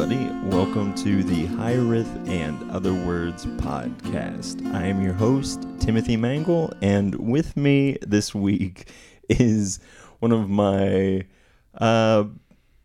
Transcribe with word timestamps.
everybody. 0.00 0.34
Welcome 0.48 0.94
to 0.94 1.22
the 1.22 1.46
Hyrith 1.48 2.26
and 2.26 2.70
Other 2.70 2.94
Words 2.94 3.44
podcast. 3.44 4.64
I 4.72 4.86
am 4.86 5.02
your 5.02 5.12
host, 5.12 5.66
Timothy 5.78 6.16
Mangle, 6.16 6.72
and 6.80 7.14
with 7.16 7.54
me 7.54 7.98
this 8.00 8.34
week 8.34 8.88
is 9.28 9.78
one 10.20 10.32
of 10.32 10.48
my 10.48 11.26
uh, 11.74 12.24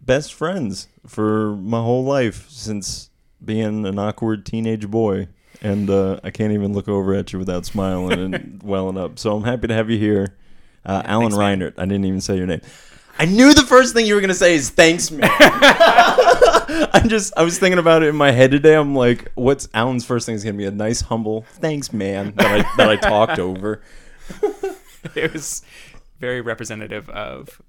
best 0.01 0.33
friends 0.33 0.89
for 1.07 1.55
my 1.55 1.79
whole 1.79 2.03
life 2.03 2.49
since 2.49 3.09
being 3.43 3.85
an 3.85 3.97
awkward 3.97 4.45
teenage 4.45 4.89
boy. 4.89 5.29
And 5.61 5.89
uh, 5.89 6.19
I 6.21 6.31
can't 6.31 6.51
even 6.51 6.73
look 6.73 6.89
over 6.89 7.13
at 7.13 7.31
you 7.31 7.39
without 7.39 7.65
smiling 7.65 8.19
and 8.19 8.61
welling 8.63 8.97
up. 8.97 9.19
So 9.19 9.37
I'm 9.37 9.43
happy 9.43 9.67
to 9.67 9.73
have 9.73 9.89
you 9.89 9.97
here. 9.97 10.35
Uh, 10.85 11.01
Alan 11.05 11.31
thanks, 11.31 11.37
man. 11.37 11.59
Reinert. 11.61 11.73
I 11.77 11.85
didn't 11.85 12.03
even 12.03 12.19
say 12.19 12.35
your 12.35 12.47
name. 12.47 12.61
I 13.17 13.23
knew 13.23 13.53
the 13.53 13.63
first 13.63 13.93
thing 13.93 14.05
you 14.05 14.15
were 14.15 14.21
gonna 14.21 14.33
say 14.33 14.55
is 14.55 14.69
thanks, 14.69 15.09
man. 15.09 15.31
I'm 16.93 17.09
just 17.09 17.33
I 17.37 17.43
was 17.43 17.59
thinking 17.59 17.79
about 17.79 18.03
it 18.03 18.07
in 18.07 18.15
my 18.15 18.31
head 18.31 18.51
today. 18.51 18.75
I'm 18.75 18.95
like, 18.95 19.31
what's 19.35 19.67
Alan's 19.73 20.05
first 20.05 20.25
thing 20.25 20.35
is 20.35 20.43
gonna 20.43 20.57
be 20.57 20.65
a 20.65 20.71
nice 20.71 21.01
humble 21.01 21.43
thanks, 21.43 21.93
man, 21.93 22.33
that 22.35 22.45
I 22.45 22.75
that 22.77 22.89
I 22.89 22.95
talked 22.95 23.39
over. 23.39 23.81
it 25.15 25.33
was 25.33 25.63
very 26.19 26.41
representative 26.41 27.09
of 27.09 27.61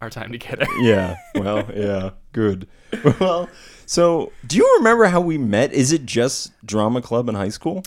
our 0.00 0.10
time 0.10 0.32
together. 0.32 0.66
Yeah. 0.80 1.16
Well, 1.34 1.68
yeah. 1.74 2.10
Good. 2.32 2.66
Well, 3.20 3.48
so 3.86 4.32
do 4.46 4.56
you 4.56 4.76
remember 4.78 5.04
how 5.06 5.20
we 5.20 5.36
met? 5.36 5.72
Is 5.72 5.92
it 5.92 6.06
just 6.06 6.52
drama 6.64 7.02
club 7.02 7.28
in 7.28 7.34
high 7.34 7.50
school? 7.50 7.84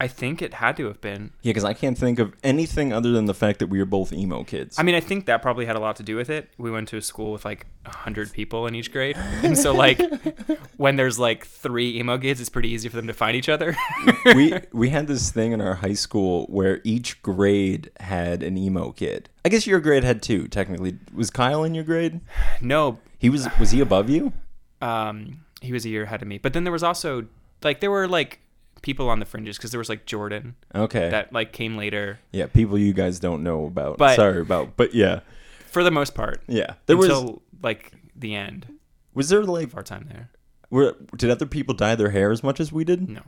I 0.00 0.08
think 0.08 0.40
it 0.40 0.54
had 0.54 0.78
to 0.78 0.86
have 0.86 1.00
been. 1.02 1.30
Yeah, 1.42 1.50
because 1.50 1.64
I 1.64 1.74
can't 1.74 1.96
think 1.98 2.18
of 2.18 2.34
anything 2.42 2.90
other 2.90 3.12
than 3.12 3.26
the 3.26 3.34
fact 3.34 3.58
that 3.58 3.66
we 3.66 3.78
were 3.78 3.84
both 3.84 4.14
emo 4.14 4.44
kids. 4.44 4.78
I 4.78 4.82
mean, 4.82 4.94
I 4.94 5.00
think 5.00 5.26
that 5.26 5.42
probably 5.42 5.66
had 5.66 5.76
a 5.76 5.78
lot 5.78 5.96
to 5.96 6.02
do 6.02 6.16
with 6.16 6.30
it. 6.30 6.48
We 6.56 6.70
went 6.70 6.88
to 6.88 6.96
a 6.96 7.02
school 7.02 7.32
with 7.32 7.44
like 7.44 7.66
hundred 7.86 8.32
people 8.32 8.66
in 8.66 8.74
each 8.74 8.92
grade, 8.92 9.16
and 9.42 9.58
so 9.58 9.74
like 9.74 10.00
when 10.78 10.96
there's 10.96 11.18
like 11.18 11.46
three 11.46 11.98
emo 11.98 12.16
kids, 12.16 12.40
it's 12.40 12.48
pretty 12.48 12.70
easy 12.70 12.88
for 12.88 12.96
them 12.96 13.08
to 13.08 13.12
find 13.12 13.36
each 13.36 13.50
other. 13.50 13.76
we 14.34 14.54
we 14.72 14.88
had 14.88 15.06
this 15.06 15.30
thing 15.30 15.52
in 15.52 15.60
our 15.60 15.74
high 15.74 15.92
school 15.92 16.46
where 16.46 16.80
each 16.82 17.20
grade 17.22 17.90
had 18.00 18.42
an 18.42 18.56
emo 18.56 18.92
kid. 18.92 19.28
I 19.44 19.50
guess 19.50 19.66
your 19.66 19.80
grade 19.80 20.02
had 20.04 20.22
two. 20.22 20.48
Technically, 20.48 20.98
was 21.14 21.30
Kyle 21.30 21.62
in 21.62 21.74
your 21.74 21.84
grade? 21.84 22.20
no, 22.62 22.98
He 23.18 23.28
was. 23.28 23.46
Was 23.58 23.70
he 23.70 23.80
above 23.80 24.08
you? 24.08 24.32
um, 24.80 25.44
he 25.60 25.74
was 25.74 25.84
a 25.84 25.90
year 25.90 26.04
ahead 26.04 26.22
of 26.22 26.28
me, 26.28 26.38
but 26.38 26.54
then 26.54 26.64
there 26.64 26.72
was 26.72 26.82
also 26.82 27.26
like 27.62 27.80
there 27.80 27.90
were 27.90 28.08
like 28.08 28.40
people 28.82 29.08
on 29.08 29.18
the 29.20 29.26
fringes 29.26 29.56
because 29.56 29.70
there 29.70 29.78
was 29.78 29.88
like 29.88 30.06
Jordan 30.06 30.54
Okay. 30.74 31.10
that 31.10 31.32
like 31.32 31.52
came 31.52 31.76
later. 31.76 32.18
yeah, 32.32 32.46
people 32.46 32.78
you 32.78 32.92
guys 32.92 33.18
don't 33.18 33.42
know 33.42 33.66
about. 33.66 33.98
But- 33.98 34.16
Sorry 34.16 34.40
about. 34.40 34.76
But 34.76 34.94
yeah, 34.94 35.20
For 35.66 35.82
the 35.84 35.90
most 35.90 36.14
part, 36.14 36.42
yeah. 36.48 36.74
There 36.86 36.96
until 36.96 37.24
was. 37.24 37.40
like 37.62 37.92
the 38.16 38.34
end 38.34 38.66
Was 39.14 39.28
there 39.28 39.42
like? 39.44 39.74
our 39.76 39.82
time 39.82 40.06
there. 40.10 40.30
Were 40.70 40.96
did 41.16 41.30
other 41.30 41.46
people 41.46 41.74
dye 41.74 41.94
their 41.96 42.10
hair 42.10 42.30
as 42.30 42.42
much 42.42 42.60
as 42.60 42.70
we 42.72 42.84
did? 42.84 43.08
No, 43.08 43.22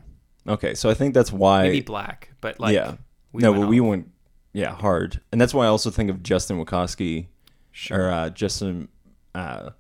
Okay, 0.47 0.75
so 0.75 0.89
I 0.91 0.95
think 0.95 1.13
that's 1.15 1.33
why. 1.33 1.63
maybe 1.65 1.81
black, 1.81 2.31
but 2.41 2.59
like 2.61 2.75
yeah. 2.75 2.97
we 3.33 3.43
no, 3.43 3.53
but 3.53 3.69
we 3.69 3.81
went. 3.81 4.09
Yeah, 4.55 4.75
hard, 4.75 5.21
and 5.33 5.41
that's 5.41 5.55
why 5.55 5.65
I 5.65 5.69
also 5.69 5.91
think 5.91 6.11
of 6.11 6.23
Justin 6.23 6.63
Wachowski 6.63 7.27
Sure. 7.73 8.03
or 8.09 8.11
uh, 8.11 8.29
Justin 8.31 8.89
uh, 9.35 9.71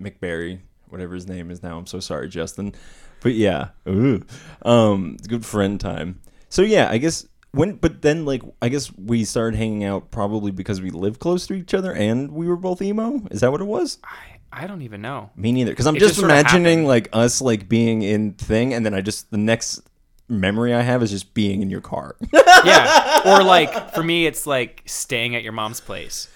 McBarry, 0.00 0.60
whatever 0.88 1.14
his 1.14 1.26
name 1.26 1.50
is 1.50 1.62
now. 1.62 1.78
I'm 1.78 1.86
so 1.86 2.00
sorry, 2.00 2.28
Justin. 2.28 2.74
But 3.20 3.34
yeah, 3.34 3.68
Ooh. 3.88 4.22
um, 4.62 5.16
good 5.28 5.44
friend 5.44 5.80
time. 5.80 6.20
So 6.48 6.62
yeah, 6.62 6.88
I 6.90 6.98
guess 6.98 7.26
when, 7.52 7.74
but 7.76 8.02
then 8.02 8.24
like 8.24 8.42
I 8.62 8.68
guess 8.68 8.92
we 8.96 9.24
started 9.24 9.56
hanging 9.56 9.84
out 9.84 10.10
probably 10.10 10.50
because 10.50 10.80
we 10.80 10.90
lived 10.90 11.18
close 11.20 11.46
to 11.48 11.54
each 11.54 11.74
other 11.74 11.92
and 11.92 12.30
we 12.32 12.46
were 12.46 12.56
both 12.56 12.82
emo. 12.82 13.22
Is 13.30 13.40
that 13.40 13.50
what 13.52 13.60
it 13.60 13.66
was? 13.66 13.98
I, 14.04 14.62
I 14.64 14.66
don't 14.66 14.82
even 14.82 15.00
know. 15.02 15.30
Me 15.36 15.52
neither. 15.52 15.72
Because 15.72 15.86
I'm 15.86 15.96
It 15.96 16.00
just, 16.00 16.10
just 16.10 16.20
sorta 16.20 16.34
imagining 16.34 16.64
happened. 16.80 16.88
like 16.88 17.08
us 17.12 17.40
like 17.40 17.68
being 17.68 18.02
in 18.02 18.34
thing, 18.34 18.74
and 18.74 18.84
then 18.86 18.94
I 18.94 19.00
just 19.00 19.30
the 19.30 19.38
next 19.38 19.80
memory 20.28 20.74
I 20.74 20.82
have 20.82 21.02
is 21.02 21.10
just 21.10 21.34
being 21.34 21.62
in 21.62 21.70
your 21.70 21.80
car. 21.80 22.16
Yeah. 22.32 23.22
or 23.24 23.42
like 23.44 23.94
for 23.94 24.02
me, 24.12 24.26
it's 24.26 24.46
like 24.46 24.82
staying 24.86 25.34
at 25.36 25.42
your 25.42 25.52
mom's 25.52 25.80
place 25.80 26.28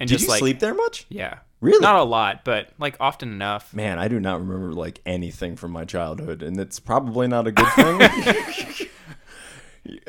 and 0.00 0.08
Did 0.08 0.14
just 0.14 0.24
you 0.24 0.30
like 0.30 0.38
sleep 0.40 0.58
there 0.60 0.74
much? 0.74 1.06
Yeah. 1.08 1.38
Really? 1.62 1.80
Not 1.80 1.96
a 1.96 2.02
lot, 2.02 2.44
but 2.44 2.70
like 2.78 2.96
often 2.98 3.30
enough. 3.30 3.72
Man, 3.72 3.98
I 3.98 4.08
do 4.08 4.18
not 4.18 4.40
remember 4.40 4.72
like 4.74 5.00
anything 5.06 5.54
from 5.54 5.70
my 5.70 5.84
childhood, 5.84 6.42
and 6.42 6.58
it's 6.58 6.80
probably 6.80 7.28
not 7.28 7.46
a 7.46 7.52
good 7.52 7.68
thing. 7.74 8.00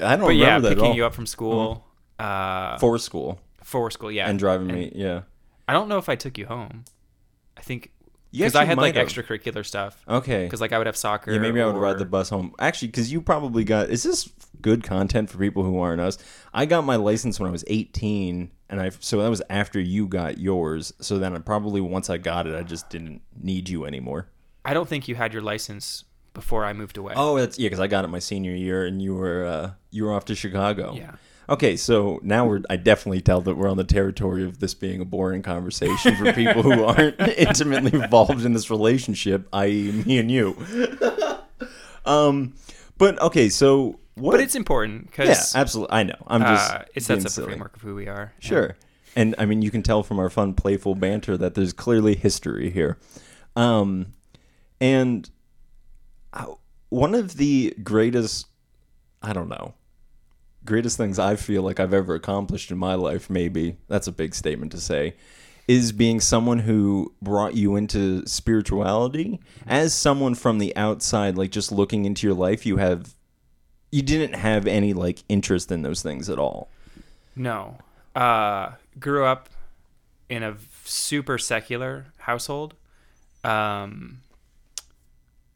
I 0.01 0.15
don't 0.15 0.25
But 0.27 0.35
yeah, 0.35 0.45
remember 0.55 0.61
that 0.69 0.71
at 0.73 0.77
picking 0.79 0.95
you 0.95 1.05
up 1.05 1.13
from 1.13 1.27
school, 1.27 1.85
uh, 2.19 2.77
for 2.79 2.97
school 2.97 3.39
for 3.61 3.89
school. 3.91 4.11
Yeah. 4.11 4.27
and 4.29 4.37
driving 4.39 4.67
me. 4.67 4.91
Yeah, 4.95 5.21
I 5.67 5.73
don't 5.73 5.87
know 5.87 5.99
if 5.99 6.09
I 6.09 6.15
took 6.15 6.39
you 6.39 6.47
home. 6.47 6.85
I 7.55 7.61
think 7.61 7.91
because 8.31 8.55
I 8.55 8.65
had 8.65 8.77
like 8.77 8.95
have. 8.95 9.07
extracurricular 9.07 9.63
stuff. 9.65 10.03
okay. 10.07 10.45
Because 10.45 10.59
like 10.59 10.71
I 10.73 10.79
would 10.79 10.87
have 10.87 10.97
soccer. 10.97 11.31
Yeah, 11.31 11.39
maybe 11.39 11.61
I 11.61 11.67
would 11.67 11.75
ride 11.75 11.99
the 11.99 12.05
bus 12.05 12.29
home. 12.29 12.55
Actually, 12.57 12.87
because 12.89 13.11
you 13.11 13.21
probably 13.21 13.63
got. 13.63 13.91
Is 13.91 14.01
this 14.01 14.27
good 14.63 14.83
content 14.83 15.29
for 15.29 15.37
people 15.37 15.63
who 15.63 15.77
aren't 15.77 16.01
us? 16.01 16.17
I 16.53 16.65
got 16.65 16.83
my 16.83 16.95
license 16.95 17.39
when 17.39 17.47
I 17.47 17.51
was 17.51 17.63
18, 17.67 18.49
and 18.69 18.81
I 18.81 18.89
so 18.99 19.21
that 19.21 19.29
was 19.29 19.43
after 19.49 19.79
you 19.79 20.07
got 20.07 20.39
yours. 20.39 20.91
So 20.99 21.19
then 21.19 21.35
I 21.35 21.39
probably 21.39 21.81
once 21.81 22.09
I 22.09 22.17
got 22.17 22.47
it, 22.47 22.55
I 22.55 22.63
just 22.63 22.89
didn't 22.89 23.21
need 23.39 23.69
you 23.69 23.85
anymore. 23.85 24.29
I 24.65 24.73
don't 24.73 24.89
think 24.89 25.07
you 25.07 25.13
had 25.13 25.33
your 25.33 25.43
license 25.43 26.05
before 26.33 26.65
I 26.65 26.73
moved 26.73 26.97
away. 26.97 27.13
Oh, 27.15 27.37
that's 27.37 27.59
yeah, 27.59 27.67
because 27.67 27.79
I 27.79 27.87
got 27.87 28.05
it 28.05 28.07
my 28.07 28.19
senior 28.19 28.55
year, 28.55 28.85
and 28.85 29.01
you 29.01 29.13
were 29.13 29.45
uh, 29.45 29.71
you 29.91 30.05
were 30.05 30.13
off 30.13 30.25
to 30.25 30.35
Chicago. 30.35 30.93
Yeah. 30.95 31.11
Okay, 31.49 31.75
so 31.75 32.19
now 32.23 32.47
we're 32.47 32.61
I 32.69 32.77
definitely 32.77 33.21
tell 33.21 33.41
that 33.41 33.55
we're 33.55 33.69
on 33.69 33.77
the 33.77 33.83
territory 33.83 34.43
of 34.45 34.59
this 34.59 34.73
being 34.73 35.01
a 35.01 35.05
boring 35.05 35.41
conversation 35.41 36.15
for 36.15 36.31
people 36.31 36.63
who 36.63 36.83
aren't 36.85 37.19
intimately 37.19 37.99
involved 37.99 38.45
in 38.45 38.53
this 38.53 38.69
relationship, 38.69 39.47
i.e., 39.53 39.91
me 40.05 40.17
and 40.17 40.31
you. 40.31 40.55
um, 42.05 42.53
but 42.97 43.21
okay, 43.21 43.49
so 43.49 43.99
what? 44.15 44.31
But 44.31 44.41
it's 44.41 44.55
important 44.55 45.07
because 45.07 45.53
yeah, 45.53 45.61
absolutely. 45.61 45.93
I 45.93 46.03
know. 46.03 46.23
I'm 46.27 46.41
just 46.41 46.71
uh, 46.71 46.83
it 46.93 47.03
sets 47.03 47.19
up 47.19 47.23
the 47.23 47.29
silly. 47.29 47.47
framework 47.47 47.75
of 47.75 47.81
who 47.81 47.95
we 47.95 48.07
are. 48.07 48.33
Yeah. 48.41 48.47
Sure. 48.47 48.77
And 49.15 49.35
I 49.37 49.45
mean, 49.45 49.61
you 49.61 49.71
can 49.71 49.83
tell 49.83 50.03
from 50.03 50.19
our 50.19 50.29
fun, 50.29 50.53
playful 50.53 50.95
banter 50.95 51.37
that 51.37 51.53
there's 51.53 51.73
clearly 51.73 52.15
history 52.15 52.69
here. 52.69 52.97
Um, 53.55 54.07
and 54.81 55.29
uh, 56.33 56.47
one 56.89 57.13
of 57.13 57.37
the 57.37 57.75
greatest, 57.83 58.47
I 59.21 59.33
don't 59.33 59.49
know, 59.49 59.75
greatest 60.65 60.97
things 60.97 61.19
I 61.19 61.35
feel 61.35 61.61
like 61.61 61.79
I've 61.79 61.93
ever 61.93 62.15
accomplished 62.15 62.71
in 62.71 62.77
my 62.77 62.95
life, 62.95 63.29
maybe 63.29 63.77
that's 63.87 64.07
a 64.07 64.11
big 64.11 64.33
statement 64.33 64.71
to 64.71 64.79
say, 64.79 65.15
is 65.67 65.91
being 65.91 66.19
someone 66.19 66.59
who 66.59 67.13
brought 67.21 67.55
you 67.55 67.75
into 67.75 68.25
spirituality. 68.25 69.39
As 69.67 69.93
someone 69.93 70.35
from 70.35 70.57
the 70.57 70.75
outside, 70.75 71.37
like 71.37 71.51
just 71.51 71.71
looking 71.71 72.05
into 72.05 72.27
your 72.27 72.35
life, 72.35 72.65
you 72.65 72.77
have. 72.77 73.15
You 73.93 74.01
didn't 74.01 74.33
have 74.33 74.65
any 74.65 74.91
like 74.93 75.19
interest 75.29 75.71
in 75.71 75.83
those 75.83 76.01
things 76.01 76.27
at 76.27 76.39
all. 76.39 76.67
No. 77.35 77.77
Uh, 78.15 78.71
grew 78.99 79.23
up 79.23 79.49
in 80.29 80.41
a 80.41 80.55
super 80.83 81.37
secular 81.37 82.07
household 82.17 82.73
um, 83.43 84.21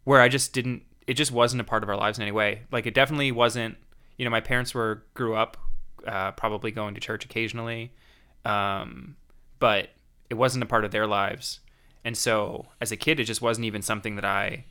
where 0.03 0.21
I 0.21 0.27
just 0.27 0.53
didn't, 0.53 0.83
it 1.07 1.15
just 1.15 1.31
wasn't 1.31 1.61
a 1.61 1.63
part 1.63 1.81
of 1.81 1.89
our 1.89 1.97
lives 1.97 2.19
in 2.19 2.21
any 2.21 2.31
way. 2.31 2.61
Like, 2.71 2.85
it 2.85 2.93
definitely 2.93 3.31
wasn't, 3.31 3.75
you 4.17 4.25
know, 4.25 4.29
my 4.29 4.41
parents 4.41 4.71
were, 4.71 5.01
grew 5.15 5.35
up 5.35 5.57
uh, 6.05 6.29
probably 6.33 6.69
going 6.69 6.93
to 6.93 7.01
church 7.01 7.25
occasionally, 7.25 7.91
um, 8.45 9.15
but 9.57 9.89
it 10.29 10.35
wasn't 10.35 10.63
a 10.63 10.67
part 10.67 10.85
of 10.85 10.91
their 10.91 11.07
lives. 11.07 11.59
And 12.05 12.15
so 12.15 12.67
as 12.79 12.91
a 12.91 12.97
kid, 12.97 13.19
it 13.19 13.23
just 13.23 13.41
wasn't 13.41 13.65
even 13.65 13.81
something 13.81 14.15
that 14.15 14.25
I 14.25 14.65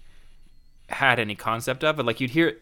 had 0.89 1.19
any 1.19 1.35
concept 1.35 1.83
of. 1.83 1.97
But 1.97 2.07
like 2.07 2.21
you'd 2.21 2.31
hear, 2.31 2.59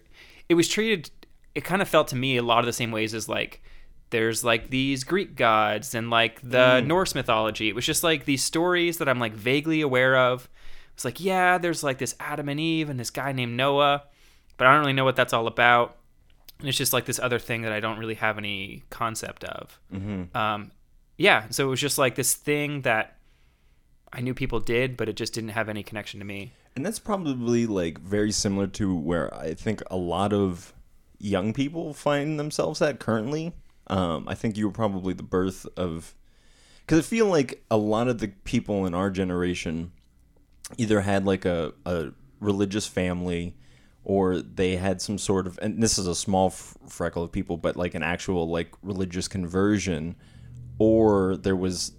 it 0.49 0.55
was 0.55 0.69
treated. 0.69 1.11
It 1.55 1.65
kind 1.65 1.83
of 1.83 1.89
felt 1.89 2.09
to 2.09 2.17
me 2.17 2.37
a 2.37 2.43
lot 2.43 2.61
of 2.61 2.67
the 2.67 2.73
same 2.73 2.91
ways 2.91 3.15
as 3.15 3.29
like 3.29 3.63
there's 4.11 4.45
like 4.45 4.71
these 4.71 5.05
Greek 5.05 5.35
gods 5.37 5.95
and 5.95 6.11
like 6.11 6.41
the 6.43 6.81
Norse 6.81 7.15
mythology. 7.15 7.69
It 7.69 7.75
was 7.75 7.87
just 7.87 8.03
like 8.05 8.25
these 8.25 8.43
stories 8.45 8.99
that 8.99 9.09
I'm 9.09 9.19
like 9.19 9.33
vaguely 9.33 9.81
aware 9.81 10.17
of. 10.17 10.49
It's 10.95 11.05
like 11.05 11.21
yeah, 11.21 11.59
there's 11.59 11.83
like 11.83 11.99
this 11.99 12.15
Adam 12.21 12.49
and 12.49 12.61
Eve 12.61 12.91
and 12.91 12.99
this 12.99 13.11
guy 13.11 13.33
named 13.33 13.57
Noah, 13.57 14.05
but 14.57 14.67
I 14.67 14.73
don't 14.73 14.81
really 14.81 14.93
know 14.93 15.05
what 15.05 15.17
that's 15.17 15.33
all 15.33 15.47
about. 15.47 15.97
And 16.61 16.69
it's 16.69 16.79
just 16.79 16.93
like 16.93 17.05
this 17.05 17.19
other 17.19 17.39
thing 17.39 17.63
that 17.63 17.73
I 17.73 17.81
don't 17.81 17.99
really 17.99 18.15
have 18.15 18.39
any 18.39 18.85
concept 18.91 19.43
of. 19.45 19.81
Um, 20.37 20.71
yeah, 21.17 21.47
so 21.51 21.67
it 21.67 21.71
was 21.71 21.81
just 21.81 21.99
like 21.99 22.15
this 22.15 22.35
thing 22.35 22.83
that 22.83 23.17
I 24.13 24.21
knew 24.21 24.35
people 24.35 24.61
did, 24.61 24.97
but 24.97 25.09
it 25.09 25.17
just 25.17 25.33
didn't 25.35 25.51
have 25.51 25.69
any 25.69 25.83
connection 25.83 26.21
to 26.21 26.27
me. 26.27 26.53
And 26.77 26.85
that's 26.85 26.99
probably 26.99 27.67
like 27.67 28.01
very 28.01 28.33
similar 28.33 28.67
to 28.69 28.95
where 28.97 29.33
I 29.35 29.55
think 29.55 29.83
a 29.91 29.97
lot 29.97 30.33
of 30.33 30.75
young 31.19 31.53
people 31.53 31.95
find 31.95 32.39
themselves 32.39 32.83
at 32.83 32.99
currently. 32.99 33.53
Um, 33.87 34.27
I 34.29 34.35
think 34.35 34.57
you 34.57 34.67
were 34.67 34.73
probably 34.73 35.15
the 35.15 35.23
birth 35.23 35.67
of, 35.77 36.15
because 36.81 36.99
I 36.99 37.03
feel 37.03 37.27
like 37.27 37.63
a 37.71 37.77
lot 37.77 38.09
of 38.09 38.19
the 38.19 38.29
people 38.29 38.87
in 38.87 38.95
our 38.95 39.11
generation 39.11 39.93
either 40.77 41.03
had 41.03 41.25
like 41.25 41.45
a, 41.45 41.73
a 41.87 42.09
religious 42.41 42.87
family 42.87 43.55
or 44.03 44.41
they 44.41 44.77
had 44.77 45.01
some 45.01 45.17
sort 45.17 45.47
of, 45.47 45.59
and 45.63 45.83
this 45.83 45.97
is 45.97 46.07
a 46.07 46.15
small 46.15 46.49
f- 46.49 46.77
freckle 46.89 47.23
of 47.23 47.33
people, 47.33 47.57
but 47.57 47.77
like 47.77 47.95
an 47.95 48.03
actual 48.03 48.49
like 48.49 48.75
religious 48.83 49.29
conversion, 49.29 50.17
or 50.79 51.37
there 51.37 51.57
was 51.57 51.93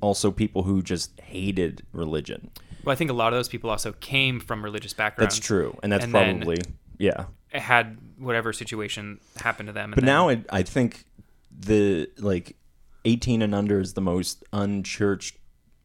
also 0.00 0.32
people 0.32 0.62
who 0.62 0.82
just 0.82 1.20
hated 1.20 1.82
religion. 1.92 2.50
Well, 2.84 2.92
I 2.92 2.96
think 2.96 3.10
a 3.10 3.14
lot 3.14 3.32
of 3.32 3.38
those 3.38 3.48
people 3.48 3.70
also 3.70 3.92
came 3.92 4.40
from 4.40 4.64
religious 4.64 4.92
backgrounds. 4.92 5.36
That's 5.36 5.46
true, 5.46 5.78
and 5.82 5.92
that's 5.92 6.04
And 6.04 6.12
probably 6.12 6.58
yeah. 6.98 7.24
Had 7.50 7.98
whatever 8.18 8.52
situation 8.52 9.20
happened 9.36 9.66
to 9.68 9.72
them. 9.72 9.92
And 9.92 9.94
But 9.94 10.04
then- 10.04 10.14
now 10.14 10.28
I, 10.30 10.44
I 10.50 10.62
think 10.62 11.04
the 11.58 12.08
like 12.18 12.56
18 13.04 13.42
and 13.42 13.54
under 13.54 13.80
is 13.80 13.94
the 13.94 14.00
most 14.00 14.44
unchurched 14.52 15.36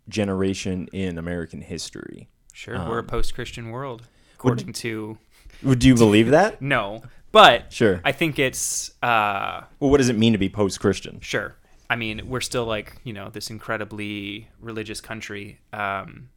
generation 0.10 0.88
in 0.94 1.18
American 1.18 1.62
history. 1.62 2.30
sure, 2.54 2.76
we're 2.88 2.98
a 2.98 3.02
um, 3.02 3.08
post-Christian 3.08 3.70
world, 3.72 4.04
according 4.36 4.74
to 4.74 5.18
Would 5.64 5.84
you 5.84 5.96
believe 5.96 6.30
that? 6.30 6.62
no, 6.62 7.04
but 7.32 7.74
Sure. 7.74 8.00
I 8.06 8.12
think 8.14 8.40
it's 8.40 8.92
uh, 9.04 9.64
Well, 9.80 9.90
what 9.92 9.98
does 9.98 10.10
it 10.10 10.18
mean 10.18 10.32
to 10.34 10.40
be 10.40 10.50
post-Christian? 10.50 11.20
Sure. 11.22 11.56
I 11.90 11.96
mean, 11.96 12.22
we're 12.28 12.42
still 12.42 12.66
like, 12.66 12.96
you 13.04 13.14
know, 13.14 13.30
this 13.30 13.50
incredibly 13.50 14.50
religious 14.62 15.02
country 15.02 15.60
um, 15.74 16.30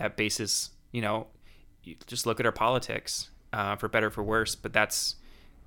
that 0.00 0.16
basis, 0.16 0.70
you 0.92 1.00
know, 1.00 1.28
you 1.84 1.96
just 2.06 2.26
look 2.26 2.40
at 2.40 2.46
our 2.46 2.52
politics, 2.52 3.30
uh, 3.52 3.76
for 3.76 3.88
better 3.88 4.08
or 4.08 4.10
for 4.10 4.22
worse, 4.22 4.54
but 4.54 4.72
that's 4.72 5.16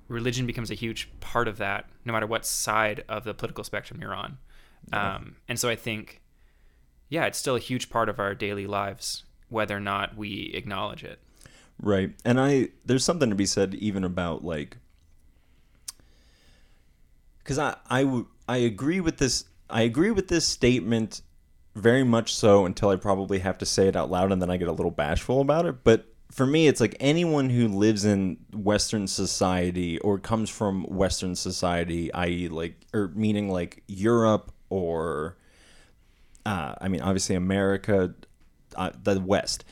religion 0.08 0.46
becomes 0.46 0.70
a 0.70 0.74
huge 0.74 1.08
part 1.20 1.48
of 1.48 1.58
that, 1.58 1.88
no 2.04 2.12
matter 2.12 2.26
what 2.26 2.44
side 2.44 3.04
of 3.08 3.24
the 3.24 3.32
political 3.32 3.64
spectrum 3.64 4.00
you're 4.00 4.14
on. 4.14 4.38
Um, 4.92 5.36
and 5.48 5.58
so 5.58 5.68
I 5.68 5.76
think, 5.76 6.20
yeah, 7.08 7.24
it's 7.24 7.38
still 7.38 7.56
a 7.56 7.60
huge 7.60 7.88
part 7.88 8.08
of 8.08 8.18
our 8.18 8.34
daily 8.34 8.66
lives, 8.66 9.24
whether 9.48 9.76
or 9.76 9.80
not 9.80 10.16
we 10.16 10.50
acknowledge 10.54 11.04
it. 11.04 11.18
Right. 11.80 12.12
And 12.24 12.38
I 12.40 12.68
there's 12.84 13.04
something 13.04 13.30
to 13.30 13.34
be 13.34 13.46
said 13.46 13.74
even 13.74 14.04
about 14.04 14.44
like 14.44 14.76
cuz 17.44 17.58
I 17.58 17.76
I 17.88 18.02
w- 18.02 18.28
I 18.48 18.58
agree 18.58 19.00
with 19.00 19.16
this 19.18 19.44
I 19.68 19.82
agree 19.82 20.10
with 20.10 20.28
this 20.28 20.46
statement 20.46 21.22
very 21.74 22.04
much 22.04 22.34
so 22.34 22.64
until 22.64 22.90
I 22.90 22.96
probably 22.96 23.40
have 23.40 23.58
to 23.58 23.66
say 23.66 23.88
it 23.88 23.96
out 23.96 24.10
loud 24.10 24.32
and 24.32 24.40
then 24.40 24.50
I 24.50 24.56
get 24.56 24.68
a 24.68 24.72
little 24.72 24.90
bashful 24.90 25.40
about 25.40 25.66
it, 25.66 25.84
but 25.84 26.06
for 26.30 26.46
me 26.46 26.66
it's 26.66 26.80
like 26.80 26.96
anyone 27.00 27.50
who 27.50 27.68
lives 27.68 28.04
in 28.04 28.38
western 28.52 29.06
society 29.06 29.98
or 30.00 30.18
comes 30.18 30.50
from 30.50 30.84
western 30.84 31.34
society, 31.34 32.12
i.e. 32.12 32.48
like 32.48 32.76
or 32.92 33.08
meaning 33.14 33.48
like 33.48 33.82
Europe 33.86 34.52
or 34.68 35.36
uh, 36.46 36.74
I 36.80 36.88
mean 36.88 37.00
obviously 37.00 37.36
America 37.36 38.14
uh, 38.76 38.90
the 39.02 39.20
west 39.20 39.64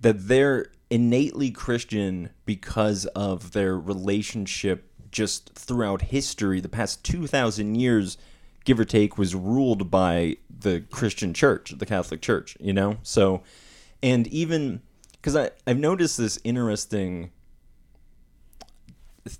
that 0.00 0.28
they're 0.28 0.66
innately 0.90 1.50
Christian 1.50 2.30
because 2.44 3.06
of 3.06 3.52
their 3.52 3.78
relationship 3.78 4.90
just 5.10 5.54
throughout 5.54 6.02
history. 6.02 6.60
The 6.60 6.68
past 6.68 7.04
2,000 7.04 7.74
years, 7.74 8.16
give 8.64 8.78
or 8.78 8.84
take, 8.84 9.18
was 9.18 9.34
ruled 9.34 9.90
by 9.90 10.36
the 10.60 10.80
Christian 10.90 11.34
church, 11.34 11.74
the 11.76 11.86
Catholic 11.86 12.20
Church, 12.20 12.56
you 12.60 12.72
know? 12.72 12.98
So, 13.02 13.42
and 14.02 14.26
even 14.28 14.82
because 15.12 15.36
I've 15.66 15.78
noticed 15.78 16.16
this 16.18 16.38
interesting 16.44 17.30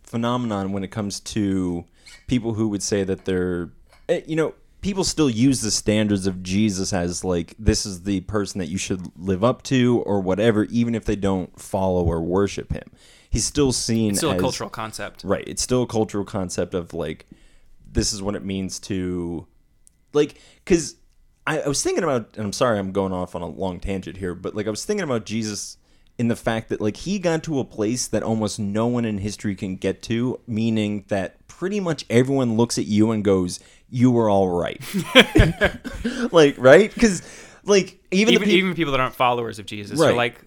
phenomenon 0.03 0.73
when 0.73 0.85
it 0.85 0.91
comes 0.91 1.21
to 1.21 1.85
people 2.27 2.55
who 2.55 2.69
would 2.69 2.83
say 2.83 3.05
that 3.05 3.25
they're, 3.25 3.71
eh, 4.09 4.21
you 4.27 4.37
know, 4.37 4.55
people 4.81 5.05
still 5.05 5.31
use 5.31 5.61
the 5.61 5.71
standards 5.71 6.27
of 6.27 6.43
Jesus 6.43 6.93
as 6.93 7.25
like 7.25 7.55
this 7.59 7.87
is 7.87 8.03
the 8.03 8.21
person 8.23 8.59
that 8.59 8.69
you 8.69 8.79
should 8.79 9.11
live 9.19 9.43
up 9.43 9.63
to 9.63 10.03
or 10.07 10.21
whatever, 10.21 10.65
even 10.65 10.95
if 10.95 11.05
they 11.05 11.17
don't 11.17 11.59
follow 11.59 12.05
or 12.05 12.21
worship 12.21 12.73
him. 12.73 12.91
He's 13.31 13.45
still 13.45 13.73
seen 13.73 14.11
It's 14.11 14.19
still 14.21 14.33
as 14.33 14.39
a 14.39 14.41
cultural 14.41 14.71
concept. 14.71 15.25
right. 15.25 15.45
It's 15.47 15.63
still 15.63 15.83
a 15.83 15.87
cultural 15.87 16.25
concept 16.25 16.75
of 16.75 16.93
like 16.95 17.27
this 17.91 18.13
is 18.13 18.23
what 18.23 18.35
it 18.35 18.45
means 18.45 18.79
to 18.81 19.47
like 20.13 20.41
because 20.65 20.97
I, 21.49 21.61
I 21.61 21.69
was 21.69 21.83
thinking 21.83 22.05
about 22.05 22.31
and 22.37 22.45
I'm 22.47 22.53
sorry 22.53 22.79
I'm 22.79 22.93
going 22.93 23.13
off 23.13 23.35
on 23.35 23.43
a 23.43 23.47
long 23.49 23.81
tangent 23.81 24.17
here, 24.19 24.35
but 24.35 24.55
like 24.55 24.67
I 24.67 24.71
was 24.71 24.85
thinking 24.85 25.05
about 25.05 25.25
Jesus 25.25 25.77
in 26.19 26.29
the 26.29 26.37
fact 26.37 26.69
that 26.69 26.81
like 26.81 26.97
he 26.99 27.19
got 27.19 27.43
to 27.45 27.59
a 27.61 27.65
place 27.65 28.07
that 28.09 28.23
almost 28.23 28.59
no 28.59 28.87
one 28.87 29.05
in 29.05 29.19
history 29.19 29.55
can 29.55 29.77
get 29.77 30.03
to, 30.03 30.41
meaning 30.47 31.05
that 31.09 31.47
pretty 31.49 31.81
much 31.81 32.05
everyone 32.11 32.57
looks 32.57 32.77
at 32.79 32.87
you 32.87 33.11
and 33.13 33.25
goes, 33.25 33.61
"You 33.89 34.11
were 34.11 34.29
all 34.29 34.49
right," 34.49 34.81
like 36.33 36.57
right? 36.59 36.93
Because 36.93 37.23
like 37.65 37.99
even 38.11 38.35
Even, 38.35 38.49
the 38.49 38.55
peop- 38.55 38.59
even 38.65 38.75
people 38.75 38.93
that 38.93 39.01
aren't 39.01 39.15
followers 39.15 39.59
of 39.59 39.67
Jesus 39.67 39.99
Right. 39.99 40.11
are 40.11 40.15
like 40.17 40.41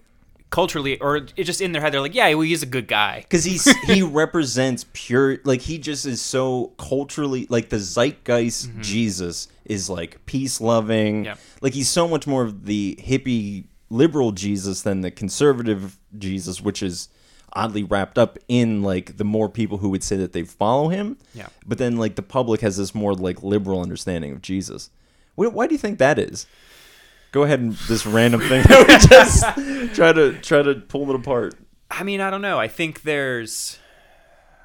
culturally, 0.52 1.00
or 1.00 1.16
it's 1.16 1.46
just 1.46 1.60
in 1.60 1.72
their 1.72 1.82
head, 1.82 1.92
they're 1.92 2.00
like, 2.00 2.14
yeah, 2.14 2.28
well, 2.34 2.42
he's 2.42 2.62
a 2.62 2.66
good 2.66 2.86
guy. 2.86 3.22
because 3.22 3.42
he's 3.42 3.64
he 3.86 4.02
represents 4.02 4.84
pure 4.92 5.38
like 5.44 5.62
he 5.62 5.78
just 5.78 6.06
is 6.06 6.20
so 6.22 6.66
culturally 6.78 7.46
like 7.50 7.70
the 7.70 7.78
zeitgeist 7.78 8.68
mm-hmm. 8.68 8.80
jesus 8.82 9.48
is 9.64 9.88
like 9.90 10.24
peace 10.26 10.60
loving 10.60 11.24
Yep. 11.24 11.38
like 11.62 11.72
he's 11.72 11.88
so 11.88 12.06
much 12.06 12.26
more 12.26 12.44
of 12.44 12.66
the 12.66 12.96
hippie 13.02 13.64
liberal 13.90 14.32
jesus 14.32 14.82
than 14.82 15.00
the 15.00 15.10
conservative 15.10 15.98
jesus 16.18 16.60
which 16.60 16.82
is 16.82 17.08
oddly 17.54 17.82
wrapped 17.82 18.18
up 18.18 18.38
in 18.48 18.82
like 18.82 19.16
the 19.18 19.24
more 19.24 19.48
people 19.48 19.78
who 19.78 19.88
would 19.90 20.02
say 20.02 20.16
that 20.16 20.32
they 20.32 20.42
follow 20.42 20.88
him 20.88 21.16
Yeah. 21.34 21.48
but 21.66 21.78
then 21.78 21.96
like 21.96 22.16
the 22.16 22.22
public 22.22 22.60
has 22.60 22.76
this 22.76 22.94
more 22.94 23.14
like 23.14 23.42
liberal 23.42 23.80
understanding 23.80 24.32
of 24.32 24.42
jesus 24.42 24.90
why, 25.34 25.46
why 25.46 25.66
do 25.66 25.74
you 25.74 25.78
think 25.78 25.98
that 25.98 26.18
is 26.18 26.46
go 27.32 27.42
ahead 27.42 27.60
and 27.60 27.72
this 27.88 28.06
random 28.06 28.40
thing 28.40 28.62
that 28.68 28.86
we 28.86 29.08
just 29.88 29.96
try 29.96 30.12
to 30.12 30.38
try 30.40 30.62
to 30.62 30.76
pull 30.76 31.10
it 31.10 31.16
apart 31.16 31.54
I 31.92 32.04
mean, 32.04 32.20
I 32.20 32.30
don't 32.30 32.40
know. 32.42 32.58
I 32.58 32.68
think 32.68 33.02
there's, 33.02 33.78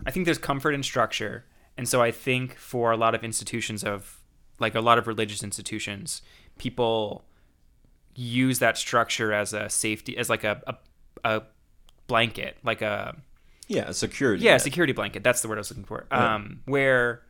I 0.06 0.12
think 0.12 0.26
there's 0.26 0.38
comfort 0.38 0.72
in 0.72 0.82
structure, 0.82 1.46
and 1.78 1.88
so 1.88 2.02
I 2.02 2.12
think 2.12 2.56
for 2.56 2.92
a 2.92 2.98
lot 2.98 3.16
of 3.16 3.24
institutions 3.24 3.84
of, 3.84 4.22
like 4.60 4.76
a 4.76 4.82
lot 4.82 4.98
of 4.98 5.08
religious 5.08 5.44
institutions, 5.44 6.22
people 6.58 7.26
use 8.16 8.60
that 8.60 8.78
structure 8.78 9.34
as 9.34 9.54
a 9.54 9.70
safety, 9.70 10.18
as 10.18 10.30
like 10.30 10.44
a 10.44 10.62
a, 10.66 10.76
a 11.24 11.42
blanket, 12.08 12.58
like 12.64 12.82
a 12.82 13.16
yeah 13.68 13.92
security 13.92 14.46
yeah, 14.46 14.54
net. 14.54 14.62
security 14.62 14.94
blanket. 14.94 15.22
That's 15.22 15.42
the 15.42 15.50
word 15.50 15.58
I 15.58 15.60
was 15.60 15.70
looking 15.70 15.84
for. 15.84 16.08
Um, 16.10 16.62
where 16.66 17.24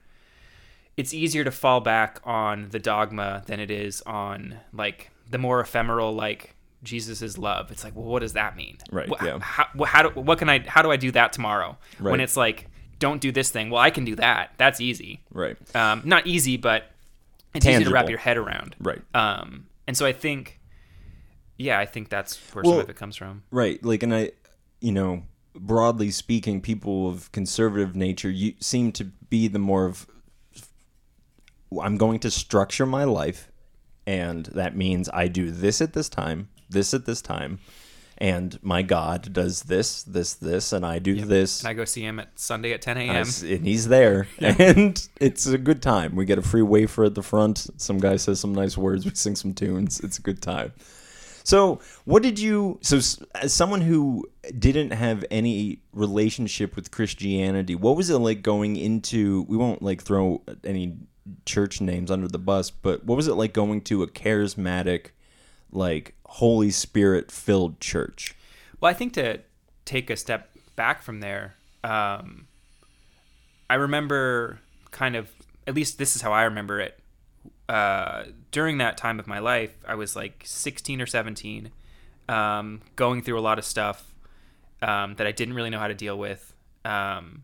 it's 0.96 1.14
easier 1.14 1.44
to 1.44 1.52
fall 1.52 1.82
back 1.82 2.22
on 2.24 2.70
the 2.70 2.80
dogma 2.80 3.44
than 3.48 3.60
it 3.60 3.72
is 3.72 4.02
on 4.04 4.60
like 4.72 5.10
the 5.30 5.38
more 5.38 5.60
ephemeral, 5.60 6.14
like 6.14 6.56
Jesus 6.84 7.22
is 7.22 7.38
love. 7.38 7.72
It's 7.72 7.84
like, 7.84 7.96
well, 7.96 8.06
what 8.06 8.20
does 8.20 8.34
that 8.34 8.56
mean? 8.56 8.78
Right, 8.92 9.10
yeah. 9.24 9.40
How, 9.40 9.66
how 9.84 10.10
do, 10.10 10.20
what 10.20 10.38
can 10.40 10.50
I? 10.50 10.60
How 10.60 10.82
do 10.82 10.92
I 10.92 10.98
do 10.98 11.12
that 11.12 11.34
tomorrow? 11.34 11.78
When 12.00 12.20
it's 12.20 12.38
like, 12.38 12.68
don't 13.00 13.22
do 13.22 13.32
this 13.32 13.50
thing. 13.50 13.70
Well, 13.70 13.82
I 13.82 13.90
can 13.90 14.06
do 14.06 14.16
that. 14.16 14.54
That's 14.58 14.82
easy. 14.82 15.22
Right. 15.32 15.58
Um, 15.76 16.02
not 16.06 16.26
easy, 16.28 16.58
but 16.58 16.92
it's 17.54 17.66
easy 17.66 17.84
to 17.84 17.90
wrap 17.90 18.10
your 18.10 18.20
head 18.20 18.38
around. 18.38 18.76
Right. 18.80 19.02
Um, 19.14 19.68
and 19.88 19.96
so 19.96 20.06
I 20.06 20.14
think, 20.14 20.60
yeah, 21.58 21.80
I 21.80 21.86
think 21.86 22.10
that's 22.10 22.38
where 22.54 22.64
some 22.64 22.80
of 22.80 22.90
it 22.90 22.96
comes 22.96 23.16
from. 23.16 23.44
Right. 23.52 23.84
Like, 23.84 24.04
and 24.04 24.14
I, 24.14 24.32
you 24.80 24.92
know, 24.92 25.24
broadly 25.56 26.12
speaking, 26.12 26.62
people 26.62 27.10
of 27.10 27.32
conservative 27.32 27.96
nature 27.96 28.30
you 28.30 28.54
seem 28.60 28.92
to 28.94 29.06
be 29.06 29.48
the 29.48 29.60
more 29.60 29.86
of. 29.86 30.08
I'm 31.82 31.98
going 31.98 32.20
to 32.20 32.32
structure 32.32 32.86
my 32.86 33.04
life, 33.04 33.52
and 34.08 34.46
that 34.48 34.76
means 34.76 35.10
I 35.14 35.28
do 35.28 35.52
this 35.52 35.82
at 35.82 35.94
this 35.94 36.08
time, 36.08 36.48
this 36.70 36.94
at 36.94 37.06
this 37.06 37.22
time, 37.22 37.60
and 38.18 38.58
my 38.64 38.82
God 38.82 39.32
does 39.34 39.64
this, 39.64 40.02
this, 40.04 40.34
this, 40.34 40.72
and 40.72 40.86
I 40.86 40.98
do 40.98 41.24
this. 41.26 41.60
And 41.60 41.68
I 41.68 41.74
go 41.74 41.84
see 41.86 42.02
him 42.04 42.20
at 42.20 42.40
Sunday 42.40 42.72
at 42.72 42.82
10 42.82 42.98
a.m. 42.98 43.16
and 43.18 43.68
he's 43.68 43.90
there, 43.90 44.28
and 44.40 45.08
it's 45.20 45.46
a 45.46 45.58
good 45.58 45.84
time. 45.84 46.16
We 46.16 46.26
get 46.26 46.40
a 46.40 46.42
free 46.42 46.62
wafer 46.62 47.04
at 47.04 47.16
the 47.16 47.22
front. 47.22 47.68
Some 47.76 48.00
guy 48.00 48.16
says 48.16 48.40
some 48.40 48.56
nice 48.56 48.78
words. 48.78 49.06
We 49.06 49.12
sing 49.14 49.36
some 49.36 49.54
tunes. 49.54 50.00
It's 50.00 50.18
a 50.18 50.22
good 50.22 50.42
time. 50.42 50.72
So, 51.44 51.80
what 52.06 52.24
did 52.24 52.40
you? 52.40 52.80
So, 52.82 52.98
as 53.36 53.54
someone 53.54 53.82
who 53.82 54.26
didn't 54.58 54.92
have 54.92 55.24
any 55.32 55.82
relationship 55.94 56.76
with 56.76 56.92
Christianity, 56.92 57.76
what 57.76 57.96
was 57.96 58.10
it 58.10 58.18
like 58.18 58.42
going 58.42 58.76
into? 58.78 59.44
We 59.44 59.56
won't 59.56 59.82
like 59.82 60.02
throw 60.02 60.42
any 60.64 60.98
church 61.46 61.82
names 61.82 62.12
under 62.12 62.28
the 62.28 62.40
bus, 62.40 62.70
but 62.70 63.04
what 63.06 63.16
was 63.16 63.28
it 63.28 63.34
like 63.36 63.54
going 63.54 63.82
to 63.82 64.04
a 64.04 64.08
charismatic, 64.08 65.08
like 65.72 66.16
Holy 66.26 66.72
Spirit 66.72 67.32
filled 67.32 67.80
church? 67.80 68.36
Well, 68.80 68.90
I 68.90 68.94
think 68.94 69.14
to 69.14 69.42
take 69.86 70.10
a 70.10 70.16
step 70.16 70.50
back 70.76 71.02
from 71.02 71.20
there, 71.20 71.56
um, 71.84 72.48
I 73.70 73.76
remember 73.76 74.60
kind 74.92 75.16
of, 75.16 75.30
at 75.66 75.76
least 75.76 75.98
this 75.98 76.16
is 76.16 76.22
how 76.22 76.32
I 76.32 76.44
remember 76.44 76.80
it. 76.80 77.00
Uh, 77.68 78.26
during 78.52 78.78
that 78.78 78.98
time 78.98 79.20
of 79.20 79.28
my 79.28 79.40
life, 79.40 79.76
I 79.86 79.96
was 79.96 80.16
like 80.16 80.44
16 80.46 81.02
or 81.02 81.06
17, 81.06 81.72
um, 82.30 82.82
going 82.96 83.22
through 83.22 83.40
a 83.40 83.42
lot 83.42 83.60
of 83.60 83.66
stuff 83.66 84.14
um, 84.82 85.16
that 85.16 85.28
I 85.28 85.32
didn't 85.32 85.54
really 85.54 85.70
know 85.70 85.80
how 85.80 85.88
to 85.88 85.94
deal 85.94 86.18
with. 86.18 86.54
Um, 86.86 87.44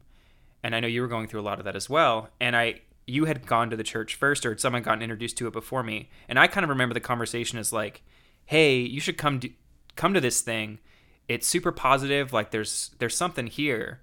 and 0.64 0.76
I 0.76 0.80
know 0.80 0.88
you 0.88 1.02
were 1.02 1.08
going 1.08 1.28
through 1.28 1.42
a 1.42 1.44
lot 1.44 1.60
of 1.60 1.66
that 1.66 1.76
as 1.76 1.90
well. 1.90 2.30
And 2.40 2.56
I, 2.56 2.82
you 3.06 3.26
had 3.26 3.46
gone 3.46 3.70
to 3.70 3.76
the 3.76 3.84
church 3.84 4.16
first, 4.16 4.46
or 4.46 4.58
someone 4.58 4.84
gotten 4.84 5.02
introduced 5.02 5.38
to 5.38 5.48
it 5.48 5.54
before 5.54 5.84
me. 5.84 6.10
And 6.28 6.40
I 6.40 6.48
kind 6.48 6.64
of 6.64 6.70
remember 6.70 6.94
the 6.94 7.00
conversation 7.00 7.60
as 7.60 7.74
like, 7.74 8.02
"Hey, 8.46 8.78
you 8.80 9.00
should 9.00 9.18
come 9.18 9.40
do, 9.40 9.50
come 9.96 10.14
to 10.14 10.22
this 10.22 10.42
thing. 10.42 10.80
It's 11.28 11.48
super 11.48 11.72
positive. 11.72 12.34
Like 12.34 12.52
there's 12.52 12.92
there's 13.00 13.16
something 13.16 13.48
here." 13.48 14.02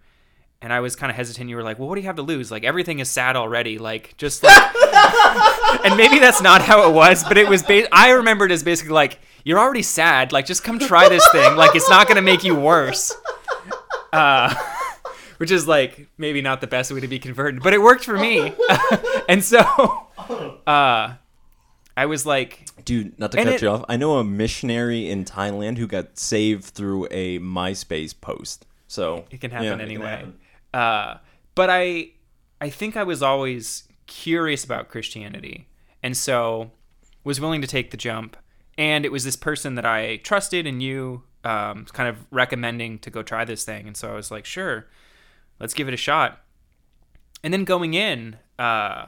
and 0.62 0.72
I 0.72 0.80
was 0.80 0.94
kind 0.94 1.10
of 1.10 1.16
hesitant. 1.16 1.48
You 1.48 1.56
were 1.56 1.62
like, 1.62 1.78
"Well, 1.78 1.88
what 1.88 1.94
do 1.94 2.02
you 2.02 2.06
have 2.06 2.16
to 2.16 2.22
lose? 2.22 2.50
Like 2.50 2.64
everything 2.64 2.98
is 2.98 3.08
sad 3.08 3.36
already. 3.36 3.78
Like 3.78 4.16
just 4.16 4.42
like." 4.42 4.74
and 5.84 5.96
maybe 5.96 6.18
that's 6.18 6.42
not 6.42 6.62
how 6.62 6.88
it 6.88 6.92
was, 6.92 7.24
but 7.24 7.38
it 7.38 7.48
was. 7.48 7.62
Ba- 7.62 7.88
I 7.94 8.10
remember 8.10 8.44
it 8.44 8.52
as 8.52 8.62
basically 8.62 8.92
like, 8.92 9.18
"You're 9.44 9.58
already 9.58 9.82
sad. 9.82 10.32
Like 10.32 10.46
just 10.46 10.62
come 10.62 10.78
try 10.78 11.08
this 11.08 11.26
thing. 11.30 11.56
Like 11.56 11.74
it's 11.74 11.88
not 11.88 12.08
gonna 12.08 12.22
make 12.22 12.44
you 12.44 12.54
worse." 12.54 13.14
Uh, 14.12 14.54
which 15.40 15.50
is 15.50 15.66
like 15.66 16.06
maybe 16.18 16.42
not 16.42 16.60
the 16.60 16.66
best 16.66 16.92
way 16.92 17.00
to 17.00 17.08
be 17.08 17.18
converted, 17.18 17.62
but 17.62 17.72
it 17.72 17.80
worked 17.80 18.04
for 18.04 18.18
me. 18.18 18.52
and 19.28 19.42
so, 19.42 19.58
uh, 20.66 21.14
I 21.96 22.06
was 22.06 22.26
like, 22.26 22.66
Dude, 22.84 23.18
not 23.18 23.32
to 23.32 23.38
And 23.38 23.46
cut 23.46 23.54
it- 23.54 23.62
you 23.62 23.68
off. 23.70 23.84
I 23.88 23.96
know 23.96 24.18
a 24.18 24.24
missionary 24.24 25.08
in 25.08 25.24
Thailand 25.24 25.78
who 25.78 25.86
got 25.86 26.18
saved 26.18 26.64
through 26.64 27.06
a 27.10 27.38
MySpace 27.38 28.14
post. 28.20 28.66
So 28.86 29.24
it 29.30 29.40
can 29.40 29.50
happen 29.50 29.64
yeah, 29.66 29.72
it 29.72 29.76
can 29.78 29.80
anyway. 29.86 30.06
happen. 30.10 30.38
Uh, 30.74 31.16
but 31.54 31.70
I, 31.70 32.10
I 32.60 32.68
think 32.68 32.96
I 32.98 33.02
was 33.02 33.22
always 33.22 33.84
curious 34.06 34.62
about 34.64 34.88
Christianity, 34.88 35.68
and 36.02 36.14
so 36.16 36.70
was 37.24 37.40
willing 37.40 37.60
to 37.62 37.66
take 37.66 37.90
the 37.92 37.96
jump. 37.96 38.36
And 38.76 39.04
it 39.04 39.12
was 39.12 39.24
this 39.24 39.36
person 39.36 39.74
that 39.76 39.86
I 39.86 40.16
trusted 40.18 40.66
and 40.66 40.78
knew, 40.78 41.22
um, 41.44 41.86
kind 41.92 42.08
of 42.08 42.26
recommending 42.30 42.98
to 43.00 43.10
go 43.10 43.22
try 43.22 43.44
this 43.44 43.64
thing. 43.64 43.86
And 43.86 43.96
so 43.96 44.10
I 44.10 44.14
was 44.14 44.30
like, 44.30 44.44
sure, 44.46 44.86
let's 45.60 45.74
give 45.74 45.86
it 45.86 45.94
a 45.94 45.98
shot. 45.98 46.40
And 47.44 47.52
then 47.52 47.64
going 47.64 47.94
in, 47.94 48.36
uh, 48.58 49.06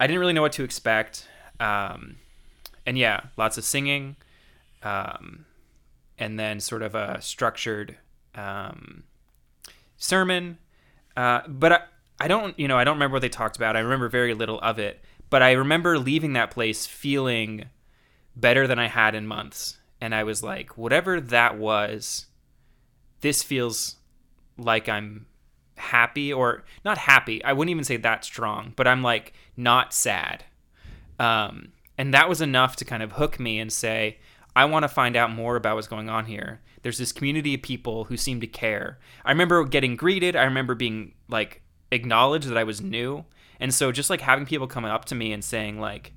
I 0.00 0.06
didn't 0.06 0.20
really 0.20 0.32
know 0.32 0.42
what 0.42 0.52
to 0.52 0.64
expect. 0.64 1.28
Um, 1.60 2.16
and 2.86 2.96
yeah, 2.96 3.20
lots 3.36 3.58
of 3.58 3.64
singing, 3.64 4.16
um, 4.82 5.44
and 6.18 6.38
then 6.38 6.60
sort 6.60 6.82
of 6.82 6.94
a 6.94 7.20
structured 7.20 7.96
um, 8.34 9.04
sermon. 9.96 10.58
Uh, 11.16 11.42
but 11.46 11.72
I, 11.72 11.80
I 12.20 12.28
don't, 12.28 12.58
you 12.58 12.68
know, 12.68 12.78
I 12.78 12.84
don't 12.84 12.96
remember 12.96 13.14
what 13.14 13.22
they 13.22 13.28
talked 13.28 13.56
about. 13.56 13.76
I 13.76 13.80
remember 13.80 14.08
very 14.08 14.34
little 14.34 14.60
of 14.60 14.78
it. 14.78 15.04
But 15.30 15.42
I 15.42 15.52
remember 15.52 15.98
leaving 15.98 16.32
that 16.32 16.50
place 16.50 16.86
feeling 16.86 17.66
better 18.34 18.66
than 18.66 18.78
I 18.78 18.88
had 18.88 19.14
in 19.14 19.26
months. 19.26 19.78
And 20.00 20.14
I 20.14 20.24
was 20.24 20.42
like, 20.42 20.78
whatever 20.78 21.20
that 21.20 21.58
was, 21.58 22.26
this 23.20 23.42
feels 23.42 23.96
like 24.58 24.88
I'm 24.88 25.26
happy 25.76 26.32
or 26.32 26.64
not 26.84 26.98
happy. 26.98 27.42
I 27.44 27.52
wouldn't 27.52 27.70
even 27.70 27.84
say 27.84 27.96
that 27.98 28.24
strong, 28.24 28.72
but 28.76 28.86
I'm 28.86 29.02
like 29.02 29.32
not 29.56 29.92
sad. 29.94 30.44
Um, 31.18 31.68
and 31.96 32.14
that 32.14 32.28
was 32.28 32.40
enough 32.40 32.76
to 32.76 32.84
kind 32.84 33.02
of 33.02 33.12
hook 33.12 33.40
me 33.40 33.58
and 33.58 33.72
say, 33.72 34.18
I 34.54 34.64
want 34.64 34.84
to 34.84 34.88
find 34.88 35.16
out 35.16 35.30
more 35.30 35.56
about 35.56 35.76
what's 35.76 35.88
going 35.88 36.08
on 36.08 36.26
here. 36.26 36.60
There's 36.82 36.98
this 36.98 37.12
community 37.12 37.54
of 37.54 37.62
people 37.62 38.04
who 38.04 38.16
seem 38.16 38.40
to 38.40 38.46
care. 38.46 38.98
I 39.24 39.30
remember 39.30 39.64
getting 39.64 39.96
greeted. 39.96 40.36
I 40.36 40.44
remember 40.44 40.74
being 40.74 41.14
like 41.28 41.62
acknowledged 41.90 42.48
that 42.48 42.56
I 42.56 42.64
was 42.64 42.80
new. 42.80 43.24
And 43.60 43.74
so 43.74 43.92
just 43.92 44.10
like 44.10 44.20
having 44.20 44.46
people 44.46 44.66
come 44.66 44.84
up 44.84 45.04
to 45.06 45.14
me 45.14 45.32
and 45.32 45.44
saying 45.44 45.80
like, 45.80 46.12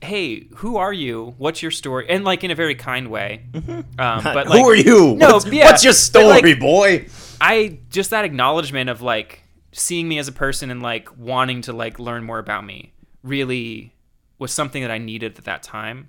"Hey, 0.00 0.48
who 0.56 0.76
are 0.76 0.92
you? 0.92 1.34
What's 1.38 1.62
your 1.62 1.70
story?" 1.70 2.06
and 2.08 2.24
like 2.24 2.42
in 2.42 2.50
a 2.50 2.56
very 2.56 2.74
kind 2.74 3.08
way. 3.08 3.44
Um, 3.54 3.84
but 3.98 4.48
like, 4.48 4.60
Who 4.60 4.68
are 4.68 4.74
you? 4.74 5.14
No, 5.16 5.34
what's, 5.34 5.46
yeah, 5.46 5.66
what's 5.66 5.84
your 5.84 5.92
story, 5.92 6.42
like, 6.42 6.60
boy? 6.60 7.06
I 7.42 7.80
just 7.90 8.10
that 8.10 8.24
acknowledgement 8.24 8.88
of 8.88 9.02
like 9.02 9.42
seeing 9.72 10.08
me 10.08 10.18
as 10.18 10.28
a 10.28 10.32
person 10.32 10.70
and 10.70 10.80
like 10.82 11.08
wanting 11.18 11.62
to 11.62 11.72
like 11.72 11.98
learn 11.98 12.24
more 12.24 12.38
about 12.38 12.64
me 12.64 12.92
really 13.22 13.92
was 14.38 14.52
something 14.52 14.82
that 14.82 14.90
I 14.90 14.98
needed 14.98 15.38
at 15.38 15.44
that 15.44 15.62
time. 15.62 16.08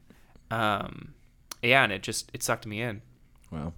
Um, 0.51 1.13
yeah, 1.61 1.83
and 1.83 1.91
it 1.91 2.03
just 2.03 2.29
it 2.33 2.43
sucked 2.43 2.67
me 2.67 2.81
in. 2.81 3.01
Wow. 3.51 3.73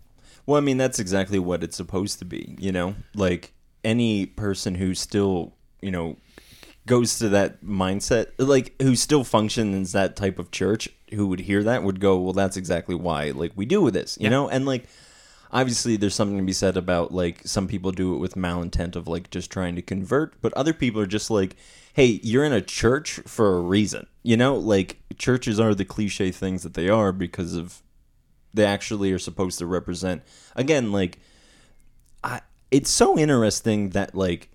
Well, 0.45 0.57
I 0.57 0.61
mean, 0.61 0.77
that's 0.77 0.99
exactly 0.99 1.39
what 1.39 1.63
it's 1.63 1.77
supposed 1.77 2.19
to 2.19 2.25
be, 2.25 2.55
you 2.59 2.71
know? 2.71 2.95
Like 3.15 3.53
any 3.83 4.25
person 4.25 4.75
who 4.75 4.93
still, 4.93 5.53
you 5.81 5.91
know, 5.91 6.17
goes 6.85 7.17
to 7.19 7.29
that 7.29 7.63
mindset, 7.63 8.27
like 8.37 8.79
who 8.81 8.95
still 8.95 9.23
functions 9.23 9.75
in 9.75 9.99
that 9.99 10.15
type 10.15 10.37
of 10.39 10.51
church, 10.51 10.89
who 11.13 11.27
would 11.27 11.39
hear 11.39 11.63
that 11.63 11.83
would 11.83 11.99
go, 11.99 12.17
well, 12.19 12.33
that's 12.33 12.57
exactly 12.57 12.95
why, 12.95 13.31
like, 13.31 13.53
we 13.55 13.65
do 13.65 13.81
with 13.81 13.93
this, 13.93 14.17
you 14.19 14.25
Yeah. 14.25 14.29
know? 14.31 14.49
And, 14.49 14.65
like, 14.65 14.85
obviously 15.55 15.95
there's 15.95 16.13
something 16.13 16.37
to 16.37 16.43
be 16.43 16.53
said 16.53 16.77
about, 16.77 17.13
like, 17.13 17.41
some 17.45 17.67
people 17.67 17.91
do 17.91 18.13
it 18.13 18.17
with 18.17 18.35
malintent 18.35 18.95
of, 18.95 19.07
like, 19.07 19.29
just 19.31 19.49
trying 19.49 19.75
to 19.75 19.81
convert, 19.81 20.39
but 20.41 20.53
other 20.53 20.73
people 20.73 21.01
are 21.01 21.07
just 21.07 21.31
like, 21.31 21.55
hey, 21.93 22.19
you're 22.23 22.43
in 22.43 22.51
a 22.53 22.61
church 22.61 23.21
for 23.25 23.55
a 23.57 23.61
reason, 23.61 24.05
you 24.21 24.35
know? 24.35 24.55
Like, 24.55 24.99
churches 25.17 25.59
are 25.59 25.73
the 25.73 25.85
cliche 25.85 26.29
things 26.29 26.63
that 26.63 26.73
they 26.73 26.89
are 26.89 27.11
because 27.11 27.55
of 27.55 27.81
they 28.55 28.65
actually 28.65 29.11
are 29.11 29.19
supposed 29.19 29.59
to 29.59 29.65
represent 29.65 30.23
again 30.55 30.91
like 30.91 31.19
i 32.23 32.41
it's 32.71 32.89
so 32.89 33.17
interesting 33.17 33.89
that 33.89 34.15
like 34.15 34.49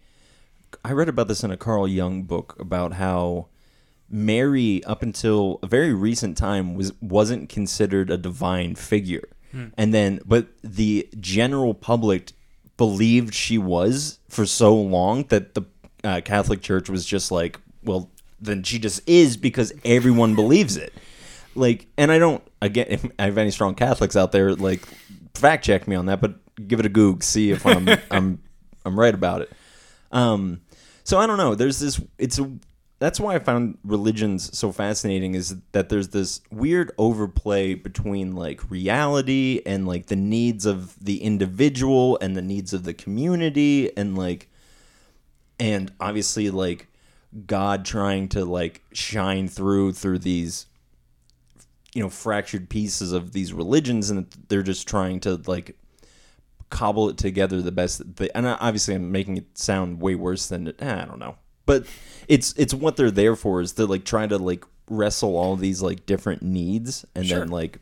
i 0.85 0.91
read 0.91 1.09
about 1.09 1.29
this 1.29 1.45
in 1.45 1.51
a 1.51 1.57
carl 1.57 1.87
jung 1.87 2.23
book 2.23 2.57
about 2.59 2.95
how 2.95 3.47
mary 4.09 4.83
up 4.85 5.03
until 5.03 5.59
a 5.63 5.67
very 5.67 5.93
recent 5.93 6.37
time 6.37 6.75
was 6.75 6.93
wasn't 7.01 7.49
considered 7.49 8.11
a 8.11 8.17
divine 8.17 8.75
figure 8.75 9.29
and 9.53 9.93
then 9.95 10.21
but 10.25 10.47
the 10.63 11.09
general 11.19 11.75
public 11.75 12.33
believed 12.77 13.35
she 13.35 13.59
was 13.59 14.19
for 14.29 14.47
so 14.47 14.75
long 14.75 15.25
that 15.25 15.55
the 15.55 15.63
uh, 16.05 16.21
catholic 16.25 16.63
church 16.63 16.89
was 16.89 17.05
just 17.05 17.31
like 17.31 17.59
well 17.83 18.11
then 18.41 18.63
she 18.63 18.79
just 18.79 19.07
is 19.09 19.37
because 19.37 19.73
everyone 19.85 20.35
believes 20.35 20.77
it. 20.77 20.95
Like 21.55 21.87
and 21.99 22.11
i 22.11 22.19
don't 22.19 22.43
again 22.63 22.87
if 22.91 23.05
i 23.19 23.25
have 23.25 23.39
any 23.39 23.51
strong 23.51 23.75
catholics 23.75 24.17
out 24.17 24.33
there 24.33 24.55
like 24.55 24.87
fact 25.35 25.65
check 25.65 25.87
me 25.89 25.97
on 25.97 26.07
that 26.07 26.21
but 26.21 26.35
give 26.69 26.81
it 26.81 26.87
a 26.87 26.91
goog 26.91 27.23
see 27.23 27.51
if 27.51 27.67
i'm 27.67 27.89
i'm 28.11 28.43
i'm 28.85 28.99
right 28.99 29.15
about 29.15 29.43
it. 29.43 29.53
Um 30.13 30.61
so 31.05 31.19
i 31.19 31.27
don't 31.27 31.39
know. 31.39 31.55
There's 31.55 31.81
this 31.81 32.01
it's 32.19 32.39
a 32.39 32.51
that's 33.01 33.19
why 33.19 33.35
i 33.35 33.39
found 33.41 33.77
religions 33.83 34.57
so 34.57 34.71
fascinating 34.71 35.35
is 35.35 35.57
that 35.73 35.89
there's 35.89 36.09
this 36.09 36.41
weird 36.53 36.93
overplay 36.99 37.75
between 37.75 38.37
like 38.37 38.71
reality 38.71 39.61
and 39.67 39.89
like 39.89 40.07
the 40.07 40.17
needs 40.17 40.65
of 40.65 40.97
the 41.05 41.21
individual 41.23 42.17
and 42.21 42.37
the 42.37 42.43
needs 42.43 42.73
of 42.73 42.85
the 42.85 42.95
community 42.95 43.97
and 43.97 44.17
like 44.17 44.49
and 45.59 45.93
obviously 45.99 46.49
like 46.51 46.87
god 47.47 47.85
trying 47.85 48.29
to 48.29 48.45
like 48.45 48.83
shine 48.93 49.49
through 49.49 49.93
through 49.93 50.19
these 50.19 50.67
you 51.95 52.03
know 52.03 52.09
fractured 52.09 52.69
pieces 52.69 53.13
of 53.13 53.33
these 53.33 53.53
religions 53.53 54.11
and 54.11 54.27
they're 54.49 54.63
just 54.63 54.87
trying 54.87 55.19
to 55.19 55.41
like 55.47 55.77
cobble 56.71 57.09
it 57.09 57.19
together 57.19 57.61
the 57.61 57.73
best 57.73 58.17
they, 58.17 58.31
and 58.31 58.47
obviously 58.47 58.95
I'm 58.95 59.11
making 59.11 59.39
it 59.39 59.59
sound 59.59 60.01
way 60.01 60.15
worse 60.15 60.47
than 60.47 60.69
eh, 60.69 61.03
I 61.03 61.05
don't 61.05 61.19
know 61.19 61.37
but 61.71 61.87
it's 62.29 62.53
it's 62.57 62.75
what 62.75 62.97
they're 62.97 63.11
there 63.11 63.37
for 63.37 63.61
is 63.61 63.73
to 63.73 63.87
like 63.87 64.05
trying 64.05 64.29
to 64.31 64.39
like 64.39 64.65
wrestle 64.89 65.37
all 65.37 65.55
these 65.57 65.81
like 65.83 66.05
different 66.07 66.43
needs 66.43 67.05
and 67.15 67.27
Sure. 67.27 67.39
then 67.41 67.49
like 67.49 67.79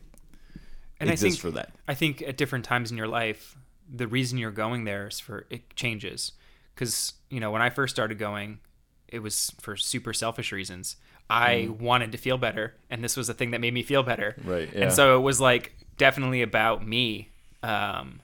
And 0.99 1.09
I 1.09 1.15
think 1.15 1.37
for 1.37 1.51
that 1.51 1.71
I 1.87 1.93
think 1.95 2.21
at 2.21 2.37
different 2.37 2.65
times 2.65 2.91
in 2.91 2.97
your 2.97 3.07
life, 3.07 3.55
the 3.91 4.07
reason 4.07 4.37
you're 4.37 4.51
going 4.51 4.83
there 4.83 5.07
is 5.07 5.19
for 5.19 5.45
it 5.49 5.75
changes. 5.75 6.33
Because 6.75 7.13
you 7.29 7.39
know, 7.39 7.51
when 7.51 7.61
I 7.61 7.69
first 7.69 7.95
started 7.95 8.17
going, 8.19 8.59
it 9.07 9.19
was 9.19 9.51
for 9.59 9.75
super 9.75 10.13
selfish 10.13 10.51
reasons. 10.51 10.97
I 11.31 11.69
wanted 11.79 12.11
to 12.13 12.17
feel 12.17 12.37
better, 12.37 12.73
and 12.89 13.03
this 13.03 13.15
was 13.15 13.29
a 13.29 13.33
thing 13.35 13.51
that 13.51 13.61
made 13.61 13.73
me 13.73 13.83
feel 13.83 14.01
better. 14.01 14.35
Right, 14.43 14.69
yeah. 14.73 14.83
And 14.85 14.93
so 14.93 15.15
it 15.17 15.21
was 15.21 15.39
like 15.39 15.73
definitely 15.97 16.41
about 16.41 16.87
me. 16.87 17.29
Um, 17.61 18.21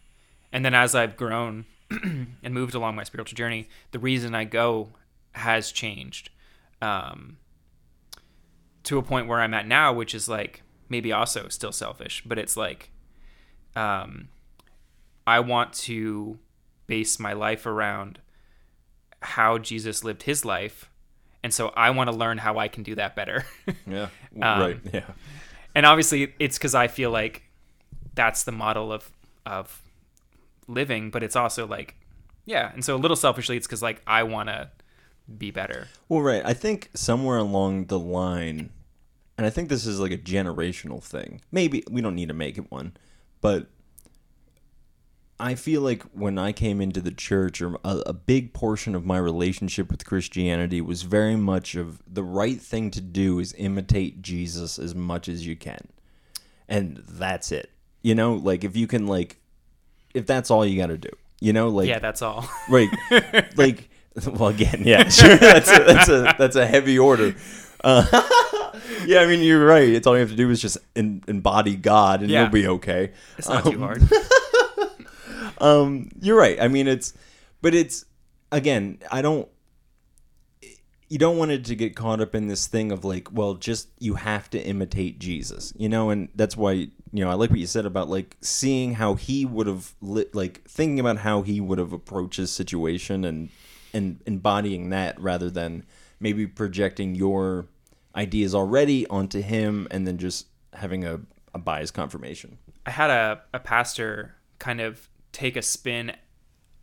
and 0.51 0.63
then 0.65 0.74
as 0.74 0.95
I've 0.95 1.15
grown 1.15 1.65
and 1.91 2.53
moved 2.53 2.74
along 2.74 2.95
my 2.95 3.03
spiritual 3.03 3.36
journey, 3.36 3.67
the 3.91 4.00
reason 4.00 4.34
I 4.34 4.45
go 4.45 4.89
has 5.35 5.71
changed. 5.71 6.29
Um, 6.81 7.37
to 8.83 8.97
a 8.97 9.03
point 9.03 9.27
where 9.27 9.39
I'm 9.39 9.53
at 9.53 9.67
now, 9.67 9.93
which 9.93 10.13
is 10.13 10.29
like 10.29 10.61
maybe 10.89 11.11
also 11.11 11.47
still 11.47 11.71
selfish, 11.71 12.21
but 12.25 12.37
it's 12.37 12.55
like 12.55 12.91
um, 13.75 14.29
I 15.25 15.39
want 15.39 15.73
to 15.73 16.37
base 16.87 17.19
my 17.19 17.33
life 17.33 17.65
around 17.65 18.19
how 19.21 19.57
Jesus 19.57 20.03
lived 20.03 20.23
his 20.23 20.45
life. 20.45 20.91
And 21.43 21.53
so 21.53 21.69
I 21.69 21.89
want 21.91 22.09
to 22.09 22.15
learn 22.15 22.37
how 22.39 22.57
I 22.57 22.67
can 22.67 22.83
do 22.83 22.95
that 22.95 23.15
better. 23.15 23.45
yeah 23.87 24.09
Um, 24.41 24.59
right 24.59 24.79
yeah 24.93 25.11
and 25.75 25.85
obviously 25.85 26.33
it's 26.39 26.57
because 26.57 26.73
I 26.73 26.87
feel 26.87 27.11
like 27.11 27.43
that's 28.15 28.43
the 28.43 28.51
model 28.51 28.91
of 28.91 29.11
of 29.45 29.81
living, 30.67 31.11
but 31.11 31.21
it's 31.21 31.35
also 31.35 31.67
like 31.67 31.95
yeah, 32.45 32.71
and 32.73 32.83
so 32.85 32.95
a 32.95 32.97
little 32.97 33.17
selfishly 33.17 33.57
it's 33.57 33.67
because 33.67 33.83
like 33.83 34.01
I 34.07 34.23
want 34.23 34.49
to 34.49 34.69
be 35.38 35.51
better. 35.51 35.88
Well, 36.10 36.22
right. 36.22 36.41
I 36.46 36.53
think 36.53 36.89
somewhere 36.94 37.38
along 37.38 37.86
the 37.86 38.00
line, 38.00 38.70
and 39.38 39.46
I 39.46 39.50
think 39.50 39.70
this 39.70 39.86
is 39.86 40.00
like 40.00 40.12
a 40.12 40.17
generational 40.17 41.01
thing. 41.03 41.41
Maybe 41.51 41.84
we 41.89 42.01
don't 42.01 42.15
need 42.15 42.29
to 42.29 42.34
make 42.34 42.58
it 42.58 42.72
one, 42.72 42.94
but 43.41 43.67
I 45.39 45.55
feel 45.55 45.82
like 45.82 46.03
when 46.13 46.38
I 46.38 46.53
came 46.53 46.79
into 46.79 47.01
the 47.01 47.12
church, 47.12 47.62
or 47.62 47.75
a, 47.84 48.03
a 48.08 48.13
big 48.13 48.53
portion 48.53 48.96
of 48.96 49.05
my 49.05 49.17
relationship 49.17 49.91
with 49.91 50.05
Christianity 50.05 50.79
was 50.79 51.01
very 51.03 51.36
much 51.36 51.75
of 51.75 52.01
the 52.08 52.24
right 52.24 52.60
thing 52.62 52.89
to 52.91 53.01
do 53.01 53.39
is 53.39 53.53
imitate 53.58 54.22
Jesus 54.22 54.79
as 54.79 54.96
much 54.96 55.27
as 55.27 55.46
you 55.46 55.58
can, 55.58 55.89
and 56.70 57.03
that's 57.08 57.51
it. 57.51 57.70
You 58.01 58.15
know, 58.15 58.36
like 58.36 58.63
if 58.63 58.77
you 58.77 58.88
can, 58.88 59.08
like, 59.08 59.38
if 60.13 60.25
that's 60.25 60.50
all 60.50 60.65
you 60.65 60.79
got 60.79 60.88
to 60.88 60.98
do, 60.98 61.10
You 61.41 61.51
know, 61.51 61.67
like 61.67 61.89
yeah, 61.89 62.00
that's 62.00 62.22
all. 62.22 62.48
right, 62.70 62.89
like 63.58 63.89
well, 64.27 64.50
again, 64.50 64.81
yeah, 64.86 65.07
sure. 65.10 65.36
That's 65.38 65.69
a, 65.72 65.84
that's 65.84 66.10
a 66.10 66.36
that's 66.38 66.55
a 66.55 66.65
heavy 66.65 66.98
order. 66.98 67.36
Uh, 67.84 68.05
yeah, 69.05 69.19
I 69.22 69.27
mean, 69.27 69.41
you're 69.41 69.65
right. 69.65 69.88
It's 69.89 70.07
all 70.07 70.13
you 70.15 70.22
have 70.22 70.29
to 70.29 70.36
do 70.36 70.50
is 70.50 70.62
just 70.62 70.77
in, 70.95 71.24
embody 71.27 71.75
God, 71.75 72.22
and 72.22 72.29
Yeah. 72.31 72.43
you'll 72.43 72.51
be 72.51 72.67
okay. 72.67 73.12
It's 73.38 73.48
not 73.50 73.65
Um, 73.65 73.72
too 73.74 73.79
hard. 73.79 74.01
um 75.62 76.10
you're 76.19 76.38
right 76.38 76.60
i 76.62 76.67
mean 76.67 76.86
it's 76.86 77.13
but 77.62 77.74
it's 77.74 78.03
again 78.51 79.00
i 79.10 79.22
don't 79.22 79.48
you 81.07 81.17
don't 81.17 81.38
want 81.38 81.50
it 81.51 81.63
to 81.63 81.75
get 81.75 81.95
caught 81.95 82.19
up 82.19 82.36
in 82.36 82.48
this 82.48 82.67
thing 82.67 82.91
of 82.91 83.05
like 83.05 83.29
well 83.31 83.53
just 83.53 83.88
you 84.00 84.15
have 84.15 84.50
to 84.50 84.60
imitate 84.62 85.17
jesus 85.17 85.72
you 85.77 85.88
know 85.88 86.10
and 86.10 86.27
that's 86.36 86.57
why 86.57 86.72
you 86.74 86.89
know 87.13 87.29
i 87.29 87.34
like 87.36 87.50
what 87.50 87.60
you 87.60 87.65
said 87.67 87.86
about 87.86 88.10
like 88.10 88.36
seeing 88.41 88.95
how 88.95 89.15
he 89.15 89.45
would 89.45 89.65
have 89.67 89.93
lit 90.01 90.36
like 90.36 90.62
thinking 90.67 91.00
about 91.00 91.17
how 91.19 91.41
he 91.41 91.62
would 91.62 91.79
have 91.79 91.93
approached 91.93 92.36
his 92.38 92.51
situation 92.51 93.24
and 93.24 93.48
and 93.95 94.21
embodying 94.25 94.89
that 94.89 95.19
rather 95.19 95.49
than 95.49 95.83
maybe 96.19 96.45
projecting 96.45 97.15
your 97.15 97.65
ideas 98.15 98.53
already 98.53 99.07
onto 99.07 99.41
him 99.41 99.87
and 99.91 100.07
then 100.07 100.17
just 100.17 100.47
having 100.73 101.05
a, 101.05 101.19
a 101.53 101.59
biased 101.59 101.93
confirmation 101.93 102.57
I 102.85 102.91
had 102.91 103.09
a, 103.09 103.41
a 103.53 103.59
pastor 103.59 104.35
kind 104.59 104.79
of 104.79 105.09
take 105.31 105.57
a 105.57 105.61
spin 105.61 106.13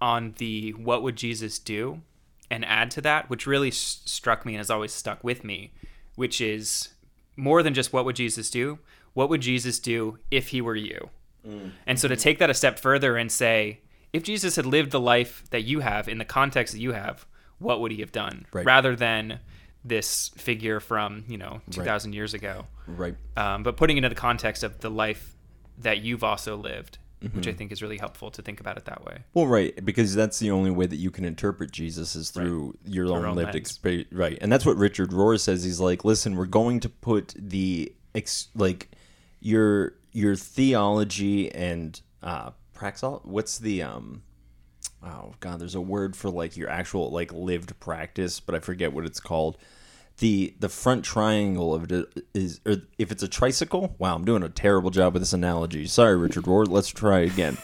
on 0.00 0.35
the 0.38 0.71
what 0.73 1.02
would 1.02 1.16
Jesus 1.16 1.59
do 1.59 2.02
and 2.50 2.64
add 2.64 2.90
to 2.92 3.00
that, 3.02 3.31
which 3.31 3.47
really 3.47 3.69
s- 3.69 4.02
struck 4.04 4.45
me 4.45 4.54
and 4.54 4.59
has 4.59 4.71
always 4.71 4.92
stuck 4.92 5.23
with 5.23 5.45
me, 5.45 5.73
which 6.16 6.40
is 6.40 6.90
more 7.37 7.62
than 7.62 7.73
just 7.73 7.92
what 7.92 8.04
would 8.04 8.16
Jesus 8.16 8.50
do? 8.50 8.78
What 9.14 9.28
would 9.28 9.40
Jesus 9.40 9.78
do 9.78 10.19
if 10.31 10.49
he 10.49 10.61
were 10.61 10.76
you? 10.76 11.11
Mm. 11.47 11.71
And 11.87 12.00
so 12.00 12.09
to 12.09 12.16
take 12.16 12.38
that 12.40 12.50
a 12.50 12.54
step 12.54 12.78
further 12.78 13.16
and 13.16 13.31
say, 13.31 13.81
if 14.12 14.23
Jesus 14.23 14.57
had 14.57 14.66
lived 14.66 14.90
the 14.90 15.00
life 15.00 15.45
that 15.50 15.62
you 15.62 15.81
have 15.81 16.09
in 16.09 16.19
the 16.19 16.25
context 16.25 16.75
that 16.75 16.81
you 16.81 16.92
have, 16.92 17.26
what 17.59 17.81
would 17.81 17.92
he 17.92 18.00
have 18.00 18.12
done? 18.12 18.47
Right. 18.52 18.64
Rather 18.66 18.95
than 18.97 19.40
this 19.85 20.31
figure 20.37 20.81
from, 20.81 21.25
you 21.28 21.38
know, 21.38 21.61
2,000 21.71 22.12
years 22.12 22.35
ago 22.35 22.66
right 22.87 23.16
um, 23.37 23.62
but 23.62 23.76
putting 23.76 23.97
it 23.97 23.99
into 23.99 24.09
the 24.09 24.14
context 24.14 24.62
of 24.62 24.81
the 24.81 24.90
life 24.90 25.35
that 25.78 26.02
you've 26.02 26.23
also 26.25 26.57
lived, 26.57 26.99
which 27.21 27.33
Mm-hmm. 27.33 27.49
I 27.49 27.52
think 27.52 27.73
is 27.73 27.83
really 27.83 27.99
helpful 27.99 28.31
to 28.33 28.42
think 28.42 28.61
about 28.61 28.76
it 28.76 28.85
that 28.87 29.04
way. 29.04 29.19
Well, 29.33 29.47
right, 29.47 29.85
because 29.85 30.14
that's 30.14 30.38
the 30.40 30.50
only 30.50 30.71
way 30.71 30.87
that 30.87 30.97
you 30.97 31.11
can 31.11 31.25
interpret 31.25 31.71
Jesus 31.71 32.16
is 32.16 32.31
through 32.31 32.76
your 32.85 33.07
own, 33.12 33.25
own 33.25 33.37
lived 33.37 33.54
experience, 33.54 34.12
right? 34.12 34.37
And 34.40 34.52
that's 34.52 34.66
what 34.66 34.76
Richard 34.76 35.11
Rohr 35.11 35.38
says. 35.38 35.62
He's 35.62 35.78
like, 35.81 36.04
listen, 36.04 36.37
we're 36.37 36.47
going 36.47 36.81
to 36.81 36.88
put 36.88 37.35
the 37.37 37.92
ex- 38.14 38.49
like 38.54 38.90
your 39.40 39.95
your 40.12 40.35
theology 40.37 41.52
and 41.54 42.00
uh, 42.23 42.50
praxol. 42.83 43.25
What's 43.25 43.59
the 43.59 43.83
um? 43.83 44.23
Oh 45.03 45.35
God, 45.41 45.61
there's 45.61 45.75
a 45.75 45.81
word 45.81 46.17
for 46.17 46.31
like 46.31 46.57
your 46.57 46.69
actual 46.69 47.11
like 47.11 47.33
lived 47.33 47.79
practice, 47.81 48.41
but 48.41 48.55
I 48.55 48.61
forget 48.61 48.93
what 48.93 49.05
it's 49.05 49.21
called. 49.21 49.57
The 50.19 50.55
the 50.61 50.69
front 50.69 51.05
triangle 51.05 51.75
of 51.75 51.91
it 51.91 52.25
is, 52.35 52.61
or 52.67 52.77
if 52.99 53.11
it's 53.11 53.23
a 53.23 53.29
tricycle. 53.29 53.95
Wow, 53.99 54.15
I'm 54.15 54.25
doing 54.25 54.43
a 54.43 54.49
terrible 54.49 54.91
job 54.91 55.15
with 55.15 55.23
this 55.23 55.33
analogy. 55.33 55.87
Sorry, 55.87 56.17
Richard 56.17 56.45
Rohr. 56.45 56.69
Let's 56.69 56.89
try 56.89 57.21
again. 57.21 57.57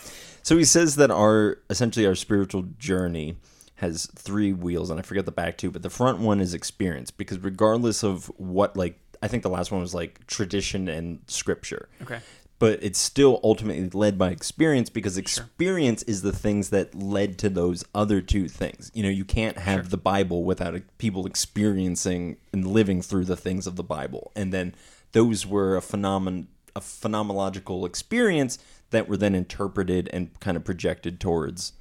So 0.43 0.57
he 0.57 0.65
says 0.65 0.97
that 0.97 1.11
our 1.11 1.59
essentially 1.69 2.07
our 2.07 2.15
spiritual 2.15 2.63
journey 2.79 3.37
has 3.77 4.07
three 4.17 4.53
wheels, 4.53 4.91
and 4.91 4.99
I 4.99 5.03
forget 5.03 5.25
the 5.25 5.31
back 5.33 5.59
two, 5.59 5.71
but 5.71 5.83
the 5.83 5.91
front 5.91 6.19
one 6.19 6.41
is 6.41 6.55
experience 6.55 7.11
because 7.11 7.39
regardless 7.39 8.03
of 8.03 8.27
what 8.37 8.77
like 8.77 8.99
I 9.23 9.29
think 9.29 9.43
the 9.43 9.51
last 9.51 9.71
one 9.71 9.81
was 9.81 9.95
like 9.95 10.27
tradition 10.27 10.89
and 10.89 11.21
scripture 11.27 11.89
Okay. 12.03 12.21
But 12.59 12.83
it's 12.83 12.99
still 12.99 13.41
ultimately 13.45 13.89
led 13.91 14.19
by 14.19 14.31
experience 14.31 14.91
because 14.91 15.17
experience 15.17 16.03
is 16.05 16.23
the 16.23 16.33
things 16.33 16.71
that 16.71 16.95
led 16.95 17.39
to 17.39 17.49
those 17.49 17.85
other 17.95 18.21
two 18.21 18.49
things. 18.49 18.91
You 18.95 19.05
know, 19.05 19.09
you 19.09 19.25
can't 19.25 19.59
have 19.59 19.91
the 19.91 19.97
Bible 19.97 20.43
without 20.45 20.81
people 20.99 21.27
experiencing 21.27 22.37
and 22.53 22.67
living 22.67 23.01
through 23.01 23.27
the 23.27 23.37
things 23.37 23.67
of 23.67 23.77
the 23.77 23.85
Bible. 23.85 24.33
And 24.35 24.53
then 24.53 24.75
those 25.13 25.47
were 25.47 25.77
a 25.77 25.83
phenomenon 25.83 26.49
a 26.77 26.81
phenomenological 26.81 27.85
experience 27.87 28.57
that 28.91 29.09
were 29.09 29.17
then 29.17 29.35
interpreted 29.35 30.09
and 30.13 30.39
kind 30.39 30.57
of 30.57 30.65
projected 30.65 31.19
towards 31.19 31.73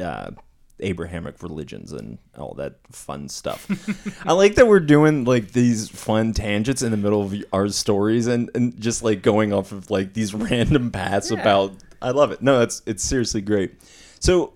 uh, 0.00 0.32
Abrahamic 0.80 1.42
religions 1.42 1.92
and 1.92 2.18
all 2.36 2.54
that 2.54 2.74
fun 2.90 3.28
stuff. 3.28 3.66
I 4.26 4.32
like 4.32 4.56
that 4.56 4.66
we're 4.66 4.80
doing 4.80 5.24
like 5.24 5.52
these 5.52 5.88
fun 5.88 6.32
tangents 6.32 6.82
in 6.82 6.90
the 6.90 6.96
middle 6.96 7.22
of 7.22 7.34
our 7.52 7.68
stories 7.68 8.26
and, 8.26 8.50
and 8.54 8.78
just 8.80 9.02
like 9.02 9.22
going 9.22 9.52
off 9.52 9.72
of 9.72 9.90
like 9.90 10.12
these 10.14 10.34
random 10.34 10.90
paths 10.90 11.30
about. 11.30 11.72
I 12.02 12.10
love 12.10 12.30
it. 12.32 12.42
No, 12.42 12.60
it's 12.60 12.82
it's 12.86 13.02
seriously 13.02 13.40
great. 13.40 13.74
So 14.20 14.52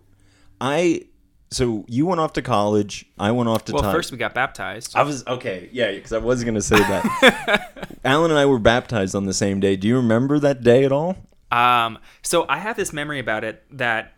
I 0.61 1.07
so 1.51 1.85
you 1.89 2.07
went 2.07 2.21
off 2.21 2.35
to 2.35 2.43
college. 2.43 3.07
I 3.19 3.33
went 3.33 3.49
off 3.49 3.65
to 3.67 3.73
Well, 3.73 3.83
time. 3.83 3.93
first 3.95 4.13
we 4.13 4.19
got 4.19 4.35
baptized. 4.35 4.95
I 4.95 5.03
was 5.03 5.27
okay, 5.27 5.69
yeah, 5.73 5.91
because 5.91 6.13
I 6.13 6.19
was 6.19 6.45
gonna 6.45 6.61
say 6.63 6.77
that. 6.79 7.89
Alan 8.05 8.31
and 8.31 8.39
I 8.39 8.47
were 8.47 8.59
baptized 8.59 9.15
on 9.15 9.25
the 9.27 9.35
same 9.35 9.59
day. 9.59 9.77
Do 9.77 9.89
you 9.89 9.97
remember 9.97 10.39
that 10.39 10.63
day 10.63 10.85
at 10.85 10.93
all? 10.93 11.17
Um, 11.51 11.99
so 12.23 12.47
I 12.49 12.59
have 12.59 12.77
this 12.77 12.93
memory 12.93 13.19
about 13.19 13.43
it 13.43 13.65
that 13.73 14.13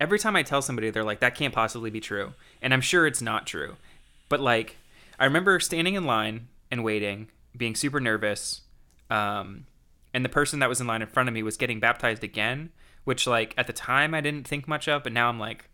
every 0.00 0.18
time 0.18 0.34
I 0.34 0.42
tell 0.42 0.62
somebody, 0.62 0.90
they're 0.90 1.04
like, 1.04 1.20
"That 1.20 1.34
can't 1.34 1.54
possibly 1.54 1.90
be 1.90 2.00
true," 2.00 2.32
and 2.62 2.72
I'm 2.72 2.80
sure 2.80 3.06
it's 3.06 3.22
not 3.22 3.46
true. 3.46 3.76
But 4.28 4.40
like, 4.40 4.76
I 5.18 5.24
remember 5.24 5.60
standing 5.60 5.94
in 5.94 6.04
line 6.04 6.48
and 6.70 6.82
waiting, 6.82 7.28
being 7.56 7.74
super 7.74 8.00
nervous, 8.00 8.62
um, 9.10 9.66
and 10.14 10.24
the 10.24 10.28
person 10.28 10.60
that 10.60 10.68
was 10.68 10.80
in 10.80 10.86
line 10.86 11.02
in 11.02 11.08
front 11.08 11.28
of 11.28 11.34
me 11.34 11.42
was 11.42 11.56
getting 11.56 11.78
baptized 11.78 12.24
again, 12.24 12.70
which 13.04 13.26
like 13.26 13.54
at 13.56 13.66
the 13.66 13.72
time 13.72 14.14
I 14.14 14.20
didn't 14.20 14.48
think 14.48 14.66
much 14.66 14.88
of, 14.88 15.04
but 15.04 15.12
now 15.12 15.28
I'm 15.28 15.38
like, 15.38 15.68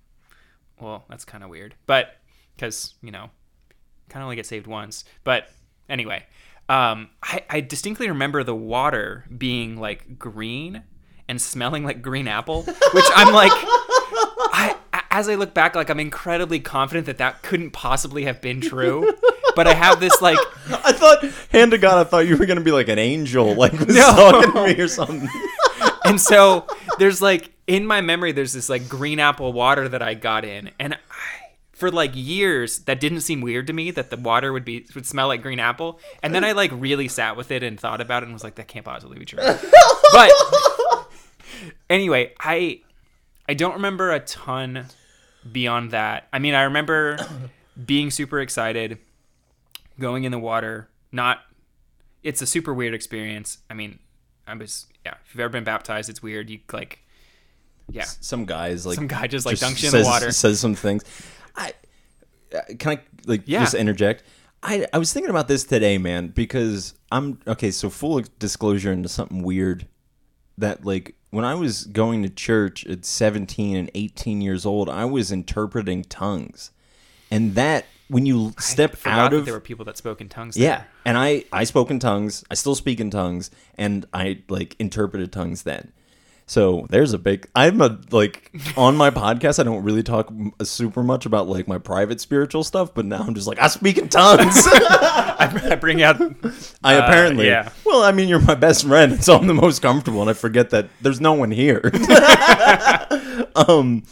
well, 0.80 1.04
that's 1.08 1.24
kind 1.24 1.44
of 1.44 1.50
weird. 1.50 1.74
But 1.86 2.16
because 2.56 2.94
you 3.02 3.10
know, 3.10 3.30
kind 4.08 4.22
of 4.22 4.24
only 4.24 4.36
get 4.36 4.46
saved 4.46 4.66
once. 4.66 5.04
But 5.24 5.48
anyway, 5.88 6.24
um, 6.68 7.10
I, 7.22 7.44
I 7.48 7.60
distinctly 7.60 8.08
remember 8.08 8.42
the 8.42 8.54
water 8.54 9.24
being 9.36 9.76
like 9.76 10.18
green 10.18 10.82
and 11.28 11.40
smelling 11.40 11.84
like 11.84 12.02
green 12.02 12.28
apple, 12.28 12.62
which 12.62 13.04
I'm 13.14 13.32
like, 13.34 13.52
I 14.38 14.76
as 15.10 15.28
I 15.28 15.34
look 15.36 15.54
back, 15.54 15.74
like 15.74 15.88
I'm 15.90 16.00
incredibly 16.00 16.60
confident 16.60 17.06
that 17.06 17.18
that 17.18 17.42
couldn't 17.42 17.70
possibly 17.70 18.24
have 18.24 18.40
been 18.40 18.60
true. 18.60 19.14
But 19.54 19.66
I 19.66 19.72
have 19.72 20.00
this 20.00 20.20
like, 20.20 20.38
I 20.68 20.92
thought, 20.92 21.24
hand 21.50 21.70
to 21.70 21.78
God, 21.78 21.98
I 21.98 22.04
thought 22.08 22.26
you 22.26 22.36
were 22.36 22.44
gonna 22.44 22.60
be 22.60 22.72
like 22.72 22.88
an 22.88 22.98
angel, 22.98 23.54
like 23.54 23.72
was 23.72 23.86
No. 23.96 24.02
talking 24.14 24.52
to 24.52 24.64
me 24.66 24.80
or 24.82 24.88
something. 24.88 25.26
and 26.04 26.20
so 26.20 26.66
there's 26.98 27.22
like 27.22 27.50
in 27.66 27.86
my 27.86 28.00
memory, 28.02 28.32
there's 28.32 28.52
this 28.52 28.68
like 28.68 28.88
green 28.88 29.18
apple 29.18 29.52
water 29.54 29.88
that 29.88 30.02
I 30.02 30.12
got 30.14 30.44
in, 30.44 30.70
and 30.78 30.94
I, 30.94 30.98
for 31.72 31.90
like 31.90 32.10
years 32.14 32.80
that 32.80 33.00
didn't 33.00 33.20
seem 33.22 33.40
weird 33.40 33.66
to 33.68 33.72
me 33.72 33.90
that 33.92 34.10
the 34.10 34.16
water 34.18 34.52
would 34.52 34.64
be 34.64 34.86
would 34.94 35.06
smell 35.06 35.28
like 35.28 35.40
green 35.42 35.58
apple, 35.60 35.98
and 36.22 36.34
then 36.34 36.44
I 36.44 36.52
like 36.52 36.70
really 36.74 37.08
sat 37.08 37.36
with 37.38 37.50
it 37.50 37.62
and 37.62 37.80
thought 37.80 38.02
about 38.02 38.22
it 38.22 38.26
and 38.26 38.34
was 38.34 38.44
like, 38.44 38.56
that 38.56 38.68
can't 38.68 38.84
possibly 38.84 39.18
be 39.18 39.24
true. 39.24 39.40
but 40.12 40.30
anyway, 41.88 42.32
I 42.40 42.80
I 43.48 43.54
don't 43.54 43.74
remember 43.74 44.12
a 44.12 44.20
ton 44.20 44.86
beyond 45.50 45.90
that. 45.92 46.28
I 46.32 46.38
mean, 46.38 46.54
I 46.54 46.62
remember 46.62 47.18
being 47.86 48.10
super 48.10 48.40
excited, 48.40 48.98
going 49.98 50.24
in 50.24 50.32
the 50.32 50.38
water. 50.38 50.88
Not, 51.12 51.38
it's 52.22 52.42
a 52.42 52.46
super 52.46 52.74
weird 52.74 52.94
experience. 52.94 53.58
I 53.70 53.74
mean, 53.74 53.98
I 54.46 54.54
was 54.54 54.86
yeah. 55.04 55.14
If 55.26 55.34
you've 55.34 55.40
ever 55.40 55.50
been 55.50 55.64
baptized, 55.64 56.08
it's 56.08 56.22
weird. 56.22 56.50
You 56.50 56.60
like, 56.72 57.00
yeah, 57.90 58.04
Some 58.04 58.44
guys 58.44 58.84
like 58.86 58.96
some 58.96 59.06
guy 59.06 59.26
just 59.26 59.46
like 59.46 59.56
dunks 59.56 59.82
you 59.82 59.86
in 59.88 59.92
says, 59.92 60.04
the 60.06 60.10
water. 60.10 60.32
says 60.32 60.60
some 60.60 60.74
things. 60.74 61.04
I 61.54 61.72
uh, 62.54 62.60
can 62.78 62.98
I 62.98 63.00
like 63.26 63.42
Yeah. 63.46 63.60
just 63.60 63.74
interject. 63.74 64.22
I 64.62 64.86
I 64.92 64.98
was 64.98 65.12
thinking 65.12 65.30
about 65.30 65.48
this 65.48 65.64
today, 65.64 65.98
man, 65.98 66.28
because 66.28 66.94
I'm 67.12 67.40
okay. 67.46 67.70
So 67.70 67.90
full 67.90 68.22
disclosure 68.38 68.92
into 68.92 69.08
something 69.08 69.42
weird 69.42 69.86
that 70.58 70.84
like 70.84 71.15
when 71.30 71.44
I 71.44 71.54
was 71.54 71.84
going 71.84 72.22
to 72.22 72.28
church 72.28 72.86
at 72.86 73.04
17 73.04 73.76
and 73.76 73.90
18 73.94 74.40
years 74.40 74.64
old, 74.64 74.88
I 74.88 75.04
was 75.04 75.32
interpreting 75.32 76.04
tongues, 76.04 76.70
and 77.30 77.54
that 77.54 77.86
when 78.08 78.24
you 78.24 78.54
step 78.58 78.96
out 79.04 79.32
of 79.32 79.44
there 79.44 79.54
were 79.54 79.60
people 79.60 79.84
that 79.84 79.96
spoke 79.96 80.20
in 80.20 80.28
tongues. 80.28 80.56
yeah, 80.56 80.78
there. 80.78 80.88
and 81.04 81.18
I 81.18 81.44
I 81.52 81.64
spoke 81.64 81.90
in 81.90 81.98
tongues. 81.98 82.44
I 82.50 82.54
still 82.54 82.74
speak 82.74 83.00
in 83.00 83.10
tongues, 83.10 83.50
and 83.76 84.06
I 84.12 84.42
like 84.48 84.76
interpreted 84.78 85.32
tongues 85.32 85.64
then. 85.64 85.92
So 86.48 86.86
there's 86.90 87.12
a 87.12 87.18
big. 87.18 87.48
I'm 87.56 87.80
a 87.80 87.98
like 88.12 88.52
on 88.76 88.96
my 88.96 89.10
podcast. 89.22 89.58
I 89.58 89.64
don't 89.64 89.82
really 89.82 90.04
talk 90.04 90.32
super 90.62 91.02
much 91.02 91.26
about 91.26 91.48
like 91.48 91.66
my 91.66 91.78
private 91.78 92.20
spiritual 92.20 92.62
stuff, 92.62 92.94
but 92.94 93.04
now 93.04 93.18
I'm 93.18 93.34
just 93.34 93.48
like 93.48 93.58
I 93.58 93.66
speak 93.66 93.98
in 93.98 94.08
tongues. 94.08 94.54
I, 94.66 95.70
I 95.70 95.74
bring 95.74 96.02
out. 96.02 96.20
I 96.84 96.96
Uh, 96.96 97.04
apparently. 97.04 97.46
yeah. 97.46 97.70
Well, 97.84 98.02
I 98.02 98.12
mean, 98.12 98.28
you're 98.28 98.40
my 98.40 98.54
best 98.54 98.86
friend, 98.86 99.22
so 99.22 99.36
I'm 99.36 99.48
the 99.48 99.54
most 99.54 99.82
comfortable, 99.82 100.20
and 100.20 100.30
I 100.30 100.34
forget 100.34 100.70
that 100.70 100.88
there's 101.00 101.20
no 101.20 101.32
one 101.32 101.50
here. 101.50 101.82
um, 103.56 104.04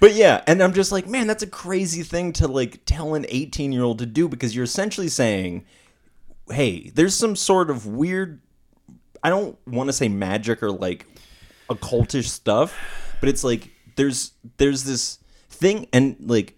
but 0.00 0.14
yeah, 0.14 0.42
and 0.46 0.62
I'm 0.62 0.72
just 0.72 0.92
like, 0.92 1.06
man, 1.06 1.26
that's 1.26 1.42
a 1.42 1.46
crazy 1.46 2.02
thing 2.02 2.32
to 2.34 2.48
like 2.48 2.80
tell 2.86 3.14
an 3.14 3.26
18 3.28 3.72
year 3.72 3.82
old 3.82 3.98
to 3.98 4.06
do 4.06 4.28
because 4.28 4.54
you're 4.54 4.64
essentially 4.64 5.08
saying, 5.08 5.64
hey, 6.50 6.90
there's 6.94 7.14
some 7.14 7.36
sort 7.36 7.68
of 7.68 7.86
weird. 7.86 8.40
I 9.22 9.28
don't 9.28 9.58
want 9.66 9.88
to 9.88 9.92
say 9.92 10.08
magic 10.08 10.62
or 10.62 10.70
like 10.70 11.06
occultish 11.68 12.28
stuff, 12.28 12.76
but 13.20 13.28
it's 13.28 13.44
like 13.44 13.70
there's 13.96 14.32
there's 14.58 14.84
this 14.84 15.18
thing, 15.48 15.86
and 15.92 16.16
like 16.20 16.56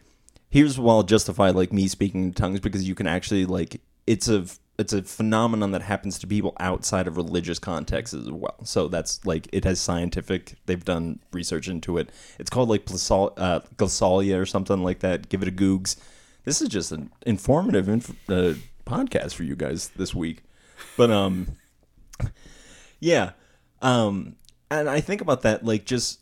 here's 0.50 0.78
why 0.78 0.94
I'll 0.94 1.02
justify 1.02 1.50
like 1.50 1.72
me 1.72 1.88
speaking 1.88 2.24
in 2.24 2.32
tongues 2.32 2.60
because 2.60 2.86
you 2.88 2.94
can 2.94 3.06
actually 3.06 3.44
like 3.44 3.80
it's 4.06 4.28
a 4.28 4.46
it's 4.78 4.92
a 4.92 5.02
phenomenon 5.02 5.72
that 5.72 5.82
happens 5.82 6.20
to 6.20 6.26
people 6.26 6.54
outside 6.60 7.08
of 7.08 7.16
religious 7.16 7.58
contexts 7.58 8.14
as 8.14 8.30
well. 8.30 8.64
So 8.64 8.86
that's 8.86 9.24
like 9.26 9.48
it 9.52 9.64
has 9.64 9.80
scientific. 9.80 10.54
They've 10.66 10.84
done 10.84 11.18
research 11.32 11.68
into 11.68 11.98
it. 11.98 12.10
It's 12.38 12.48
called 12.48 12.68
like 12.68 12.86
plasol, 12.86 13.32
uh, 13.36 14.36
or 14.36 14.46
something 14.46 14.82
like 14.84 15.00
that. 15.00 15.28
Give 15.28 15.42
it 15.42 15.48
a 15.48 15.52
googs. 15.52 15.96
This 16.44 16.62
is 16.62 16.68
just 16.68 16.92
an 16.92 17.10
informative 17.26 17.88
inf- 17.88 18.30
uh, 18.30 18.54
podcast 18.86 19.34
for 19.34 19.42
you 19.42 19.56
guys 19.56 19.88
this 19.88 20.14
week. 20.14 20.44
But 20.96 21.10
um, 21.10 21.48
yeah, 23.00 23.32
um, 23.82 24.36
and 24.70 24.88
I 24.88 25.00
think 25.00 25.20
about 25.20 25.42
that 25.42 25.64
like 25.64 25.84
just 25.84 26.20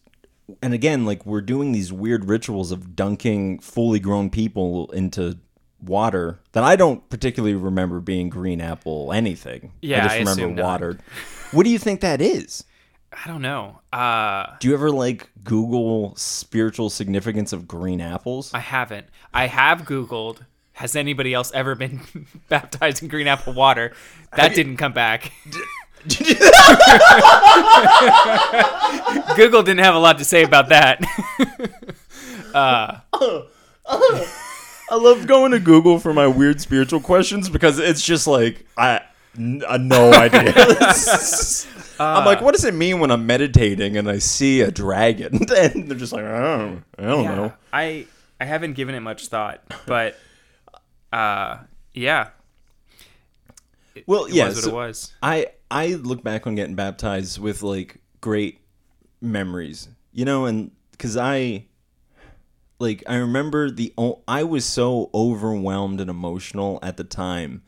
and 0.63 0.73
again 0.75 1.05
like 1.05 1.25
we're 1.27 1.41
doing 1.41 1.73
these 1.73 1.93
weird 1.93 2.27
rituals 2.29 2.71
of 2.73 2.95
dunking 2.95 3.59
fully 3.61 3.99
grown 3.99 4.31
people 4.31 4.91
into 4.93 5.39
water 5.83 6.41
that 6.53 6.65
I 6.65 6.77
don't 6.77 7.09
particularly 7.11 7.55
remember 7.55 8.01
being 8.01 8.29
green 8.29 8.61
apple 8.61 9.13
anything. 9.13 9.73
Yeah, 9.83 9.99
I 9.99 10.03
just 10.03 10.15
I 10.15 10.19
remember 10.19 10.63
not. 10.63 10.65
watered. 10.65 11.03
What 11.53 11.65
do 11.65 11.71
you 11.71 11.79
think 11.79 12.01
that 12.01 12.21
is? 12.21 12.65
I 13.13 13.29
don't 13.29 13.41
know. 13.43 13.81
Uh, 13.93 14.47
Do 14.61 14.69
you 14.69 14.75
ever 14.75 14.91
like 14.91 15.31
Google 15.45 16.15
spiritual 16.17 16.91
significance 16.91 17.53
of 17.53 17.67
green 17.69 18.01
apples? 18.01 18.53
I 18.53 18.59
haven't. 18.59 19.07
I 19.33 19.47
have 19.47 19.83
Googled. 19.83 20.41
Has 20.73 20.95
anybody 20.95 21.33
else 21.33 21.51
ever 21.55 21.75
been 21.75 22.01
baptized 22.49 23.03
in 23.03 23.09
green 23.09 23.27
apple 23.27 23.55
water? 23.55 23.95
That 24.37 24.55
didn't 24.55 24.77
come 24.77 24.93
back. 24.93 25.33
Google 29.37 29.63
didn't 29.63 29.85
have 29.85 29.95
a 29.95 29.99
lot 29.99 30.19
to 30.19 30.25
say 30.25 30.43
about 30.43 30.69
that. 30.71 31.01
I 34.89 34.95
love 34.95 35.27
going 35.27 35.51
to 35.53 35.59
Google 35.59 35.99
for 35.99 36.13
my 36.15 36.27
weird 36.27 36.61
spiritual 36.61 37.01
questions 37.01 37.49
because 37.49 37.79
it's 37.79 38.05
just 38.05 38.27
like 38.27 38.67
I 38.77 39.01
n- 39.37 39.63
uh, 39.67 39.79
no 39.79 40.13
idea. 40.13 40.53
I'm 41.99 42.27
like, 42.27 42.41
what 42.43 42.55
does 42.55 42.65
it 42.65 42.75
mean 42.75 43.01
when 43.01 43.11
I'm 43.11 43.27
meditating 43.27 43.97
and 43.97 44.09
I 44.09 44.19
see 44.19 44.61
a 44.61 44.71
dragon? 44.71 45.41
And 45.57 45.89
they're 45.89 45.99
just 45.99 46.13
like, 46.13 46.25
oh, 46.25 46.79
I 46.99 47.03
don't 47.03 47.25
Yeah, 47.25 47.35
know. 47.35 47.53
I 47.73 48.07
I 48.41 48.45
haven't 48.45 48.75
given 48.75 48.95
it 48.95 49.01
much 49.01 49.27
thought, 49.29 49.61
but 49.87 50.17
uh, 51.13 51.59
yeah. 51.95 52.29
Well, 54.07 54.25
It 54.27 54.35
yeah, 54.35 54.47
was 54.47 54.57
what 54.57 54.65
so- 54.65 54.71
it 54.71 54.75
was. 54.75 55.13
I 55.23 55.47
I 55.71 55.87
look 55.95 56.23
back 56.23 56.47
on 56.47 56.55
getting 56.55 56.75
baptized 56.75 57.39
with 57.39 57.63
like 57.63 57.99
great 58.21 58.61
memories, 59.21 59.89
you 60.13 60.25
know, 60.25 60.45
and 60.47 60.71
because 60.93 61.17
I 61.17 61.67
like 62.79 63.03
I 63.07 63.17
remember 63.17 63.71
the 63.71 63.93
I 64.29 64.45
was 64.45 64.65
so 64.65 65.11
overwhelmed 65.15 66.01
and 66.01 66.11
emotional 66.11 66.79
at 66.83 66.97
the 66.97 67.05
time. 67.05 67.63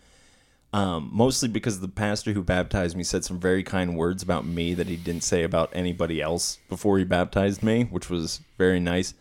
Um, 0.71 1.09
mostly 1.15 1.49
because 1.49 1.81
the 1.81 1.89
pastor 1.89 2.35
who 2.35 2.43
baptized 2.43 2.95
me 2.95 3.03
said 3.03 3.25
some 3.25 3.41
very 3.41 3.63
kind 3.63 3.97
words 3.97 4.23
about 4.23 4.45
me 4.45 4.75
that 4.75 4.87
he 4.87 4.97
didn't 4.97 5.23
say 5.25 5.43
about 5.43 5.71
anybody 5.73 6.21
else 6.21 6.59
before 6.69 6.99
he 6.99 7.05
baptized 7.05 7.63
me, 7.63 7.85
which 7.85 8.11
was 8.11 8.43
very 8.59 8.79
nice. 8.79 9.15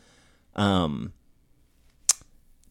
Um, 0.58 1.14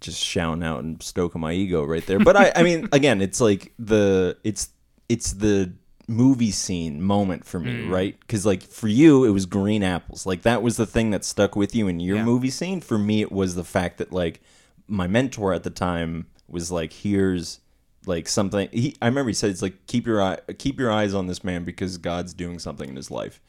just 0.06 0.24
shouting 0.24 0.62
out 0.64 0.82
and 0.82 1.02
stoking 1.02 1.40
my 1.40 1.52
ego 1.52 1.84
right 1.84 2.04
there. 2.06 2.18
But 2.18 2.36
I, 2.36 2.52
I 2.56 2.62
mean, 2.62 2.88
again, 2.92 3.20
it's 3.20 3.40
like 3.40 3.72
the 3.78 4.36
it's 4.44 4.70
it's 5.08 5.32
the 5.32 5.72
movie 6.08 6.52
scene 6.52 7.02
moment 7.02 7.44
for 7.44 7.58
me, 7.60 7.80
right? 7.80 8.18
Because 8.20 8.46
like 8.46 8.62
for 8.62 8.88
you, 8.88 9.24
it 9.24 9.30
was 9.30 9.44
green 9.44 9.82
apples. 9.82 10.24
Like 10.24 10.42
that 10.42 10.62
was 10.62 10.76
the 10.76 10.86
thing 10.86 11.10
that 11.10 11.24
stuck 11.24 11.54
with 11.56 11.74
you 11.74 11.88
in 11.88 12.00
your 12.00 12.16
Yeah. 12.16 12.24
movie 12.24 12.50
scene. 12.50 12.80
For 12.80 12.96
me, 12.96 13.20
it 13.20 13.30
was 13.32 13.54
the 13.56 13.64
fact 13.64 13.98
that 13.98 14.12
like 14.12 14.40
my 14.88 15.06
mentor 15.06 15.52
at 15.52 15.62
the 15.64 15.70
time 15.70 16.26
was 16.48 16.70
like, 16.70 16.92
"Here's." 16.92 17.60
Like 18.08 18.28
something, 18.28 18.68
he, 18.70 18.94
I 19.02 19.06
remember 19.06 19.30
he 19.30 19.34
said, 19.34 19.50
"It's 19.50 19.62
like 19.62 19.84
keep 19.88 20.06
your 20.06 20.22
eye, 20.22 20.38
keep 20.58 20.78
your 20.78 20.92
eyes 20.92 21.12
on 21.12 21.26
this 21.26 21.42
man 21.42 21.64
because 21.64 21.98
God's 21.98 22.34
doing 22.34 22.60
something 22.60 22.88
in 22.88 22.94
his 22.94 23.10
life." 23.10 23.40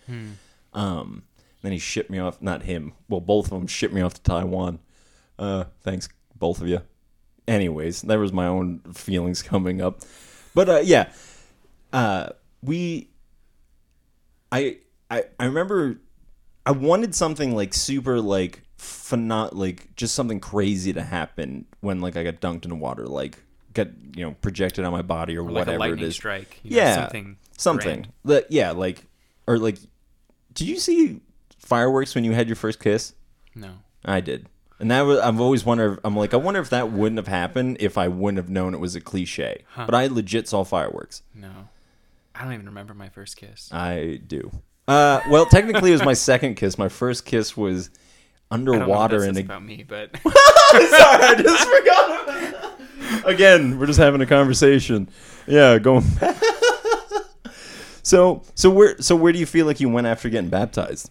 Um, 0.74 1.24
then 1.62 1.72
he 1.72 1.78
shipped 1.78 2.10
me 2.10 2.18
off. 2.18 2.42
Not 2.42 2.64
him. 2.64 2.94
Well, 3.08 3.20
both 3.22 3.52
of 3.52 3.60
them 3.60 3.68
shipped 3.68 3.94
me 3.94 4.02
off 4.02 4.16
to 4.16 4.22
Taiwan. 4.24 4.80
Uh, 5.38 5.66
thanks, 5.82 6.10
both 6.40 6.62
of 6.62 6.68
you. 6.68 6.82
Anyways, 7.48 8.02
there 8.02 8.20
was 8.20 8.34
my 8.34 8.48
own 8.48 8.80
feelings 8.94 9.42
coming 9.42 9.82
up, 9.82 10.02
but 10.54 10.68
uh, 10.70 10.82
yeah, 10.84 11.12
uh, 11.94 12.30
we. 12.62 13.10
I 14.52 14.78
I 15.12 15.24
I 15.40 15.46
remember, 15.46 16.00
I 16.66 16.72
wanted 16.72 17.14
something 17.16 17.56
like 17.56 17.74
super 17.74 18.20
like 18.22 18.64
phenom- 18.78 19.54
like 19.54 19.96
just 19.96 20.16
something 20.16 20.40
crazy 20.40 20.94
to 20.94 21.02
happen 21.02 21.66
when 21.82 22.00
like 22.02 22.16
I 22.18 22.24
got 22.24 22.40
dunked 22.42 22.66
in 22.66 22.80
water, 22.80 23.06
like 23.08 23.38
get 23.74 23.92
you 24.16 24.26
know 24.26 24.36
projected 24.42 24.86
on 24.86 24.92
my 24.92 25.02
body 25.02 25.38
or, 25.38 25.44
Like 25.44 25.54
whatever 25.54 25.78
a 25.78 25.80
lightning 25.80 26.00
it 26.06 26.08
is. 26.08 26.16
strike. 26.16 26.60
you 26.64 26.72
know, 26.72 26.78
Yeah, 26.78 26.96
something. 26.96 27.38
something. 27.58 28.08
grand. 28.26 28.46
Yeah, 28.50 28.72
like 28.72 29.06
or 29.48 29.58
like. 29.58 29.78
Did 30.54 30.68
you 30.68 30.78
see 30.80 31.22
fireworks 31.60 32.16
when 32.16 32.24
you 32.24 32.32
had 32.32 32.48
your 32.48 32.56
first 32.56 32.80
kiss? 32.80 33.14
No. 33.54 33.74
I 34.04 34.22
did, 34.22 34.48
and 34.80 34.92
that 34.92 35.02
was 35.02 35.20
I've 35.20 35.40
always 35.42 35.66
wondered. 35.66 36.00
I'm 36.04 36.16
like, 36.16 36.34
I 36.34 36.38
wonder 36.38 36.60
if 36.60 36.70
that 36.70 36.92
wouldn't 36.92 37.18
have 37.18 37.28
happened 37.28 37.78
if 37.80 37.98
I 37.98 38.08
wouldn't 38.08 38.38
have 38.38 38.50
known 38.50 38.74
it 38.74 38.80
was 38.80 38.96
a 38.96 39.02
cliche. 39.02 39.64
But 39.76 39.94
I 39.96 40.08
legit 40.08 40.48
saw 40.48 40.64
fireworks. 40.64 41.24
No. 41.34 41.50
I 42.36 42.44
don't 42.44 42.54
even 42.54 42.68
remember 42.68 42.94
my 42.94 43.10
first 43.10 43.38
kiss. 43.38 43.70
I 43.74 44.20
do. 44.28 44.52
Uh, 44.88 45.22
well, 45.30 45.46
technically, 45.48 45.90
it 45.90 45.94
was 45.94 46.06
my 46.06 46.14
second 46.32 46.56
kiss. 46.56 46.78
My 46.78 46.90
first 46.90 47.26
kiss 47.26 47.58
was 47.58 47.90
I 48.52 48.56
don't 48.58 48.66
know 48.66 48.72
what 48.72 48.80
underwater 48.82 49.20
that 49.22 49.30
in 49.30 49.34
says 49.36 49.42
a. 49.44 49.46
about 49.46 49.64
me, 49.64 49.84
but 49.88 50.16
Sorry, 50.22 50.34
I 51.24 51.36
just 51.42 51.68
forgot. 53.20 53.26
Again, 53.28 53.80
we're 53.80 53.88
just 53.88 54.00
having 54.00 54.22
a 54.22 54.26
conversation. 54.26 55.10
Yeah, 55.48 55.80
going. 55.80 56.04
so, 58.04 58.44
so 58.56 58.70
where, 58.70 59.02
so 59.02 59.16
where 59.16 59.34
do 59.34 59.40
you 59.40 59.46
feel 59.46 59.66
like 59.66 59.80
you 59.80 59.90
went 59.90 60.08
after 60.08 60.30
getting 60.30 60.50
baptized? 60.50 61.10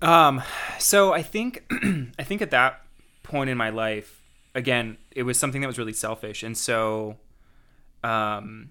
Um, 0.00 0.42
so 0.78 1.12
I 1.12 1.22
think 1.22 1.64
I 2.18 2.22
think 2.22 2.42
at 2.42 2.50
that 2.50 2.82
point 3.22 3.50
in 3.50 3.58
my 3.58 3.70
life, 3.70 4.22
again, 4.54 4.98
it 5.10 5.24
was 5.24 5.38
something 5.38 5.60
that 5.60 5.66
was 5.66 5.78
really 5.78 5.92
selfish, 5.92 6.42
and 6.42 6.56
so, 6.56 7.16
um, 8.04 8.70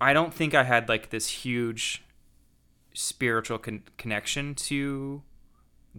I 0.00 0.12
don't 0.12 0.32
think 0.32 0.54
I 0.54 0.64
had 0.64 0.88
like 0.88 1.10
this 1.10 1.28
huge 1.28 2.02
spiritual 2.94 3.58
con- 3.58 3.84
connection 3.96 4.54
to 4.54 5.22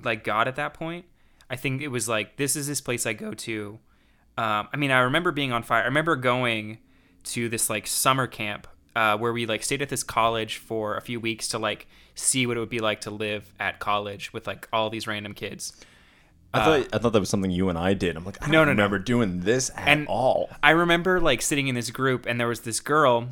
like 0.03 0.23
God 0.23 0.47
at 0.47 0.55
that 0.55 0.73
point. 0.73 1.05
I 1.49 1.55
think 1.55 1.81
it 1.81 1.87
was 1.87 2.07
like 2.07 2.37
this 2.37 2.55
is 2.55 2.67
this 2.67 2.81
place 2.81 3.05
I 3.05 3.13
go 3.13 3.33
to. 3.33 3.79
Um, 4.37 4.69
I 4.71 4.77
mean, 4.77 4.91
I 4.91 4.99
remember 4.99 5.31
being 5.31 5.51
on 5.51 5.63
fire. 5.63 5.81
I 5.81 5.85
remember 5.85 6.15
going 6.15 6.77
to 7.25 7.49
this 7.49 7.69
like 7.69 7.87
summer 7.87 8.27
camp 8.27 8.67
uh, 8.95 9.17
where 9.17 9.31
we 9.33 9.45
like 9.45 9.63
stayed 9.63 9.81
at 9.81 9.89
this 9.89 10.03
college 10.03 10.57
for 10.57 10.95
a 10.97 11.01
few 11.01 11.19
weeks 11.19 11.47
to 11.49 11.59
like 11.59 11.87
see 12.15 12.45
what 12.45 12.57
it 12.57 12.59
would 12.59 12.69
be 12.69 12.79
like 12.79 13.01
to 13.01 13.11
live 13.11 13.53
at 13.59 13.79
college 13.79 14.33
with 14.33 14.45
like 14.47 14.67
all 14.73 14.89
these 14.89 15.07
random 15.07 15.33
kids. 15.33 15.73
I 16.53 16.65
thought 16.65 16.87
I 16.93 16.97
thought 16.97 17.13
that 17.13 17.19
was 17.19 17.29
something 17.29 17.51
you 17.51 17.69
and 17.69 17.77
I 17.77 17.93
did. 17.93 18.17
I'm 18.17 18.25
like, 18.25 18.41
I 18.41 18.45
don't 18.45 18.51
No, 18.51 18.59
no, 18.59 18.65
no. 18.65 18.71
remember 18.71 18.97
doing 18.99 19.41
this 19.41 19.69
at 19.75 19.87
And- 19.87 20.07
all. 20.07 20.49
I 20.63 20.71
remember 20.71 21.21
like 21.21 21.41
sitting 21.43 21.67
in 21.67 21.75
this 21.75 21.91
group 21.91 22.25
and 22.25 22.39
there 22.39 22.47
was 22.47 22.61
this 22.61 22.79
girl 22.79 23.29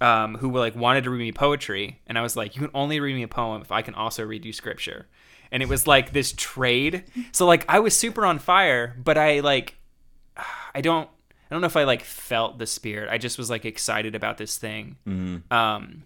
um, 0.00 0.34
who 0.36 0.50
like 0.56 0.74
wanted 0.74 1.04
to 1.04 1.10
read 1.10 1.20
me 1.20 1.30
poetry 1.32 2.00
and 2.06 2.18
I 2.18 2.22
was 2.22 2.36
like, 2.36 2.56
you 2.56 2.62
can 2.62 2.70
only 2.74 2.98
read 3.00 3.14
me 3.14 3.22
a 3.22 3.28
poem 3.28 3.62
if 3.62 3.70
I 3.70 3.82
can 3.82 3.94
also 3.94 4.24
read 4.24 4.44
you 4.44 4.52
scripture. 4.52 5.06
And 5.52 5.62
it 5.62 5.68
was 5.68 5.86
like 5.86 6.12
this 6.12 6.32
trade. 6.36 7.04
So 7.32 7.46
like 7.46 7.64
I 7.68 7.78
was 7.78 7.96
super 7.96 8.26
on 8.26 8.38
fire, 8.40 8.96
but 9.02 9.16
I 9.16 9.40
like 9.40 9.76
I 10.74 10.80
don't 10.80 11.08
I 11.50 11.54
don't 11.54 11.60
know 11.62 11.66
if 11.66 11.76
I 11.76 11.84
like 11.84 12.02
felt 12.04 12.58
the 12.58 12.66
spirit. 12.66 13.08
I 13.10 13.18
just 13.18 13.36
was 13.38 13.50
like 13.50 13.64
excited 13.64 14.14
about 14.14 14.38
this 14.38 14.56
thing. 14.56 14.96
Um, 15.50 16.04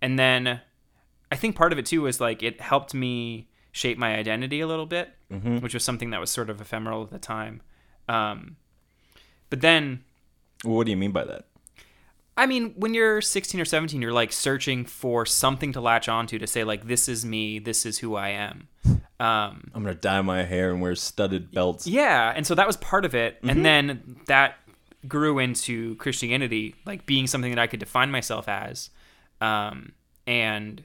and 0.00 0.18
then 0.18 0.60
I 1.32 1.36
think 1.36 1.56
part 1.56 1.72
of 1.72 1.78
it 1.78 1.86
too 1.86 2.02
was 2.02 2.20
like 2.20 2.42
it 2.42 2.60
helped 2.60 2.94
me 2.94 3.48
shape 3.72 3.98
my 3.98 4.14
identity 4.16 4.60
a 4.60 4.66
little 4.66 4.86
bit, 4.86 5.10
which 5.60 5.74
was 5.74 5.82
something 5.84 6.10
that 6.10 6.20
was 6.20 6.30
sort 6.30 6.48
of 6.50 6.60
ephemeral 6.60 7.02
at 7.02 7.10
the 7.10 7.18
time. 7.18 7.62
Um, 8.08 8.56
but 9.50 9.60
then 9.60 10.04
What 10.62 10.84
do 10.84 10.90
you 10.92 10.96
mean 10.96 11.12
by 11.12 11.24
that? 11.24 11.46
I 12.38 12.46
mean, 12.46 12.74
when 12.76 12.92
you're 12.94 13.22
16 13.22 13.58
or 13.60 13.64
17, 13.64 14.00
you're 14.02 14.12
like 14.12 14.30
searching 14.30 14.84
for 14.84 15.24
something 15.24 15.72
to 15.72 15.80
latch 15.80 16.06
onto 16.08 16.38
to 16.38 16.46
say 16.46 16.64
like, 16.64 16.86
this 16.86 17.08
is 17.08 17.24
me, 17.24 17.58
this 17.58 17.86
is 17.86 17.98
who 17.98 18.14
I 18.14 18.28
am. 18.28 18.68
Um, 19.18 19.70
I'm 19.74 19.82
gonna 19.82 19.94
dye 19.94 20.20
my 20.20 20.42
hair 20.44 20.70
and 20.70 20.80
wear 20.82 20.94
studded 20.94 21.50
belts. 21.50 21.86
yeah, 21.86 22.32
and 22.36 22.46
so 22.46 22.54
that 22.54 22.66
was 22.66 22.76
part 22.76 23.06
of 23.06 23.14
it, 23.14 23.38
and 23.42 23.64
then 23.64 24.16
that 24.26 24.56
grew 25.08 25.38
into 25.38 25.94
Christianity, 25.96 26.74
like 26.84 27.06
being 27.06 27.26
something 27.26 27.50
that 27.50 27.58
I 27.60 27.66
could 27.66 27.80
define 27.80 28.10
myself 28.10 28.48
as, 28.48 28.90
um, 29.40 29.92
and 30.26 30.82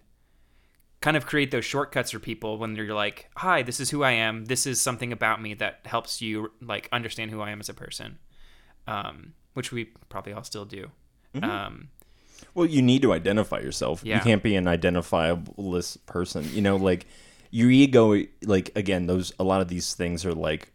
kind 1.02 1.18
of 1.18 1.26
create 1.26 1.50
those 1.52 1.66
shortcuts 1.66 2.12
for 2.12 2.20
people 2.20 2.58
when 2.58 2.76
you're 2.76 2.94
like, 2.94 3.30
"Hi, 3.38 3.64
this 3.64 3.80
is 3.80 3.90
who 3.90 4.04
I 4.04 4.12
am. 4.12 4.46
This 4.46 4.68
is 4.68 4.80
something 4.80 5.12
about 5.12 5.42
me 5.42 5.54
that 5.56 5.80
helps 5.86 6.22
you 6.22 6.52
like 6.62 6.88
understand 6.92 7.32
who 7.32 7.42
I 7.42 7.52
am 7.52 7.60
as 7.60 7.70
a 7.70 7.74
person," 7.74 8.20
um, 8.88 9.34
which 9.54 9.72
we 9.72 9.86
probably 10.10 10.34
all 10.34 10.44
still 10.44 10.66
do. 10.66 10.92
Um, 11.42 11.90
Well, 12.54 12.66
you 12.66 12.82
need 12.82 13.02
to 13.04 13.14
identify 13.14 13.60
yourself. 13.60 14.02
You 14.18 14.20
can't 14.24 14.44
be 14.44 14.56
an 14.56 14.66
identifiableless 14.66 15.98
person. 16.06 16.50
You 16.54 16.62
know, 16.62 16.76
like 16.76 17.06
your 17.52 17.70
ego 17.70 18.24
like 18.46 18.72
again 18.76 19.08
those 19.08 19.34
a 19.40 19.44
lot 19.44 19.62
of 19.62 19.68
these 19.68 19.94
things 19.94 20.26
are 20.26 20.34
like 20.34 20.72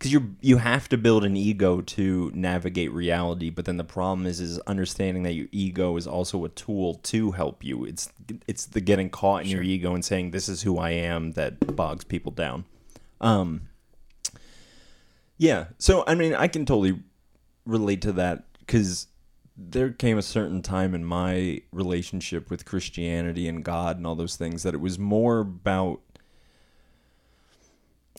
because 0.00 0.12
you 0.14 0.34
you 0.40 0.56
have 0.56 0.88
to 0.88 0.96
build 0.96 1.24
an 1.24 1.36
ego 1.36 1.82
to 1.82 2.32
navigate 2.34 2.90
reality 2.90 3.50
but 3.50 3.66
then 3.66 3.76
the 3.76 3.84
problem 3.84 4.26
is 4.26 4.40
is 4.40 4.58
understanding 4.60 5.24
that 5.24 5.34
your 5.34 5.46
ego 5.52 5.94
is 5.98 6.06
also 6.06 6.42
a 6.46 6.48
tool 6.48 6.94
to 6.94 7.32
help 7.32 7.62
you. 7.62 7.84
It's 7.84 8.10
it's 8.48 8.64
the 8.64 8.80
getting 8.80 9.10
caught 9.10 9.42
in 9.42 9.50
your 9.50 9.62
ego 9.62 9.94
and 9.94 10.02
saying 10.02 10.30
this 10.30 10.48
is 10.48 10.62
who 10.62 10.78
i 10.78 10.90
am 10.90 11.32
that 11.32 11.76
bogs 11.76 12.04
people 12.04 12.32
down. 12.32 12.64
Um 13.20 13.68
yeah 15.36 15.66
so 15.78 16.04
i 16.06 16.14
mean 16.14 16.34
i 16.34 16.46
can 16.46 16.66
totally 16.66 17.02
relate 17.64 18.02
to 18.02 18.12
that 18.12 18.44
because 18.58 19.06
there 19.56 19.90
came 19.90 20.18
a 20.18 20.22
certain 20.22 20.60
time 20.60 20.94
in 20.94 21.02
my 21.02 21.62
relationship 21.72 22.50
with 22.50 22.66
christianity 22.66 23.48
and 23.48 23.64
god 23.64 23.96
and 23.96 24.06
all 24.06 24.14
those 24.14 24.36
things 24.36 24.62
that 24.62 24.74
it 24.74 24.80
was 24.80 24.98
more 24.98 25.40
about 25.40 26.00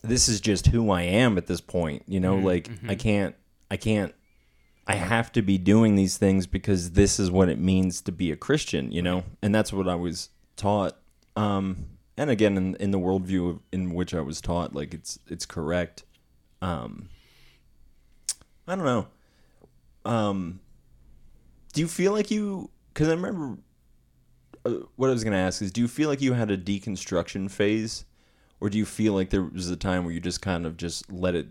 this 0.02 0.28
is 0.28 0.42
just 0.42 0.68
who 0.68 0.90
I 0.92 1.04
am 1.04 1.38
at 1.38 1.48
this 1.48 1.62
point. 1.62 2.04
You 2.08 2.20
know, 2.20 2.36
like 2.38 2.70
I 2.88 2.96
can't, 2.96 3.36
I 3.70 3.78
can't, 3.78 4.14
I 4.88 4.96
have 4.96 5.32
to 5.34 5.42
be 5.42 5.58
doing 5.58 5.96
these 5.96 6.18
things 6.18 6.48
because 6.48 6.92
this 6.92 7.20
is 7.20 7.30
what 7.30 7.50
it 7.50 7.60
means 7.60 8.02
to 8.02 8.12
be 8.12 8.32
a 8.32 8.36
Christian. 8.36 8.92
You 8.92 9.02
know, 9.02 9.24
and 9.42 9.54
that's 9.54 9.72
what 9.72 9.88
I 9.88 9.96
was 9.96 10.30
taught. 10.56 10.98
Um, 11.36 11.86
and 12.18 12.30
again, 12.30 12.58
in 12.58 12.76
in 12.76 12.92
the 12.92 13.00
worldview 13.00 13.50
of, 13.50 13.60
in 13.72 13.94
which 13.94 14.14
I 14.14 14.22
was 14.22 14.42
taught, 14.42 14.76
like 14.76 14.94
it's 14.94 15.20
it's 15.28 15.46
correct. 15.46 16.04
Um, 16.62 17.10
I 18.68 18.76
don't 18.76 18.86
know. 18.86 19.08
Um, 20.06 20.60
do 21.74 21.82
you 21.82 21.88
feel 21.88 22.12
like 22.12 22.32
you? 22.32 22.70
Because 22.94 23.08
I 23.08 23.12
remember 23.12 23.58
uh, 24.66 24.72
what 24.96 25.10
I 25.10 25.14
was 25.14 25.24
going 25.24 25.34
to 25.34 25.40
ask 25.40 25.62
is, 25.62 25.72
do 25.72 25.82
you 25.82 25.88
feel 25.88 26.10
like 26.10 26.22
you 26.22 26.34
had 26.34 26.52
a 26.52 26.58
deconstruction 26.58 27.50
phase? 27.50 28.06
Or 28.62 28.70
do 28.70 28.78
you 28.78 28.86
feel 28.86 29.14
like 29.14 29.32
there 29.32 29.44
was 29.44 29.70
a 29.70 29.76
time 29.76 30.06
where 30.06 30.14
you 30.14 30.20
just 30.20 30.42
kind 30.42 30.66
of 30.66 30.78
just 30.78 31.12
let 31.12 31.36
it 31.36 31.48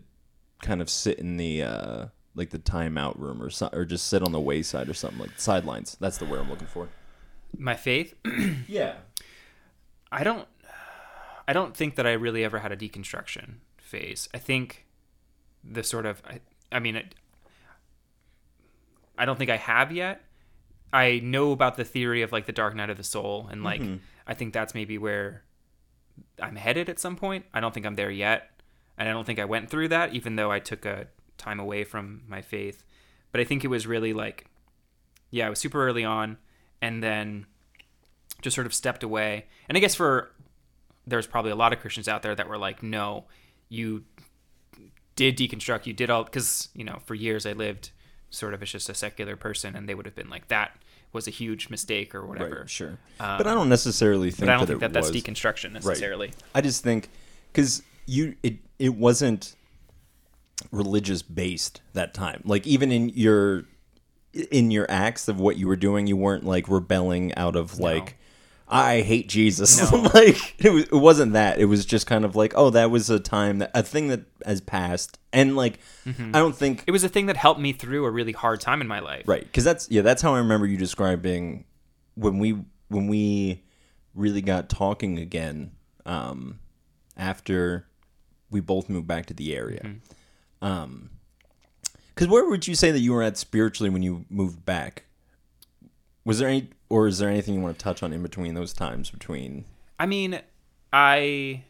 kind 0.62 0.80
of 0.80 0.88
sit 0.88 1.18
in 1.18 1.36
the 1.36 1.62
uh, 1.62 2.06
like 2.34 2.50
the 2.50 2.58
timeout 2.58 3.18
room 3.18 3.42
or 3.42 3.50
so, 3.50 3.68
or 3.72 3.84
just 3.84 4.06
sit 4.06 4.22
on 4.22 4.32
the 4.32 4.40
wayside 4.40 4.88
or 4.88 4.94
something 4.94 5.18
like 5.18 5.38
sidelines? 5.38 5.96
That's 6.00 6.18
the 6.18 6.24
word 6.24 6.40
I'm 6.40 6.48
looking 6.48 6.68
for. 6.68 6.88
My 7.58 7.74
faith. 7.74 8.14
Yeah. 8.68 8.94
I 10.12 10.24
don't 10.24 10.48
I 11.46 11.52
don't 11.52 11.76
think 11.76 11.96
that 11.96 12.06
I 12.06 12.12
really 12.12 12.44
ever 12.44 12.60
had 12.60 12.72
a 12.72 12.76
deconstruction 12.76 13.54
phase. 13.78 14.28
I 14.32 14.38
think 14.38 14.86
the 15.64 15.82
sort 15.82 16.06
of 16.06 16.22
I, 16.26 16.40
I 16.70 16.78
mean 16.78 16.96
it, 16.96 17.14
I 19.18 19.24
don't 19.24 19.38
think 19.38 19.50
I 19.50 19.56
have 19.56 19.92
yet. 19.92 20.22
I 20.92 21.20
know 21.22 21.52
about 21.52 21.76
the 21.76 21.84
theory 21.84 22.22
of 22.22 22.32
like 22.32 22.46
the 22.46 22.52
dark 22.52 22.74
night 22.74 22.90
of 22.90 22.96
the 22.96 23.04
soul 23.04 23.48
and 23.50 23.62
like 23.62 23.82
I 24.26 24.34
think 24.34 24.52
that's 24.52 24.74
maybe 24.74 24.98
where 24.98 25.42
I'm 26.40 26.56
headed 26.56 26.88
at 26.88 26.98
some 26.98 27.16
point. 27.16 27.46
I 27.52 27.60
don't 27.60 27.72
think 27.72 27.86
I'm 27.86 27.96
there 27.96 28.10
yet. 28.10 28.50
And 28.98 29.08
I 29.08 29.12
don't 29.12 29.24
think 29.24 29.38
I 29.38 29.44
went 29.44 29.70
through 29.70 29.88
that 29.88 30.14
even 30.14 30.36
though 30.36 30.50
I 30.50 30.58
took 30.58 30.84
a 30.84 31.06
time 31.38 31.58
away 31.58 31.84
from 31.84 32.22
my 32.28 32.42
faith. 32.42 32.84
But 33.32 33.40
I 33.40 33.44
think 33.44 33.64
it 33.64 33.68
was 33.68 33.86
really 33.86 34.12
like 34.12 34.46
yeah, 35.30 35.46
it 35.46 35.50
was 35.50 35.60
super 35.60 35.86
early 35.86 36.04
on 36.04 36.38
and 36.82 37.02
then 37.02 37.46
just 38.42 38.54
sort 38.54 38.66
of 38.66 38.74
stepped 38.74 39.02
away. 39.02 39.46
And 39.68 39.76
I 39.76 39.80
guess 39.80 39.94
for 39.94 40.32
there's 41.06 41.26
probably 41.26 41.50
a 41.50 41.56
lot 41.56 41.72
of 41.72 41.80
Christians 41.80 42.08
out 42.08 42.22
there 42.22 42.34
that 42.34 42.48
were 42.48 42.58
like, 42.58 42.82
no, 42.82 43.26
you 43.68 44.04
did 45.16 45.36
deconstruct, 45.36 45.86
you 45.86 45.92
did 45.92 46.10
all 46.10 46.24
because 46.24 46.68
you 46.74 46.84
know 46.84 46.98
for 47.04 47.14
years 47.14 47.46
I 47.46 47.52
lived 47.52 47.90
sort 48.30 48.54
of 48.54 48.62
as 48.62 48.70
just 48.70 48.88
a 48.88 48.94
secular 48.94 49.36
person, 49.36 49.76
and 49.76 49.88
they 49.88 49.94
would 49.94 50.06
have 50.06 50.14
been 50.14 50.30
like 50.30 50.48
that 50.48 50.76
was 51.12 51.26
a 51.26 51.30
huge 51.30 51.68
mistake 51.70 52.14
or 52.14 52.24
whatever. 52.26 52.60
Right, 52.60 52.70
sure. 52.70 52.98
Um, 53.18 53.38
but 53.38 53.46
I 53.46 53.54
don't 53.54 53.68
necessarily 53.68 54.30
think 54.30 54.46
But 54.46 54.48
I 54.48 54.52
don't 54.52 54.60
that 54.60 54.66
think 54.68 54.80
that 54.80 54.92
that's 54.92 55.10
was. 55.10 55.22
deconstruction 55.22 55.72
necessarily. 55.72 56.32
I 56.54 56.60
just 56.60 56.82
think 56.82 57.08
because 57.52 57.82
you 58.06 58.36
it 58.42 58.58
it 58.78 58.94
wasn't 58.94 59.54
religious 60.70 61.22
based 61.22 61.80
that 61.94 62.14
time. 62.14 62.42
Like 62.44 62.66
even 62.66 62.92
in 62.92 63.08
your 63.10 63.64
in 64.52 64.70
your 64.70 64.86
acts 64.88 65.26
of 65.28 65.40
what 65.40 65.56
you 65.56 65.66
were 65.66 65.76
doing, 65.76 66.06
you 66.06 66.16
weren't 66.16 66.44
like 66.44 66.68
rebelling 66.68 67.34
out 67.34 67.56
of 67.56 67.78
like 67.78 68.16
I 68.70 69.00
hate 69.02 69.28
Jesus. 69.28 69.90
No. 69.90 69.98
like 70.14 70.54
it, 70.58 70.70
was, 70.70 70.84
it 70.84 70.92
wasn't 70.92 71.32
that. 71.32 71.58
It 71.58 71.66
was 71.66 71.84
just 71.84 72.06
kind 72.06 72.24
of 72.24 72.36
like 72.36 72.52
oh 72.56 72.70
that 72.70 72.90
was 72.90 73.10
a 73.10 73.18
time 73.20 73.58
that 73.58 73.70
a 73.74 73.82
thing 73.82 74.08
that 74.08 74.22
has 74.44 74.60
passed 74.60 75.18
and 75.32 75.56
like 75.56 75.78
Mm-hmm. 76.06 76.34
I 76.34 76.38
don't 76.38 76.56
think 76.56 76.84
It 76.86 76.92
was 76.92 77.04
a 77.04 77.08
thing 77.08 77.26
that 77.26 77.36
helped 77.36 77.60
me 77.60 77.72
through 77.72 78.04
a 78.06 78.10
really 78.10 78.32
hard 78.32 78.60
time 78.60 78.80
in 78.80 78.88
my 78.88 79.00
life. 79.00 79.28
Right, 79.28 79.42
because 79.42 79.64
that's 79.64 79.90
yeah, 79.90 80.02
that's 80.02 80.22
how 80.22 80.34
I 80.34 80.38
remember 80.38 80.66
you 80.66 80.76
describing 80.76 81.64
when 82.14 82.38
we 82.38 82.58
when 82.88 83.06
we 83.06 83.62
really 84.14 84.40
got 84.40 84.68
talking 84.68 85.18
again 85.18 85.72
um, 86.06 86.58
after 87.16 87.86
we 88.50 88.60
both 88.60 88.88
moved 88.88 89.06
back 89.06 89.26
to 89.26 89.34
the 89.34 89.54
area. 89.54 89.96
Um, 90.62 91.10
because 92.14 92.28
where 92.28 92.48
would 92.48 92.66
you 92.66 92.74
say 92.74 92.90
that 92.90 92.98
you 92.98 93.12
were 93.12 93.22
at 93.22 93.36
spiritually 93.36 93.88
when 93.90 94.02
you 94.02 94.24
moved 94.28 94.64
back? 94.64 95.04
Was 96.24 96.38
there 96.38 96.48
any, 96.48 96.68
or 96.88 97.06
is 97.06 97.18
there 97.18 97.28
anything 97.28 97.54
you 97.54 97.60
want 97.60 97.78
to 97.78 97.82
touch 97.82 98.02
on 98.02 98.12
in 98.12 98.22
between 98.22 98.54
those 98.54 98.72
times 98.72 99.10
between? 99.10 99.64
I 99.98 100.06
mean, 100.06 100.40
I 100.92 101.64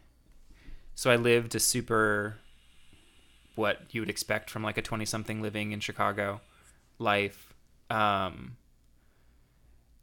so 0.95 1.11
I 1.11 1.17
lived 1.17 1.55
a 1.55 1.61
super 1.61 2.37
what 3.55 3.81
you 3.91 4.01
would 4.01 4.11
expect 4.11 4.51
from 4.51 4.63
like 4.63 4.79
a 4.79 4.83
20 4.83 5.05
something 5.05 5.43
living 5.43 5.73
in 5.73 5.81
Chicago 5.81 6.41
life. 6.99 7.55
Um 7.89 8.57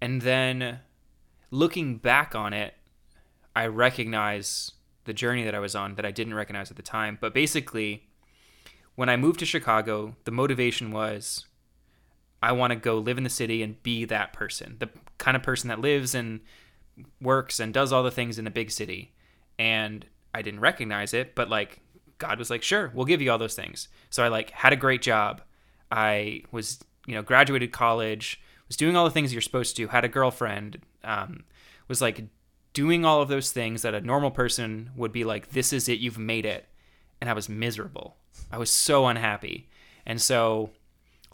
and 0.01 0.21
then 0.21 0.79
looking 1.51 1.97
back 1.97 2.36
on 2.36 2.53
it, 2.53 2.75
I 3.55 3.67
recognize 3.67 4.73
the 5.05 5.13
journey 5.13 5.43
that 5.43 5.55
I 5.55 5.60
was 5.60 5.75
on 5.75 5.95
that 5.95 6.05
I 6.05 6.12
didn't 6.12 6.36
recognize 6.36 6.69
at 6.69 6.77
the 6.77 6.83
time. 6.83 7.17
But 7.19 7.33
basically, 7.33 8.07
when 8.95 9.10
I 9.10 9.17
moved 9.17 9.39
to 9.39 9.45
Chicago, 9.45 10.15
the 10.25 10.31
motivation 10.31 10.91
was 10.91 11.45
I 12.41 12.52
want 12.52 12.71
to 12.71 12.76
go 12.76 12.97
live 12.97 13.17
in 13.17 13.23
the 13.23 13.30
city 13.30 13.63
and 13.63 13.82
be 13.84 14.06
that 14.06 14.34
person, 14.34 14.78
the 14.80 14.89
kind 15.17 15.36
of 15.36 15.43
person 15.43 15.69
that 15.69 15.82
lives 15.82 16.13
and 16.13 16.41
works 17.21 17.60
and 17.60 17.73
does 17.73 17.91
all 17.91 18.04
the 18.04 18.12
things 18.12 18.38
in 18.38 18.47
a 18.47 18.52
big 18.52 18.71
city. 18.71 19.13
And 19.58 20.06
I 20.34 20.41
didn't 20.41 20.60
recognize 20.60 21.13
it, 21.13 21.36
but 21.36 21.50
like 21.50 21.80
God 22.17 22.39
was 22.39 22.50
like, 22.50 22.63
"Sure, 22.63 22.91
we'll 22.93 23.06
give 23.06 23.21
you 23.21 23.32
all 23.32 23.38
those 23.38 23.56
things." 23.56 23.88
So 24.10 24.23
I 24.23 24.28
like 24.28 24.52
had 24.52 24.73
a 24.73 24.78
great 24.78 25.02
job. 25.02 25.41
I 25.91 26.43
was, 26.52 26.80
you 27.06 27.15
know, 27.15 27.21
graduated 27.21 27.71
college, 27.71 28.41
was 28.67 28.78
doing 28.78 28.95
all 28.95 29.06
the 29.06 29.12
things 29.12 29.34
you're 29.34 29.41
supposed 29.41 29.76
to, 29.76 29.84
do, 29.84 29.88
had 29.88 30.06
a 30.06 30.10
girlfriend, 30.10 30.82
um, 31.04 31.43
was 31.88 32.02
like 32.02 32.26
doing 32.73 33.06
all 33.06 33.21
of 33.21 33.30
those 33.30 33.52
things 33.52 33.82
that 33.82 33.95
a 33.95 34.02
normal 34.02 34.30
person 34.30 34.91
would 34.95 35.12
be 35.12 35.23
like, 35.23 35.52
"This 35.52 35.73
is 35.73 35.89
it, 35.89 36.00
you've 36.00 36.19
made 36.19 36.45
it." 36.45 36.67
And 37.19 37.30
I 37.30 37.34
was 37.34 37.50
miserable. 37.50 38.17
I 38.52 38.58
was 38.58 38.69
so 38.69 39.08
unhappy. 39.08 39.69
And 40.06 40.21
so 40.21 40.71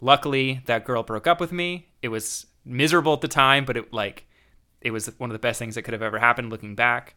luckily 0.00 0.60
that 0.66 0.84
girl 0.84 1.02
broke 1.02 1.26
up 1.26 1.40
with 1.40 1.52
me. 1.52 1.88
It 2.02 2.08
was 2.08 2.46
miserable 2.64 3.12
at 3.14 3.20
the 3.20 3.28
time, 3.28 3.64
but 3.64 3.76
it 3.76 3.92
like 3.92 4.26
it 4.80 4.90
was 4.90 5.06
one 5.18 5.30
of 5.30 5.34
the 5.34 5.38
best 5.38 5.58
things 5.58 5.74
that 5.76 5.82
could 5.82 5.94
have 5.94 6.02
ever 6.02 6.18
happened 6.18 6.50
looking 6.50 6.74
back. 6.74 7.14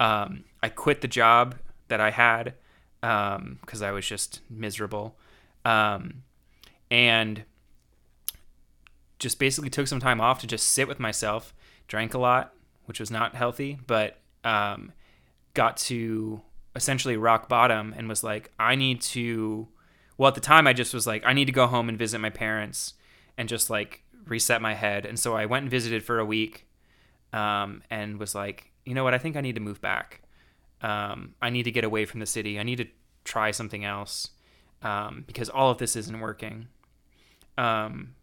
Um, 0.00 0.44
I 0.62 0.68
quit 0.68 1.00
the 1.00 1.08
job 1.08 1.56
that 1.88 2.00
I 2.00 2.10
had 2.10 2.54
because 3.00 3.80
I 3.82 3.90
was 3.90 4.06
just 4.06 4.40
miserable. 4.50 5.16
Um, 5.64 6.22
and 6.90 7.44
just 9.18 9.38
basically 9.38 9.70
took 9.70 9.86
some 9.86 9.98
time 10.00 10.20
off 10.20 10.40
to 10.40 10.46
just 10.46 10.68
sit 10.68 10.86
with 10.86 11.00
myself, 11.00 11.54
drank 11.88 12.12
a 12.14 12.18
lot, 12.18 12.52
which 12.84 13.00
was 13.00 13.10
not 13.10 13.34
healthy, 13.34 13.78
but 13.86 14.18
um, 14.44 14.92
got 15.54 15.76
to 15.78 16.42
essentially 16.74 17.16
rock 17.16 17.48
bottom 17.48 17.94
and 17.96 18.08
was 18.08 18.22
like, 18.22 18.50
I 18.58 18.74
need 18.74 19.00
to. 19.02 19.68
Well, 20.18 20.28
at 20.28 20.34
the 20.34 20.40
time, 20.40 20.66
I 20.66 20.72
just 20.72 20.94
was 20.94 21.06
like, 21.06 21.22
I 21.26 21.32
need 21.32 21.44
to 21.46 21.52
go 21.52 21.66
home 21.66 21.88
and 21.88 21.98
visit 21.98 22.18
my 22.20 22.30
parents 22.30 22.94
and 23.36 23.48
just 23.48 23.68
like 23.68 24.02
reset 24.26 24.62
my 24.62 24.74
head. 24.74 25.06
And 25.06 25.18
so 25.18 25.36
I 25.36 25.46
went 25.46 25.64
and 25.64 25.70
visited 25.70 26.02
for 26.02 26.18
a 26.18 26.24
week 26.24 26.66
um, 27.32 27.82
and 27.90 28.18
was 28.18 28.34
like, 28.34 28.72
you 28.84 28.94
know 28.94 29.04
what? 29.04 29.14
I 29.14 29.18
think 29.18 29.36
I 29.36 29.40
need 29.40 29.54
to 29.56 29.60
move 29.60 29.80
back. 29.80 30.22
Um, 30.82 31.34
I 31.42 31.50
need 31.50 31.64
to 31.64 31.70
get 31.70 31.84
away 31.84 32.04
from 32.04 32.20
the 32.20 32.26
city. 32.26 32.58
I 32.58 32.62
need 32.62 32.76
to 32.76 32.86
try 33.24 33.50
something 33.50 33.84
else 33.84 34.30
um, 34.82 35.24
because 35.26 35.48
all 35.48 35.70
of 35.70 35.78
this 35.78 35.96
isn't 35.96 36.20
working. 36.20 36.68
Um, 37.58 38.14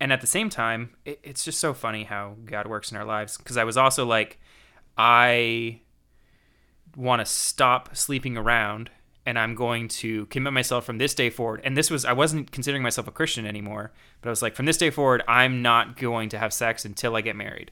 and 0.00 0.12
at 0.12 0.20
the 0.20 0.26
same 0.26 0.50
time, 0.50 0.94
it, 1.04 1.20
it's 1.22 1.44
just 1.44 1.58
so 1.58 1.74
funny 1.74 2.04
how 2.04 2.36
God 2.44 2.66
works 2.66 2.90
in 2.90 2.96
our 2.96 3.04
lives. 3.04 3.36
Because 3.36 3.56
I 3.56 3.64
was 3.64 3.76
also 3.76 4.04
like, 4.04 4.38
I 4.96 5.80
want 6.96 7.20
to 7.20 7.26
stop 7.26 7.96
sleeping 7.96 8.36
around 8.36 8.90
and 9.28 9.38
I'm 9.38 9.54
going 9.54 9.88
to 9.88 10.24
commit 10.26 10.54
myself 10.54 10.86
from 10.86 10.96
this 10.96 11.12
day 11.12 11.28
forward. 11.28 11.60
And 11.62 11.76
this 11.76 11.90
was, 11.90 12.06
I 12.06 12.14
wasn't 12.14 12.50
considering 12.50 12.82
myself 12.82 13.06
a 13.06 13.10
Christian 13.10 13.44
anymore, 13.46 13.92
but 14.22 14.30
I 14.30 14.32
was 14.32 14.40
like, 14.40 14.54
from 14.56 14.64
this 14.64 14.78
day 14.78 14.88
forward, 14.88 15.22
I'm 15.28 15.60
not 15.60 15.98
going 15.98 16.30
to 16.30 16.38
have 16.38 16.52
sex 16.54 16.86
until 16.86 17.14
I 17.14 17.20
get 17.20 17.36
married. 17.36 17.70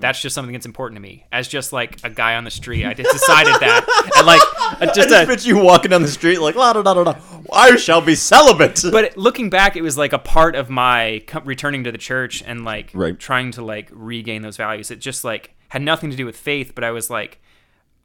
That's 0.00 0.20
just 0.20 0.34
something 0.34 0.54
that's 0.54 0.66
important 0.66 0.96
to 0.96 1.02
me. 1.02 1.26
As 1.30 1.46
just 1.48 1.72
like 1.72 1.98
a 2.02 2.08
guy 2.10 2.34
on 2.34 2.44
the 2.44 2.50
street, 2.50 2.84
I 2.86 2.94
just 2.94 3.12
decided 3.12 3.54
that. 3.60 4.10
And 4.16 4.26
like, 4.26 4.40
uh, 4.40 4.76
I 4.80 4.86
just 4.94 5.10
just 5.10 5.46
a, 5.46 5.48
you 5.48 5.58
walking 5.58 5.90
down 5.90 6.00
the 6.02 6.08
street 6.08 6.38
like 6.40 6.54
la 6.56 6.72
da 6.72 6.82
da 6.82 6.94
da 6.94 7.04
da. 7.04 7.14
I 7.52 7.76
shall 7.76 8.00
be 8.00 8.14
celibate. 8.14 8.80
but 8.90 9.16
looking 9.18 9.50
back, 9.50 9.76
it 9.76 9.82
was 9.82 9.98
like 9.98 10.14
a 10.14 10.18
part 10.18 10.56
of 10.56 10.70
my 10.70 11.22
returning 11.44 11.84
to 11.84 11.92
the 11.92 11.98
church 11.98 12.42
and 12.46 12.64
like 12.64 12.90
Right. 12.94 13.18
trying 13.18 13.50
to 13.52 13.62
like 13.62 13.90
regain 13.92 14.40
those 14.40 14.56
values. 14.56 14.90
It 14.90 14.98
just 14.98 15.24
like 15.24 15.54
had 15.68 15.82
nothing 15.82 16.10
to 16.10 16.16
do 16.16 16.24
with 16.24 16.36
faith, 16.38 16.72
but 16.74 16.82
I 16.82 16.90
was 16.90 17.10
like, 17.10 17.38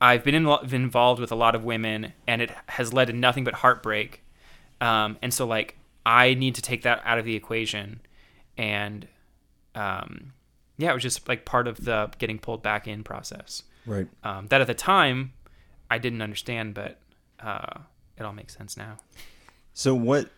I've 0.01 0.23
been 0.23 0.35
in, 0.35 0.47
involved 0.73 1.21
with 1.21 1.31
a 1.31 1.35
lot 1.35 1.55
of 1.55 1.63
women, 1.63 2.13
and 2.27 2.41
it 2.41 2.51
has 2.67 2.91
led 2.91 3.05
to 3.05 3.13
nothing 3.13 3.43
but 3.43 3.53
heartbreak. 3.53 4.23
Um, 4.81 5.17
and 5.21 5.33
so, 5.33 5.45
like, 5.45 5.77
I 6.05 6.33
need 6.33 6.55
to 6.55 6.61
take 6.61 6.81
that 6.81 7.01
out 7.05 7.19
of 7.19 7.25
the 7.25 7.35
equation, 7.35 8.01
and 8.57 9.07
um, 9.75 10.33
yeah, 10.77 10.91
it 10.91 10.93
was 10.93 11.03
just 11.03 11.27
like 11.27 11.45
part 11.45 11.67
of 11.67 11.85
the 11.85 12.09
getting 12.17 12.39
pulled 12.39 12.63
back 12.63 12.87
in 12.87 13.03
process. 13.03 13.63
Right. 13.85 14.07
Um, 14.23 14.47
that 14.47 14.61
at 14.61 14.67
the 14.67 14.73
time 14.73 15.33
I 15.89 15.97
didn't 15.97 16.21
understand, 16.21 16.73
but 16.73 16.99
uh, 17.39 17.81
it 18.17 18.23
all 18.23 18.33
makes 18.33 18.57
sense 18.57 18.75
now. 18.75 18.97
So 19.73 19.93
what 19.95 20.29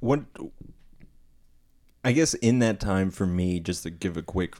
what 0.00 0.20
I 2.04 2.12
guess 2.12 2.34
in 2.34 2.58
that 2.60 2.80
time 2.80 3.10
for 3.10 3.26
me, 3.26 3.60
just 3.60 3.82
to 3.84 3.90
give 3.90 4.16
a 4.16 4.22
quick 4.22 4.56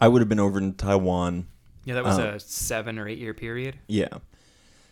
I 0.00 0.08
would 0.08 0.20
have 0.20 0.28
been 0.28 0.40
over 0.40 0.58
in 0.58 0.74
Taiwan. 0.74 1.46
Yeah, 1.84 1.94
that 1.94 2.04
was 2.04 2.18
Uh, 2.18 2.32
a 2.36 2.40
seven 2.40 2.98
or 2.98 3.08
eight 3.08 3.18
year 3.18 3.34
period. 3.34 3.76
Yeah. 3.88 4.08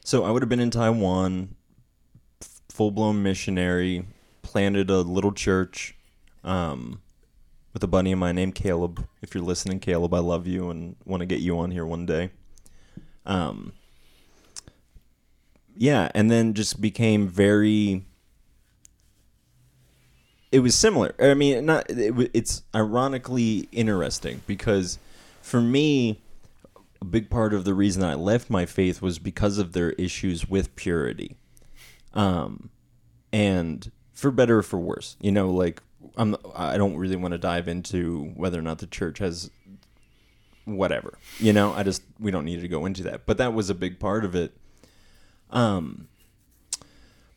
So 0.05 0.25
I 0.25 0.31
would 0.31 0.43
have 0.43 0.49
been 0.49 0.61
in 0.61 0.71
Taiwan, 0.71 1.55
full 2.69 2.91
blown 2.91 3.23
missionary, 3.23 4.07
planted 4.43 4.91
a 4.91 5.01
little 5.01 5.33
church, 5.33 5.95
um, 6.45 7.01
with 7.73 7.83
a 7.83 7.87
buddy 7.87 8.13
of 8.13 8.19
mine 8.19 8.35
named 8.35 8.55
Caleb. 8.55 9.07
If 9.23 9.35
you're 9.35 9.45
listening, 9.45 9.81
Caleb, 9.81 10.13
I 10.13 10.19
love 10.19 10.47
you 10.47 10.71
and 10.71 10.97
want 11.05 11.21
to 11.21 11.27
get 11.27 11.41
you 11.41 11.59
on 11.59 11.71
here 11.71 11.87
one 11.87 12.05
day. 12.05 12.31
Um, 13.25 13.73
yeah, 15.77 16.11
and 16.15 16.31
then 16.31 16.55
just 16.55 16.81
became 16.81 17.29
very. 17.29 18.05
It 20.51 20.61
was 20.61 20.75
similar. 20.75 21.15
I 21.19 21.33
mean, 21.33 21.65
not. 21.65 21.89
It, 21.89 22.31
it's 22.35 22.63
ironically 22.75 23.69
interesting 23.73 24.43
because, 24.47 24.99
for 25.41 25.63
me, 25.63 26.21
a 27.03 27.05
big 27.05 27.29
part 27.29 27.53
of 27.53 27.65
the 27.65 27.75
reason 27.75 28.05
I 28.05 28.15
left 28.15 28.49
my 28.49 28.65
faith 28.65 29.03
was 29.03 29.19
because 29.19 29.59
of 29.59 29.73
their 29.73 29.91
issues 29.95 30.49
with 30.49 30.77
purity. 30.77 31.37
Um, 32.15 32.71
and 33.33 33.91
for 34.13 34.31
better 34.31 34.59
or 34.59 34.63
for 34.63 34.79
worse, 34.79 35.17
you 35.21 35.33
know, 35.33 35.51
like 35.51 35.83
I'm, 36.17 36.37
I 36.55 36.77
don't 36.77 36.97
really 36.97 37.17
want 37.17 37.33
to 37.33 37.39
dive 37.39 37.67
into 37.67 38.31
whether 38.37 38.57
or 38.57 38.63
not 38.63 38.79
the 38.79 38.87
church 38.87 39.19
has 39.19 39.51
whatever, 40.65 41.19
you 41.41 41.53
know, 41.53 41.73
I 41.73 41.83
just, 41.83 42.05
we 42.21 42.31
don't 42.31 42.45
need 42.45 42.61
to 42.61 42.69
go 42.69 42.87
into 42.87 43.03
that, 43.03 43.27
but 43.27 43.37
that 43.39 43.53
was 43.53 43.69
a 43.69 43.75
big 43.75 43.99
part 43.99 44.25
of 44.25 44.37
it. 44.37 44.57
Um, 45.51 46.07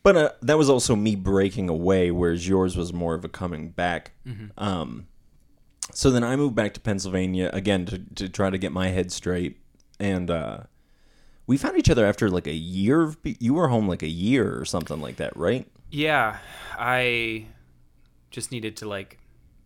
but 0.03 0.15
uh, 0.15 0.29
that 0.43 0.59
was 0.59 0.69
also 0.69 0.95
me 0.95 1.15
breaking 1.15 1.69
away, 1.69 2.11
whereas 2.11 2.47
yours 2.47 2.77
was 2.77 2.93
more 2.93 3.15
of 3.15 3.25
a 3.25 3.29
coming 3.29 3.69
back. 3.69 4.11
Um, 4.59 5.07
so 5.93 6.11
then 6.11 6.23
I 6.23 6.35
moved 6.35 6.55
back 6.55 6.73
to 6.73 6.79
Pennsylvania 6.79 7.49
again 7.53 7.85
to, 7.85 7.99
to 8.15 8.29
try 8.29 8.49
to 8.49 8.57
get 8.57 8.71
my 8.71 8.87
head 8.87 9.11
straight. 9.11 9.57
And 9.99 10.29
uh, 10.29 10.59
we 11.47 11.57
found 11.57 11.77
each 11.77 11.89
other 11.89 12.05
after 12.05 12.29
like 12.29 12.47
a 12.47 12.53
year. 12.53 13.01
Of 13.03 13.17
you 13.23 13.53
were 13.53 13.67
home 13.67 13.87
like 13.87 14.03
a 14.03 14.07
year 14.07 14.59
or 14.59 14.65
something 14.65 14.99
like 14.99 15.17
that, 15.17 15.35
right? 15.37 15.67
Yeah, 15.91 16.37
I 16.77 17.47
just 18.31 18.51
needed 18.51 18.77
to 18.77 18.87
like 18.87 19.19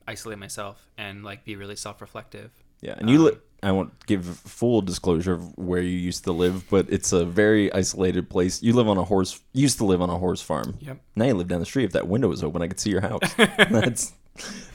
isolate 0.07 0.37
myself 0.37 0.87
and 0.97 1.23
like 1.23 1.45
be 1.45 1.55
really 1.55 1.75
self 1.75 2.01
reflective. 2.01 2.51
Yeah. 2.81 2.95
And 2.97 3.09
you, 3.09 3.23
li- 3.23 3.37
I 3.61 3.71
won't 3.71 4.05
give 4.05 4.25
full 4.25 4.81
disclosure 4.81 5.33
of 5.33 5.57
where 5.57 5.81
you 5.81 5.97
used 5.97 6.23
to 6.25 6.31
live, 6.31 6.69
but 6.69 6.85
it's 6.89 7.11
a 7.11 7.25
very 7.25 7.71
isolated 7.73 8.29
place. 8.29 8.63
You 8.63 8.73
live 8.73 8.87
on 8.87 8.97
a 8.97 9.03
horse, 9.03 9.39
used 9.53 9.79
to 9.79 9.85
live 9.85 10.01
on 10.01 10.09
a 10.09 10.17
horse 10.17 10.41
farm. 10.41 10.77
Yep. 10.79 10.99
Now 11.15 11.25
you 11.25 11.33
live 11.33 11.47
down 11.47 11.59
the 11.59 11.65
street. 11.65 11.85
If 11.85 11.91
that 11.93 12.07
window 12.07 12.29
was 12.29 12.43
open, 12.43 12.61
I 12.61 12.67
could 12.67 12.79
see 12.79 12.89
your 12.89 13.01
house. 13.01 13.21
that's 13.37 14.13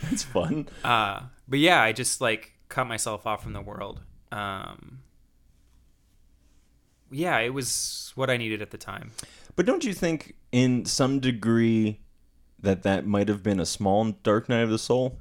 that's 0.03 0.23
fun. 0.23 0.69
Uh, 0.83 1.21
but 1.49 1.59
yeah, 1.59 1.83
I 1.83 1.93
just 1.93 2.21
like 2.21 2.53
cut 2.69 2.87
myself 2.87 3.27
off 3.27 3.43
from 3.43 3.53
the 3.53 3.61
world. 3.61 4.01
Um, 4.33 5.01
yeah, 7.11 7.39
it 7.39 7.55
was 7.55 8.13
what 8.15 8.31
I 8.31 8.37
needed 8.37 8.63
at 8.63 8.71
the 8.71 8.79
time. 8.79 9.13
But 9.57 9.67
don't 9.67 9.85
you 9.85 9.95
think, 9.95 10.35
in 10.51 10.85
some 10.85 11.21
degree, 11.21 12.01
that 12.61 12.83
that 12.83 13.07
might 13.07 13.29
have 13.29 13.43
been 13.43 13.61
a 13.61 13.67
small 13.67 14.05
Dark 14.23 14.49
Night 14.49 14.63
of 14.63 14.71
the 14.71 14.79
Soul? 14.79 15.21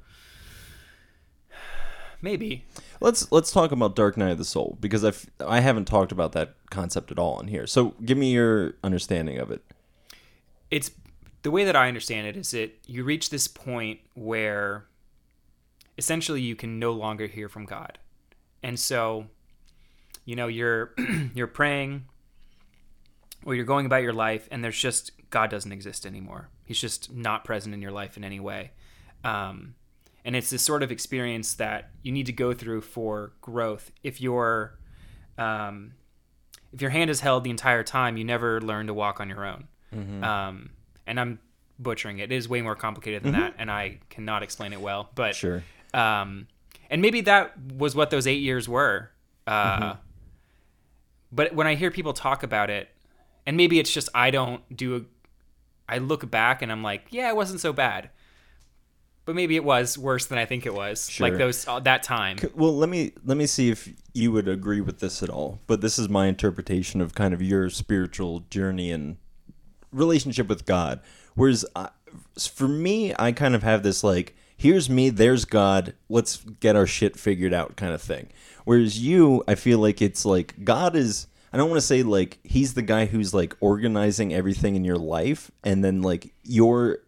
Maybe. 2.20 2.64
Let's 3.00 3.30
let's 3.30 3.52
talk 3.52 3.70
about 3.70 3.94
Dark 3.94 4.16
Night 4.16 4.30
of 4.30 4.38
the 4.38 4.44
Soul 4.44 4.76
because 4.80 5.04
I 5.04 5.12
I 5.46 5.60
haven't 5.60 5.84
talked 5.84 6.10
about 6.10 6.32
that 6.32 6.54
concept 6.70 7.10
at 7.12 7.18
all 7.18 7.38
in 7.40 7.48
here. 7.48 7.66
So 7.66 7.94
give 8.04 8.18
me 8.18 8.32
your 8.32 8.74
understanding 8.82 9.38
of 9.38 9.50
it. 9.50 9.62
it's 10.70 10.90
the 11.42 11.50
way 11.50 11.64
that 11.64 11.76
I 11.76 11.88
understand 11.88 12.26
it 12.26 12.36
is 12.36 12.52
that 12.52 12.72
you 12.86 13.04
reach 13.04 13.28
this 13.28 13.46
point 13.46 14.00
where 14.14 14.86
essentially 15.98 16.40
you 16.40 16.56
can 16.56 16.78
no 16.78 16.92
longer 16.92 17.26
hear 17.26 17.48
from 17.48 17.64
God. 17.64 17.98
And 18.62 18.78
so, 18.78 19.26
you 20.24 20.36
know, 20.36 20.48
you're 20.48 20.94
you're 21.34 21.46
praying 21.46 22.06
or 23.44 23.54
you're 23.54 23.64
going 23.64 23.86
about 23.86 24.02
your 24.02 24.12
life 24.12 24.48
and 24.50 24.64
there's 24.64 24.78
just 24.78 25.10
God 25.30 25.50
doesn't 25.50 25.72
exist 25.72 26.06
anymore. 26.06 26.48
He's 26.64 26.80
just 26.80 27.12
not 27.12 27.44
present 27.44 27.74
in 27.74 27.82
your 27.82 27.90
life 27.92 28.16
in 28.16 28.24
any 28.24 28.40
way. 28.40 28.70
Um, 29.22 29.74
and 30.24 30.34
it's 30.34 30.48
this 30.50 30.62
sort 30.62 30.82
of 30.82 30.90
experience 30.90 31.54
that 31.54 31.90
you 32.02 32.10
need 32.12 32.26
to 32.26 32.32
go 32.32 32.54
through 32.54 32.80
for 32.80 33.32
growth. 33.40 33.90
If 34.02 34.20
your 34.20 34.78
um, 35.36 35.92
if 36.72 36.80
your 36.80 36.90
hand 36.90 37.10
is 37.10 37.20
held 37.20 37.44
the 37.44 37.50
entire 37.50 37.82
time, 37.82 38.16
you 38.16 38.24
never 38.24 38.60
learn 38.60 38.86
to 38.86 38.94
walk 38.94 39.20
on 39.20 39.28
your 39.28 39.44
own. 39.44 39.68
Um, 40.24 40.70
and 41.06 41.20
I'm 41.20 41.38
butchering 41.78 42.18
it. 42.18 42.32
It 42.32 42.36
is 42.36 42.48
way 42.48 42.62
more 42.62 42.74
complicated 42.74 43.22
than 43.22 43.32
that, 43.32 43.54
and 43.58 43.70
I 43.70 43.98
cannot 44.10 44.42
explain 44.42 44.72
it 44.72 44.80
well. 44.80 45.10
But 45.14 45.34
Sure. 45.36 45.62
Um, 45.94 46.48
and 46.90 47.00
maybe 47.00 47.22
that 47.22 47.56
was 47.78 47.94
what 47.94 48.10
those 48.10 48.26
eight 48.26 48.42
years 48.42 48.68
were. 48.68 49.10
Uh, 49.46 49.96
But 51.32 51.52
when 51.52 51.66
I 51.66 51.74
hear 51.74 51.90
people 51.90 52.12
talk 52.12 52.44
about 52.44 52.70
it, 52.70 52.88
and 53.44 53.56
maybe 53.56 53.80
it's 53.80 53.92
just 53.92 54.08
I 54.14 54.30
don't 54.30 54.62
do 54.74 54.96
a, 54.96 55.00
I 55.88 55.98
look 55.98 56.30
back 56.30 56.62
and 56.62 56.70
I'm 56.70 56.82
like, 56.82 57.06
yeah, 57.10 57.28
it 57.28 57.34
wasn't 57.34 57.60
so 57.60 57.72
bad. 57.72 58.10
But 59.24 59.34
maybe 59.34 59.56
it 59.56 59.64
was 59.64 59.98
worse 59.98 60.26
than 60.26 60.38
I 60.38 60.44
think 60.44 60.64
it 60.64 60.72
was. 60.72 61.10
Sure. 61.10 61.28
Like 61.28 61.38
those 61.38 61.66
uh, 61.66 61.80
that 61.80 62.04
time. 62.04 62.36
Well, 62.54 62.76
let 62.76 62.88
me 62.88 63.12
let 63.24 63.36
me 63.36 63.46
see 63.46 63.68
if 63.68 63.88
you 64.12 64.30
would 64.30 64.46
agree 64.46 64.80
with 64.80 65.00
this 65.00 65.22
at 65.24 65.28
all. 65.28 65.58
But 65.66 65.80
this 65.80 65.98
is 65.98 66.08
my 66.08 66.26
interpretation 66.26 67.00
of 67.00 67.14
kind 67.14 67.34
of 67.34 67.42
your 67.42 67.68
spiritual 67.68 68.44
journey 68.50 68.92
and 68.92 69.16
relationship 69.92 70.46
with 70.46 70.66
God. 70.66 71.00
Whereas 71.34 71.64
I, 71.74 71.88
for 72.38 72.68
me, 72.68 73.12
I 73.18 73.32
kind 73.32 73.56
of 73.56 73.64
have 73.64 73.82
this 73.82 74.04
like, 74.04 74.36
here's 74.64 74.88
me, 74.88 75.10
there's 75.10 75.44
God, 75.44 75.92
let's 76.08 76.38
get 76.38 76.74
our 76.74 76.86
shit 76.86 77.18
figured 77.18 77.52
out 77.52 77.76
kind 77.76 77.92
of 77.92 78.00
thing. 78.00 78.30
Whereas 78.64 78.98
you, 78.98 79.44
I 79.46 79.56
feel 79.56 79.78
like 79.78 80.00
it's 80.00 80.24
like 80.24 80.64
God 80.64 80.96
is. 80.96 81.26
I 81.52 81.58
don't 81.58 81.68
want 81.68 81.80
to 81.80 81.86
say 81.86 82.02
like 82.02 82.38
he's 82.42 82.72
the 82.72 82.82
guy 82.82 83.04
who's 83.04 83.34
like 83.34 83.54
organizing 83.60 84.32
everything 84.32 84.74
in 84.74 84.82
your 84.82 84.96
life, 84.96 85.50
and 85.62 85.84
then 85.84 86.00
like 86.00 86.32
you're 86.42 87.00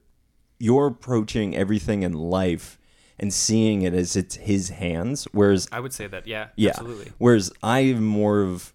you're 0.58 0.86
approaching 0.88 1.56
everything 1.56 2.02
in 2.02 2.12
life 2.12 2.78
and 3.18 3.32
seeing 3.32 3.80
it 3.82 3.94
as 3.94 4.16
it's 4.16 4.36
his 4.36 4.68
hands 4.68 5.26
whereas 5.32 5.66
I 5.72 5.80
would 5.80 5.94
say 5.94 6.06
that. 6.06 6.26
Yeah. 6.26 6.48
yeah 6.56 6.70
Absolutely. 6.70 7.12
whereas 7.18 7.50
i'm 7.62 8.04
more 8.04 8.42
of 8.42 8.72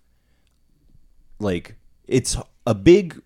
like 1.39 1.76
it's 2.08 2.38
a 2.65 2.74
big 2.74 3.22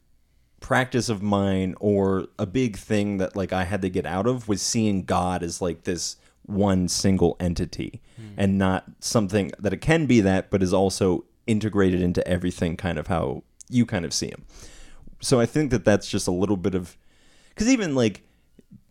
practice 0.60 1.10
of 1.10 1.22
mine 1.22 1.76
or 1.80 2.28
a 2.40 2.46
big 2.46 2.78
thing 2.78 3.18
that 3.18 3.36
like 3.36 3.54
i 3.54 3.64
had 3.64 3.82
to 3.82 3.90
get 3.90 4.06
out 4.06 4.26
of 4.26 4.48
was 4.48 4.62
seeing 4.62 5.04
god 5.04 5.44
as 5.44 5.62
like 5.62 5.84
this 5.84 6.18
one 6.44 6.88
single 6.88 7.36
entity 7.40 8.02
hmm. 8.18 8.34
and 8.38 8.58
not 8.58 8.86
something 9.00 9.52
that 9.60 9.74
it 9.74 9.82
can 9.82 10.06
be 10.06 10.22
that 10.22 10.50
but 10.50 10.64
is 10.64 10.74
also 10.74 11.26
integrated 11.48 12.02
into 12.02 12.26
everything 12.28 12.76
kind 12.78 12.98
of 12.98 13.08
how 13.08 13.44
you 13.70 13.86
kind 13.86 14.06
of 14.06 14.14
see 14.14 14.28
him 14.28 14.46
so 15.20 15.40
i 15.40 15.46
think 15.46 15.72
that 15.72 15.86
that's 15.86 16.10
just 16.10 16.28
a 16.28 16.32
little 16.32 16.58
bit 16.58 16.74
of 16.74 16.98
because 17.50 17.70
even 17.70 17.96
like 17.96 18.22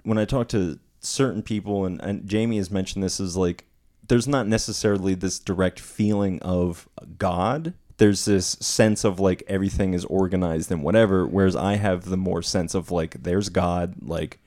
when 0.05 0.19
I 0.19 0.25
talk 0.25 0.49
to 0.49 0.79
certain 1.01 1.43
people, 1.43 1.85
and, 1.85 2.01
and 2.01 2.29
Jamie 2.29 2.59
has 2.59 2.71
mentioned 2.71 3.03
this, 3.03 3.19
is 3.19 3.37
like 3.37 3.67
there's 4.07 4.29
not 4.29 4.47
necessarily 4.47 5.15
this 5.15 5.39
direct 5.39 5.81
feeling 5.81 6.41
of 6.43 6.89
God. 7.19 7.75
There's 7.99 8.25
this 8.25 8.47
sense 8.61 9.05
of 9.05 9.21
like 9.21 9.43
everything 9.47 9.95
is 9.95 10.05
organized 10.07 10.73
and 10.73 10.83
whatever, 10.83 11.27
whereas 11.27 11.55
I 11.55 11.77
have 11.77 12.07
the 12.07 12.17
more 12.17 12.43
sense 12.43 12.75
of 12.75 12.91
like 12.91 13.23
there's 13.23 13.49
God, 13.49 13.95
like 14.03 14.41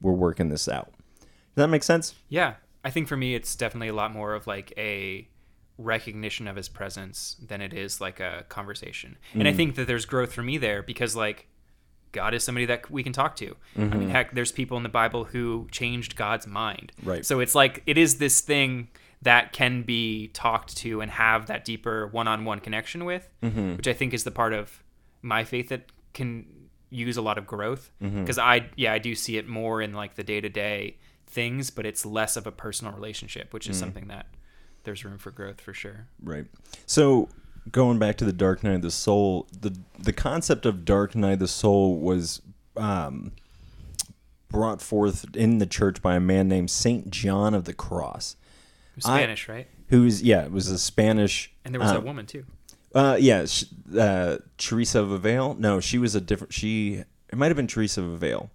we're 0.00 0.12
working 0.12 0.50
this 0.50 0.68
out. 0.68 0.92
Does 1.20 1.64
that 1.64 1.68
make 1.68 1.82
sense? 1.82 2.14
Yeah, 2.28 2.54
I 2.84 2.90
think 2.90 3.08
for 3.08 3.16
me, 3.16 3.34
it's 3.34 3.56
definitely 3.56 3.88
a 3.88 3.94
lot 3.94 4.12
more 4.12 4.34
of 4.34 4.46
like 4.46 4.72
a 4.76 5.26
recognition 5.78 6.46
of 6.46 6.56
his 6.56 6.68
presence 6.68 7.36
than 7.46 7.60
it 7.62 7.72
is 7.72 8.00
like 8.00 8.20
a 8.20 8.44
conversation. 8.48 9.16
And 9.32 9.44
Mm. 9.44 9.48
I 9.48 9.52
think 9.54 9.74
that 9.76 9.86
there's 9.86 10.04
growth 10.04 10.32
for 10.32 10.42
me 10.42 10.58
there 10.58 10.82
because 10.82 11.16
like 11.16 11.46
God 12.12 12.34
is 12.34 12.44
somebody 12.44 12.66
that 12.66 12.90
we 12.90 13.02
can 13.02 13.12
talk 13.12 13.36
to. 13.36 13.56
I 13.78 13.80
mean, 13.82 14.10
heck, 14.10 14.34
there's 14.34 14.52
people 14.52 14.76
in 14.76 14.82
the 14.82 14.88
Bible 14.88 15.24
who 15.24 15.68
changed 15.70 16.16
God's 16.16 16.46
mind. 16.46 16.92
Mm-hmm. 17.00 17.10
Right. 17.10 17.26
So 17.26 17.40
it's 17.40 17.54
like 17.54 17.82
it 17.86 17.96
is 17.96 18.18
this 18.18 18.40
thing 18.40 18.88
that 19.22 19.52
can 19.52 19.82
be 19.82 20.28
talked 20.28 20.76
to 20.78 21.00
and 21.00 21.10
have 21.10 21.46
that 21.46 21.64
deeper 21.64 22.06
one-on-one 22.06 22.60
connection 22.60 23.04
with, 23.04 23.28
Mm-hmm. 23.42 23.76
which 23.76 23.86
I 23.88 23.92
think 23.92 24.14
is 24.14 24.24
the 24.24 24.30
part 24.30 24.52
of 24.52 24.82
my 25.22 25.44
faith 25.44 25.68
that 25.68 25.90
can 26.14 26.46
use 26.90 27.16
a 27.16 27.22
lot 27.22 27.38
of 27.38 27.46
growth 27.46 27.90
Mm-hmm. 28.02 28.20
because 28.22 28.38
I 28.38 28.68
yeah 28.76 28.92
I 28.92 28.98
do 28.98 29.14
see 29.14 29.36
it 29.36 29.46
more 29.48 29.80
in 29.82 29.92
like 29.92 30.14
the 30.16 30.24
day-to-day 30.24 30.96
things 31.26 31.70
but 31.70 31.86
it's 31.86 32.04
less 32.04 32.36
of 32.36 32.46
a 32.46 32.50
personal 32.52 32.92
relationship 32.94 33.52
which 33.54 33.68
is 33.68 33.76
Mm. 33.76 33.80
something 33.80 34.08
that 34.08 34.26
there's 34.82 35.04
room 35.04 35.18
for 35.18 35.30
growth 35.30 35.60
for 35.60 35.72
sure 35.72 36.08
Right. 36.22 36.46
So 36.86 37.28
going 37.70 37.98
back 38.00 38.16
to 38.16 38.24
the 38.24 38.32
Dark 38.32 38.64
Night 38.64 38.74
of 38.76 38.82
the 38.82 38.90
Soul, 38.90 39.46
the 39.60 39.78
the 39.98 40.12
concept 40.14 40.66
of 40.66 40.84
Dark 40.84 41.14
Night 41.14 41.34
of 41.34 41.38
the 41.40 41.46
Soul 41.48 41.96
was 42.00 42.40
um, 42.76 43.32
brought 44.48 44.80
forth 44.82 45.26
in 45.36 45.58
the 45.58 45.66
church 45.66 46.02
by 46.02 46.16
a 46.16 46.20
man 46.20 46.48
named 46.48 46.70
Saint 46.70 47.10
John 47.10 47.54
of 47.54 47.64
the 47.66 47.74
Cross, 47.74 48.36
I- 48.98 49.18
Spanish, 49.18 49.48
right? 49.48 49.66
who's 49.88 50.22
yeah, 50.22 50.44
it 50.44 50.52
was 50.52 50.68
a 50.68 50.78
Spanish. 50.78 51.52
And 51.64 51.74
there 51.74 51.80
was 51.80 51.90
uh, 51.90 51.94
that 51.94 52.04
woman 52.04 52.26
too. 52.26 52.44
Uh, 52.94 53.16
yeah, 53.20 53.44
sh- 53.46 53.64
uh, 53.96 54.38
Teresa 54.58 55.00
of 55.00 55.12
Avila. 55.12 55.54
No, 55.54 55.80
she 55.80 55.98
was 55.98 56.14
a 56.14 56.20
different. 56.20 56.52
She 56.52 57.02
it 57.32 57.38
might 57.38 57.46
have 57.48 57.56
been 57.56 57.66
Teresa 57.66 58.02
of 58.02 58.12
Avila. 58.12 58.48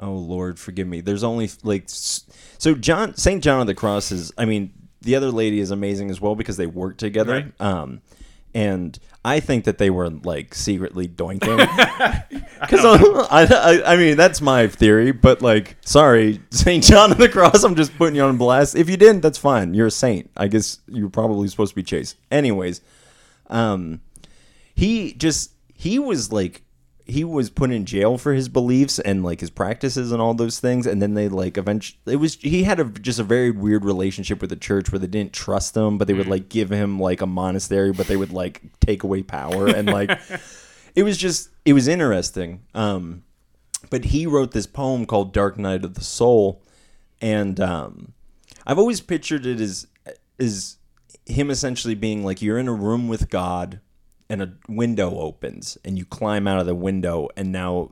Oh 0.00 0.12
Lord, 0.14 0.58
forgive 0.58 0.86
me. 0.86 1.00
There's 1.00 1.24
only 1.24 1.50
like 1.62 1.84
so 1.86 2.74
John 2.74 3.16
Saint 3.16 3.42
John 3.42 3.60
of 3.60 3.66
the 3.66 3.74
Cross 3.74 4.12
is. 4.12 4.32
I 4.38 4.44
mean, 4.44 4.72
the 5.00 5.16
other 5.16 5.30
lady 5.30 5.60
is 5.60 5.70
amazing 5.70 6.10
as 6.10 6.20
well 6.20 6.34
because 6.34 6.56
they 6.56 6.66
work 6.66 6.96
together. 6.96 7.32
Right. 7.32 7.60
Um, 7.60 8.00
and 8.54 8.98
I 9.24 9.40
think 9.40 9.64
that 9.64 9.78
they 9.78 9.90
were 9.90 10.08
like 10.10 10.54
secretly 10.54 11.08
doinking. 11.08 11.66
Because 12.60 12.84
I, 13.30 13.44
I, 13.44 13.92
I 13.92 13.96
mean 13.96 14.16
that's 14.16 14.40
my 14.40 14.66
theory, 14.66 15.12
but 15.12 15.40
like, 15.40 15.76
sorry, 15.82 16.40
Saint 16.50 16.82
John 16.82 17.12
of 17.12 17.18
the 17.18 17.28
Cross. 17.28 17.62
I'm 17.62 17.76
just 17.76 17.96
putting 17.96 18.16
you 18.16 18.22
on 18.22 18.36
blast. 18.36 18.74
If 18.74 18.90
you 18.90 18.96
didn't, 18.96 19.20
that's 19.20 19.38
fine. 19.38 19.74
You're 19.74 19.86
a 19.86 19.92
saint. 19.92 20.28
I 20.36 20.48
guess 20.48 20.80
you're 20.88 21.08
probably 21.08 21.46
supposed 21.48 21.70
to 21.70 21.76
be 21.76 21.84
chaste. 21.84 22.16
Anyways, 22.32 22.80
um, 23.46 24.00
he 24.74 25.12
just 25.12 25.52
he 25.72 26.00
was 26.00 26.32
like 26.32 26.64
he 27.08 27.24
was 27.24 27.48
put 27.48 27.70
in 27.70 27.86
jail 27.86 28.18
for 28.18 28.34
his 28.34 28.50
beliefs 28.50 28.98
and 28.98 29.24
like 29.24 29.40
his 29.40 29.48
practices 29.48 30.12
and 30.12 30.20
all 30.20 30.34
those 30.34 30.60
things 30.60 30.86
and 30.86 31.00
then 31.00 31.14
they 31.14 31.26
like 31.26 31.56
eventually 31.56 31.98
it 32.06 32.16
was 32.16 32.34
he 32.36 32.64
had 32.64 32.78
a 32.78 32.84
just 32.84 33.18
a 33.18 33.24
very 33.24 33.50
weird 33.50 33.84
relationship 33.84 34.42
with 34.42 34.50
the 34.50 34.56
church 34.56 34.92
where 34.92 34.98
they 34.98 35.06
didn't 35.06 35.32
trust 35.32 35.74
him 35.74 35.96
but 35.96 36.06
they 36.06 36.12
would 36.14 36.28
like 36.28 36.50
give 36.50 36.70
him 36.70 37.00
like 37.00 37.22
a 37.22 37.26
monastery 37.26 37.92
but 37.92 38.06
they 38.06 38.16
would 38.16 38.32
like 38.32 38.60
take 38.80 39.02
away 39.02 39.22
power 39.22 39.66
and 39.68 39.88
like 39.88 40.10
it 40.94 41.02
was 41.02 41.16
just 41.16 41.48
it 41.64 41.72
was 41.72 41.88
interesting 41.88 42.60
um 42.74 43.24
but 43.88 44.06
he 44.06 44.26
wrote 44.26 44.52
this 44.52 44.66
poem 44.66 45.06
called 45.06 45.32
dark 45.32 45.58
night 45.58 45.84
of 45.84 45.94
the 45.94 46.04
soul 46.04 46.62
and 47.22 47.58
um 47.58 48.12
i've 48.66 48.78
always 48.78 49.00
pictured 49.00 49.46
it 49.46 49.60
as 49.60 49.86
is 50.38 50.76
him 51.24 51.50
essentially 51.50 51.94
being 51.94 52.22
like 52.22 52.42
you're 52.42 52.58
in 52.58 52.68
a 52.68 52.72
room 52.72 53.08
with 53.08 53.30
god 53.30 53.80
and 54.30 54.42
a 54.42 54.52
window 54.68 55.18
opens 55.18 55.78
and 55.84 55.96
you 55.98 56.04
climb 56.04 56.46
out 56.46 56.58
of 56.58 56.66
the 56.66 56.74
window 56.74 57.28
and 57.36 57.50
now 57.52 57.90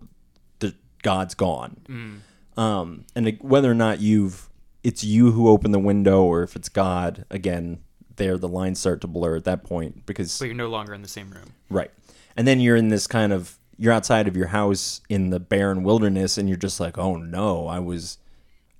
the 0.59 0.74
god's 1.03 1.34
gone 1.34 2.22
um 2.57 3.05
and 3.14 3.39
whether 3.41 3.70
or 3.70 3.74
not 3.74 4.01
you've 4.01 4.49
it's 4.84 5.03
you 5.03 5.32
who 5.32 5.49
open 5.49 5.72
the 5.72 5.78
window 5.78 6.22
or 6.22 6.43
if 6.43 6.57
it's 6.57 6.68
god 6.68 7.24
again 7.30 7.78
there 8.16 8.39
the 8.39 8.49
lines 8.49 8.78
start 8.78 9.01
to 9.03 9.07
blur 9.07 9.37
at 9.37 9.45
that 9.45 9.64
point 9.64 10.05
because 10.07 10.39
But 10.39 10.47
you're 10.47 10.55
no 10.55 10.68
longer 10.68 10.95
in 10.95 11.03
the 11.03 11.09
same 11.09 11.30
room. 11.30 11.53
Right. 11.70 11.91
And 12.37 12.47
then 12.47 12.61
you're 12.61 12.76
in 12.76 12.89
this 12.89 13.07
kind 13.07 13.32
of 13.32 13.59
you're 13.78 13.93
outside 13.93 14.26
of 14.26 14.37
your 14.37 14.49
house 14.49 15.01
in 15.09 15.30
the 15.30 15.41
barren 15.41 15.82
wilderness 15.82 16.39
and 16.39 16.49
you're 16.49 16.59
just 16.59 16.80
like, 16.80 16.99
"Oh 16.99 17.16
no, 17.16 17.66
I 17.66 17.78
was 17.78 18.18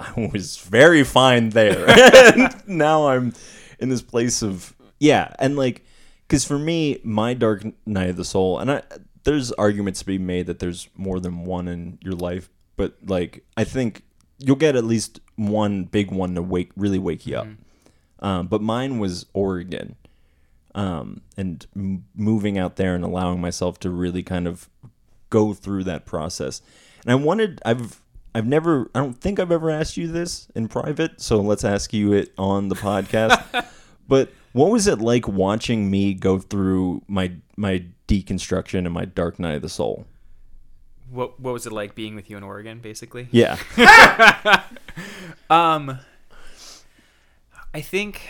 I 0.01 0.31
was 0.33 0.57
very 0.59 1.05
fine 1.05 1.51
there." 1.51 1.85
and 1.89 2.55
now 2.67 3.09
I'm 3.09 3.33
in 3.79 3.89
this 3.89 4.03
place 4.03 4.43
of 4.43 4.75
yeah, 4.99 5.35
and 5.39 5.57
like 5.57 5.85
cuz 6.29 6.45
for 6.45 6.59
me, 6.59 6.99
my 7.05 7.35
dark 7.35 7.65
night 7.87 8.11
of 8.11 8.17
the 8.17 8.25
soul 8.25 8.59
and 8.59 8.71
I 8.71 8.83
there's 9.25 9.51
arguments 9.53 10.01
to 10.01 10.07
be 10.07 10.19
made 10.19 10.47
that 10.47 10.61
there's 10.61 10.89
more 10.97 11.19
than 11.19 11.45
one 11.45 11.67
in 11.67 11.99
your 12.01 12.15
life, 12.15 12.49
but 12.77 12.97
like 13.05 13.45
I 13.57 13.65
think 13.65 14.03
you'll 14.39 14.57
get 14.57 14.77
at 14.77 14.85
least 14.85 15.21
one 15.37 15.85
big 15.85 16.11
one 16.13 16.35
to 16.37 16.43
wake 16.43 16.71
really 16.77 16.99
wake 16.99 17.27
you 17.27 17.37
up. 17.37 17.49
Um, 18.21 18.47
but 18.47 18.63
mine 18.63 18.99
was 18.99 19.27
Oregon 19.35 19.97
um, 20.75 21.23
and 21.37 21.67
m- 21.75 22.05
moving 22.15 22.59
out 22.59 22.77
there 22.77 22.95
and 22.95 23.03
allowing 23.03 23.41
myself 23.41 23.81
to 23.81 23.91
really 23.91 24.23
kind 24.23 24.47
of 24.47 24.69
go 25.31 25.53
through 25.55 25.85
that 25.85 26.05
process. 26.07 26.61
And 27.03 27.11
I 27.13 27.15
wanted, 27.15 27.61
I've, 27.65 28.01
I've 28.35 28.47
never, 28.47 28.91
I 28.95 29.01
don't 29.01 29.19
think 29.19 29.41
I've 29.41 29.51
ever 29.51 29.71
asked 29.71 29.97
you 29.97 30.07
this 30.07 30.49
in 30.55 30.69
private, 30.69 31.21
so 31.21 31.41
let's 31.41 31.65
ask 31.65 31.93
you 31.93 32.13
it 32.13 32.33
on 32.37 32.69
the 32.69 32.75
podcast. 32.75 33.67
but 34.09 34.33
what 34.53 34.71
was 34.71 34.87
it 34.87 35.01
like 35.01 35.29
watching 35.29 35.91
me 35.91 36.15
go 36.15 36.39
through 36.39 37.03
my 37.09 37.33
my 37.57 37.85
deconstruction 38.09 38.85
and 38.85 38.93
my 38.93 39.05
dark 39.05 39.39
night 39.39 39.57
of 39.57 39.63
the 39.63 39.69
soul? 39.69 40.07
What 41.11 41.39
What 41.41 41.53
was 41.53 41.67
it 41.67 41.73
like 41.73 41.95
being 41.95 42.15
with 42.15 42.31
you 42.31 42.37
in 42.37 42.43
Oregon, 42.43 42.81
basically? 42.81 43.29
Yeah, 43.31 43.59
Um, 45.51 45.99
I 47.73 47.81
think 47.81 48.23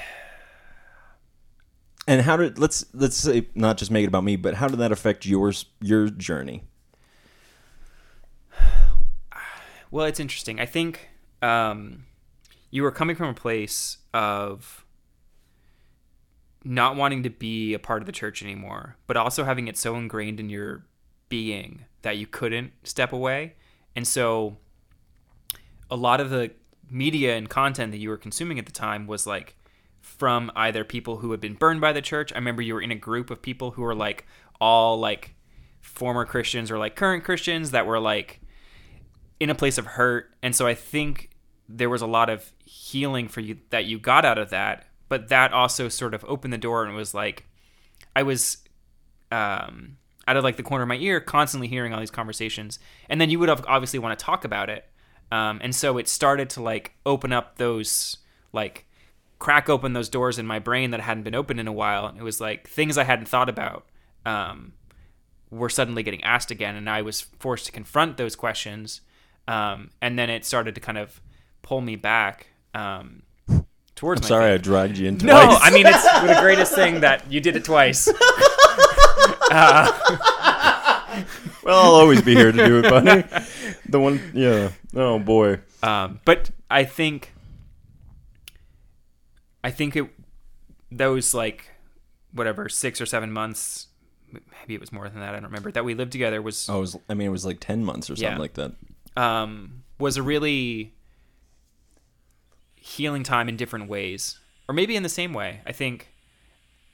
and 2.07 2.23
how 2.23 2.37
did 2.37 2.59
let's 2.59 2.85
let's 2.93 3.17
say 3.17 3.49
not 3.55 3.77
just 3.77 3.91
make 3.91 4.05
it 4.05 4.09
about 4.09 4.25
me, 4.25 4.37
but 4.37 4.55
how 4.55 4.69
did 4.69 4.79
that 4.79 4.93
affect 4.93 5.27
yours 5.27 5.67
your 5.81 6.09
journey? 6.09 6.63
Well, 9.91 10.07
it's 10.07 10.21
interesting. 10.21 10.61
I 10.61 10.67
think 10.67 11.09
um, 11.43 12.05
you 12.71 12.83
were 12.83 12.91
coming 12.91 13.17
from 13.17 13.29
a 13.29 13.35
place 13.35 13.99
of 14.13 14.85
not 16.67 16.97
wanting 16.97 17.23
to 17.23 17.31
be 17.31 17.75
a 17.75 17.79
part 17.79 18.03
of 18.03 18.07
the 18.07 18.13
church 18.13 18.43
anymore, 18.43 18.97
but 19.07 19.17
also 19.17 19.45
having 19.45 19.69
it 19.69 19.77
so 19.77 19.97
ingrained 19.97 20.41
in 20.41 20.49
your 20.49 20.85
being 21.29 21.85
that 22.03 22.17
you 22.17 22.27
couldn't 22.27 22.73
step 22.85 23.13
away. 23.13 23.55
And 23.95 24.07
so 24.07 24.57
a 25.91 25.97
lot 25.97 26.21
of 26.21 26.31
the 26.31 26.51
media 26.91 27.37
and 27.37 27.49
content 27.49 27.93
that 27.93 27.99
you 27.99 28.09
were 28.09 28.17
consuming 28.17 28.59
at 28.59 28.67
the 28.67 28.73
time 28.73 29.07
was 29.07 29.27
like 29.27 29.57
from 30.01 30.51
either 30.55 30.85
people 30.85 31.19
who 31.19 31.31
had 31.31 31.41
been 31.41 31.55
burned 31.55 31.81
by 31.81 31.93
the 31.93 32.03
church. 32.03 32.33
I 32.33 32.37
remember 32.37 32.63
you 32.63 32.75
were 32.75 32.83
in 32.83 32.93
a 32.93 32.97
group 32.97 33.31
of 33.31 33.43
people 33.43 33.73
who 33.73 33.83
were 33.83 33.95
like 33.95 34.27
all 34.61 34.99
like 34.99 35.35
former 35.81 36.25
Christians 36.25 36.71
or 36.71 36.79
like 36.79 36.97
current 36.97 37.25
Christians 37.25 37.71
that 37.73 37.87
were 37.87 38.01
like 38.01 38.41
in 39.39 39.51
a 39.51 39.55
place 39.55 39.79
of 39.79 39.87
hurt 39.87 40.35
and 40.43 40.55
so 40.55 40.67
i 40.67 40.75
think 40.75 41.31
there 41.69 41.91
was 41.91 42.03
a 42.03 42.07
lot 42.07 42.31
of 42.31 42.53
healing 42.65 43.29
for 43.29 43.41
you 43.41 43.59
that 43.71 43.85
you 43.85 43.99
got 43.99 44.25
out 44.25 44.39
of 44.39 44.51
that 44.51 44.87
but 45.09 45.29
that 45.29 45.53
also 45.53 45.89
sort 45.89 46.15
of 46.15 46.25
opened 46.27 46.53
the 46.53 46.59
door 46.59 46.85
and 46.85 46.95
was 46.95 47.15
like 47.15 47.47
i 48.15 48.23
was 48.23 48.59
um 49.33 49.97
out 50.29 50.37
of 50.37 50.45
like 50.45 50.57
the 50.57 50.63
corner 50.63 50.83
of 50.83 50.89
my 50.89 50.97
ear 50.97 51.21
constantly 51.21 51.69
hearing 51.69 51.93
all 51.93 52.01
these 52.01 52.11
conversations. 52.11 52.79
And 53.09 53.21
then 53.21 53.31
you 53.31 53.39
would 53.39 53.49
obviously 53.49 53.99
want 53.99 54.19
to 54.19 54.25
talk 54.25 54.45
about 54.45 54.69
it. 54.69 54.85
Um 55.31 55.61
and 55.63 55.75
so 55.75 55.99
it 55.99 56.09
started 56.09 56.51
to 56.51 56.63
like 56.63 56.95
open 57.05 57.33
up 57.33 57.59
those 57.59 58.19
like 58.53 58.87
crack 59.39 59.69
open 59.69 59.93
those 59.93 60.09
doors 60.09 60.39
in 60.39 60.47
my 60.47 60.59
brain 60.59 60.91
that 60.91 61.01
hadn't 61.01 61.23
been 61.23 61.35
opened 61.35 61.61
in 61.61 61.69
a 61.69 61.73
while. 61.73 62.07
And 62.07 62.19
it 62.19 62.23
was 62.23 62.41
like 62.41 62.69
things 62.69 62.99
i 62.99 63.05
hadn't 63.05 63.29
thought 63.29 63.49
about 63.49 63.87
um 64.25 64.73
were 65.51 65.69
suddenly 65.69 66.03
getting 66.03 66.25
asked 66.25 66.51
again, 66.51 66.75
and 66.75 66.91
I 66.91 67.03
was 67.03 67.21
forced 67.21 67.67
to 67.67 67.73
confront 67.73 68.17
those 68.17 68.35
questions. 68.35 69.01
Um, 69.47 69.91
and 70.03 70.19
then 70.19 70.29
it 70.29 70.45
started 70.45 70.75
to 70.75 70.81
kind 70.81 70.99
of 70.99 71.21
pull 71.63 71.81
me 71.81 71.95
back 71.95 72.49
um, 72.75 73.23
towards. 73.97 74.21
I'm 74.23 74.29
sorry 74.29 74.53
I 74.53 74.57
dragged 74.59 74.97
you 74.99 75.09
into 75.09 75.27
No. 75.27 75.37
I 75.61 75.71
mean 75.73 75.87
it's 75.87 76.03
the 76.21 76.39
greatest 76.41 76.75
thing 76.75 77.01
that 77.01 77.31
you 77.33 77.41
did 77.41 77.57
it 77.57 77.65
twice. 77.65 78.07
well, 81.63 81.79
I'll 81.85 81.95
always 81.95 82.23
be 82.23 82.35
here 82.35 82.53
to 82.53 82.67
do 82.67 82.79
it, 82.79 82.83
buddy. 82.91 83.25
The 83.89 83.99
one, 84.01 84.21
yeah. 84.35 84.71
Oh 84.95 85.19
boy. 85.19 85.61
Um, 85.83 86.21
but 86.25 86.51
I 86.71 86.85
think, 86.85 87.33
I 89.65 89.71
think 89.71 89.97
it 89.97 90.07
those 90.91 91.35
like 91.35 91.69
whatever 92.33 92.69
six 92.69 93.01
or 93.01 93.07
seven 93.07 93.33
months, 93.33 93.87
maybe 94.33 94.75
it 94.75 94.81
was 94.81 94.93
more 94.93 95.09
than 95.09 95.21
that. 95.21 95.31
I 95.31 95.33
don't 95.37 95.45
remember 95.45 95.73
that 95.73 95.85
we 95.85 95.95
lived 95.95 96.13
together 96.13 96.41
was 96.43 96.69
Oh, 96.69 96.79
it 96.79 96.81
was, 96.81 96.97
I 97.09 97.15
mean, 97.15 97.29
it 97.29 97.31
was 97.31 97.47
like 97.47 97.61
ten 97.61 97.85
months 97.85 98.11
or 98.11 98.17
something 98.17 98.33
Yeah. 98.33 98.39
like 98.39 98.55
that. 98.55 98.73
um, 99.17 99.83
was 99.99 100.17
a 100.19 100.23
really 100.23 100.93
healing 102.87 103.23
time 103.25 103.49
in 103.49 103.57
different 103.57 103.89
ways, 103.89 104.39
or 104.69 104.75
maybe 104.75 104.95
in 104.97 105.03
the 105.03 105.09
same 105.09 105.33
way. 105.33 105.61
I 105.67 105.73
think 105.73 106.09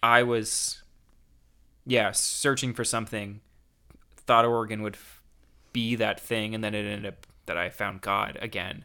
I 0.02 0.22
was, 0.22 0.82
yeah, 1.86 2.12
searching 2.12 2.72
for 2.72 2.84
something. 2.84 3.40
Thought 4.16 4.44
Oregon 4.44 4.82
would 4.82 4.94
f- 4.94 5.22
be 5.72 5.94
that 5.96 6.18
thing, 6.20 6.54
and 6.54 6.62
then 6.64 6.74
it 6.74 6.84
ended 6.86 7.06
up 7.06 7.26
that 7.46 7.56
I 7.58 7.70
found 7.70 8.00
God 8.00 8.38
again, 8.40 8.84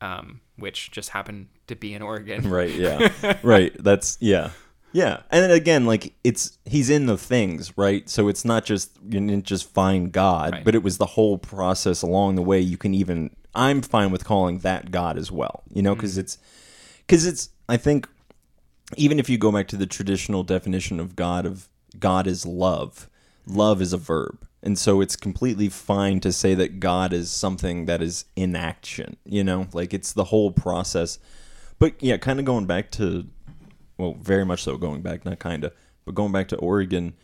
um, 0.00 0.40
which 0.56 0.90
just 0.92 1.10
happened 1.10 1.48
to 1.66 1.74
be 1.76 1.92
in 1.92 2.02
Oregon. 2.02 2.48
Right. 2.50 2.70
Yeah. 2.74 3.36
right. 3.42 3.72
That's 3.82 4.16
yeah. 4.20 4.50
Yeah. 4.92 5.22
And 5.30 5.42
then 5.42 5.50
again, 5.50 5.84
like 5.84 6.14
it's 6.24 6.56
he's 6.64 6.88
in 6.88 7.06
the 7.06 7.18
things, 7.18 7.76
right? 7.76 8.08
So 8.08 8.28
it's 8.28 8.44
not 8.44 8.64
just 8.64 8.96
you 9.04 9.10
didn't 9.20 9.44
just 9.44 9.68
find 9.74 10.10
God, 10.12 10.52
Right. 10.52 10.64
but 10.64 10.74
it 10.74 10.82
was 10.82 10.96
the 10.98 11.06
whole 11.06 11.36
process 11.36 12.00
along 12.02 12.36
the 12.36 12.42
way. 12.42 12.60
You 12.60 12.76
can 12.78 12.94
even 12.94 13.34
I'm 13.56 13.82
fine 13.82 14.10
with 14.12 14.24
calling 14.24 14.58
that 14.58 14.90
God 14.90 15.18
as 15.18 15.32
well, 15.32 15.64
you 15.72 15.82
know, 15.82 15.94
because 15.94 16.16
mm. 16.16 16.20
it's 16.20 16.38
because 17.06 17.26
it's 17.26 17.50
I 17.68 17.76
think 17.76 18.08
even 18.96 19.18
if 19.18 19.28
you 19.28 19.38
go 19.38 19.50
back 19.50 19.66
to 19.68 19.76
the 19.76 19.86
traditional 19.86 20.42
definition 20.42 21.00
of 21.00 21.16
God 21.16 21.46
of 21.46 21.68
God 21.98 22.26
is 22.26 22.46
love, 22.46 23.08
love 23.46 23.80
is 23.80 23.92
a 23.92 23.98
verb. 23.98 24.46
And 24.62 24.78
so 24.78 25.00
it's 25.00 25.16
completely 25.16 25.68
fine 25.68 26.20
to 26.20 26.32
say 26.32 26.54
that 26.54 26.80
God 26.80 27.12
is 27.12 27.30
something 27.30 27.86
that 27.86 28.02
is 28.02 28.24
in 28.34 28.56
action, 28.56 29.16
you 29.24 29.44
know? 29.44 29.68
Like 29.72 29.94
it's 29.94 30.12
the 30.12 30.24
whole 30.24 30.50
process. 30.50 31.18
But 31.78 32.02
yeah, 32.02 32.16
kind 32.16 32.38
of 32.38 32.44
going 32.44 32.66
back 32.66 32.90
to 32.92 33.26
well, 33.98 34.14
very 34.14 34.44
much 34.44 34.62
so 34.62 34.76
going 34.76 35.02
back, 35.02 35.24
not 35.24 35.38
kind 35.38 35.64
of 35.64 35.72
but 36.04 36.14
going 36.14 36.32
back 36.32 36.48
to 36.48 36.56
Oregon, 36.56 37.14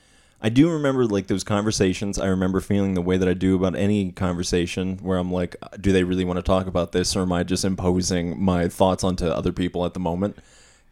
I 0.44 0.48
do 0.48 0.68
remember 0.68 1.06
like 1.06 1.28
those 1.28 1.44
conversations. 1.44 2.18
I 2.18 2.26
remember 2.26 2.60
feeling 2.60 2.94
the 2.94 3.00
way 3.00 3.16
that 3.16 3.28
I 3.28 3.32
do 3.32 3.54
about 3.54 3.76
any 3.76 4.10
conversation 4.10 4.98
where 4.98 5.16
I'm 5.16 5.30
like, 5.30 5.54
do 5.80 5.92
they 5.92 6.02
really 6.02 6.24
want 6.24 6.38
to 6.38 6.42
talk 6.42 6.66
about 6.66 6.90
this, 6.90 7.14
or 7.14 7.22
am 7.22 7.32
I 7.32 7.44
just 7.44 7.64
imposing 7.64 8.42
my 8.42 8.66
thoughts 8.66 9.04
onto 9.04 9.26
other 9.26 9.52
people 9.52 9.86
at 9.86 9.94
the 9.94 10.00
moment? 10.00 10.36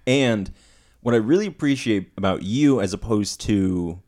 And 0.06 0.52
what 1.00 1.16
I 1.16 1.18
really 1.18 1.46
appreciate 1.46 2.12
about 2.16 2.44
you, 2.44 2.80
as 2.80 2.92
opposed 2.92 3.40
to, 3.42 4.00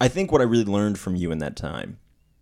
I 0.00 0.08
think 0.08 0.32
what 0.32 0.40
I 0.40 0.44
really 0.44 0.64
learned 0.64 0.98
from 0.98 1.14
you 1.14 1.30
in 1.30 1.38
that 1.38 1.54
time, 1.54 1.98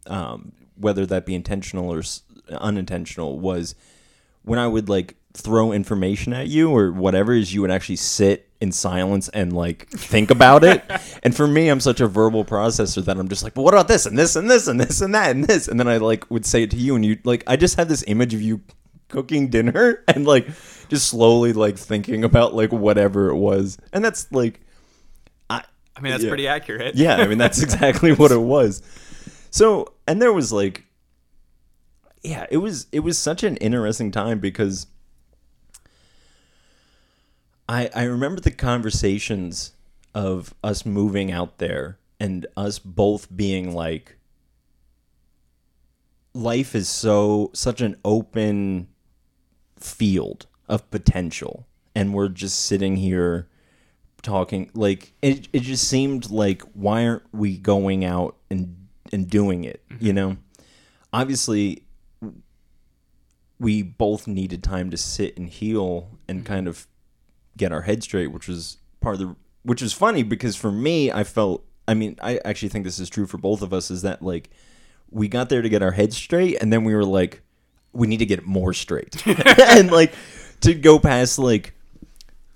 um, 0.06 0.52
whether 0.74 1.04
that 1.04 1.26
be 1.26 1.34
intentional 1.34 1.92
or 1.92 2.02
unintentional, 2.50 3.38
was 3.38 3.74
when 4.40 4.58
I 4.58 4.66
would 4.66 4.88
like 4.88 5.17
throw 5.34 5.72
information 5.72 6.32
at 6.32 6.48
you 6.48 6.70
or 6.70 6.92
whatever, 6.92 7.32
is 7.32 7.52
you 7.54 7.60
would 7.60 7.70
actually 7.70 7.96
sit 7.96 8.48
in 8.60 8.72
silence 8.72 9.28
and 9.28 9.52
like 9.52 9.88
think 9.90 10.30
about 10.30 10.64
it. 10.64 10.82
and 11.22 11.34
for 11.36 11.46
me, 11.46 11.68
I'm 11.68 11.80
such 11.80 12.00
a 12.00 12.08
verbal 12.08 12.44
processor 12.44 13.04
that 13.04 13.16
I'm 13.18 13.28
just 13.28 13.44
like, 13.44 13.54
well, 13.56 13.64
what 13.64 13.74
about 13.74 13.86
this 13.88 14.04
and 14.06 14.18
this 14.18 14.34
and 14.36 14.50
this 14.50 14.66
and 14.66 14.80
this 14.80 15.00
and 15.00 15.14
that 15.14 15.30
and 15.30 15.44
this, 15.44 15.68
and 15.68 15.78
then 15.78 15.86
I 15.88 15.98
like 15.98 16.28
would 16.30 16.44
say 16.44 16.62
it 16.64 16.70
to 16.72 16.76
you, 16.76 16.96
and 16.96 17.04
you 17.06 17.18
like, 17.24 17.44
I 17.46 17.56
just 17.56 17.76
have 17.76 17.88
this 17.88 18.02
image 18.06 18.34
of 18.34 18.42
you 18.42 18.60
cooking 19.08 19.48
dinner 19.48 20.02
and 20.08 20.26
like 20.26 20.46
just 20.88 21.08
slowly 21.08 21.52
like 21.52 21.78
thinking 21.78 22.24
about 22.24 22.54
like 22.54 22.72
whatever 22.72 23.28
it 23.28 23.36
was, 23.36 23.78
and 23.92 24.04
that's 24.04 24.30
like. 24.32 24.60
I, 25.50 25.62
I 25.96 26.00
mean, 26.00 26.10
that's 26.12 26.24
Yeah. 26.24 26.30
pretty 26.30 26.48
accurate. 26.48 26.94
yeah, 26.96 27.16
I 27.16 27.26
mean 27.26 27.38
that's 27.38 27.62
exactly 27.62 28.12
what 28.12 28.32
it 28.32 28.40
was. 28.40 28.82
So, 29.50 29.94
and 30.06 30.20
there 30.20 30.32
was 30.32 30.52
like 30.52 30.84
yeah, 32.22 32.46
it 32.50 32.56
was 32.58 32.86
it 32.92 33.00
was 33.00 33.16
such 33.18 33.44
an 33.44 33.56
interesting 33.58 34.10
time 34.10 34.40
because 34.40 34.86
I 37.68 37.90
I 37.94 38.04
remember 38.04 38.40
the 38.40 38.50
conversations 38.50 39.72
of 40.14 40.54
us 40.64 40.86
moving 40.86 41.30
out 41.30 41.58
there 41.58 41.98
and 42.18 42.46
us 42.56 42.78
both 42.78 43.34
being 43.34 43.74
like 43.74 44.16
life 46.34 46.74
is 46.74 46.88
so 46.88 47.50
such 47.52 47.80
an 47.80 47.96
open 48.04 48.88
field 49.78 50.46
of 50.68 50.90
potential. 50.90 51.66
And 51.94 52.14
we're 52.14 52.28
just 52.28 52.64
sitting 52.66 52.96
here 52.96 53.48
talking 54.22 54.70
like 54.74 55.12
it, 55.22 55.48
it 55.52 55.60
just 55.60 55.88
seemed 55.88 56.30
like 56.30 56.62
why 56.74 57.06
aren't 57.06 57.22
we 57.32 57.56
going 57.56 58.04
out 58.04 58.36
and 58.50 58.88
and 59.12 59.28
doing 59.30 59.64
it 59.64 59.82
you 60.00 60.12
mm-hmm. 60.12 60.14
know? 60.14 60.36
Obviously 61.12 61.82
we 63.60 63.82
both 63.82 64.26
needed 64.26 64.62
time 64.62 64.90
to 64.90 64.96
sit 64.96 65.36
and 65.36 65.48
heal 65.48 66.18
and 66.28 66.40
mm-hmm. 66.40 66.52
kind 66.52 66.68
of 66.68 66.86
get 67.56 67.72
our 67.72 67.82
head 67.82 68.02
straight 68.02 68.28
which 68.28 68.48
was 68.48 68.78
part 69.00 69.14
of 69.14 69.20
the 69.20 69.36
which 69.62 69.82
was 69.82 69.92
funny 69.92 70.22
because 70.22 70.56
for 70.56 70.70
me 70.70 71.10
i 71.10 71.24
felt 71.24 71.64
i 71.86 71.94
mean 71.94 72.16
i 72.22 72.40
actually 72.44 72.68
think 72.68 72.84
this 72.84 72.98
is 72.98 73.08
true 73.08 73.26
for 73.26 73.38
both 73.38 73.62
of 73.62 73.72
us 73.72 73.90
is 73.90 74.02
that 74.02 74.22
like 74.22 74.50
we 75.10 75.28
got 75.28 75.48
there 75.48 75.62
to 75.62 75.68
get 75.68 75.82
our 75.82 75.92
heads 75.92 76.16
straight 76.16 76.56
and 76.60 76.72
then 76.72 76.84
we 76.84 76.94
were 76.94 77.04
like 77.04 77.42
we 77.92 78.06
need 78.06 78.18
to 78.18 78.26
get 78.26 78.38
it 78.38 78.46
more 78.46 78.72
straight. 78.72 79.16
And 79.58 79.90
like 79.90 80.14
to 80.60 80.74
go 80.74 80.98
past 80.98 81.38
like 81.38 81.74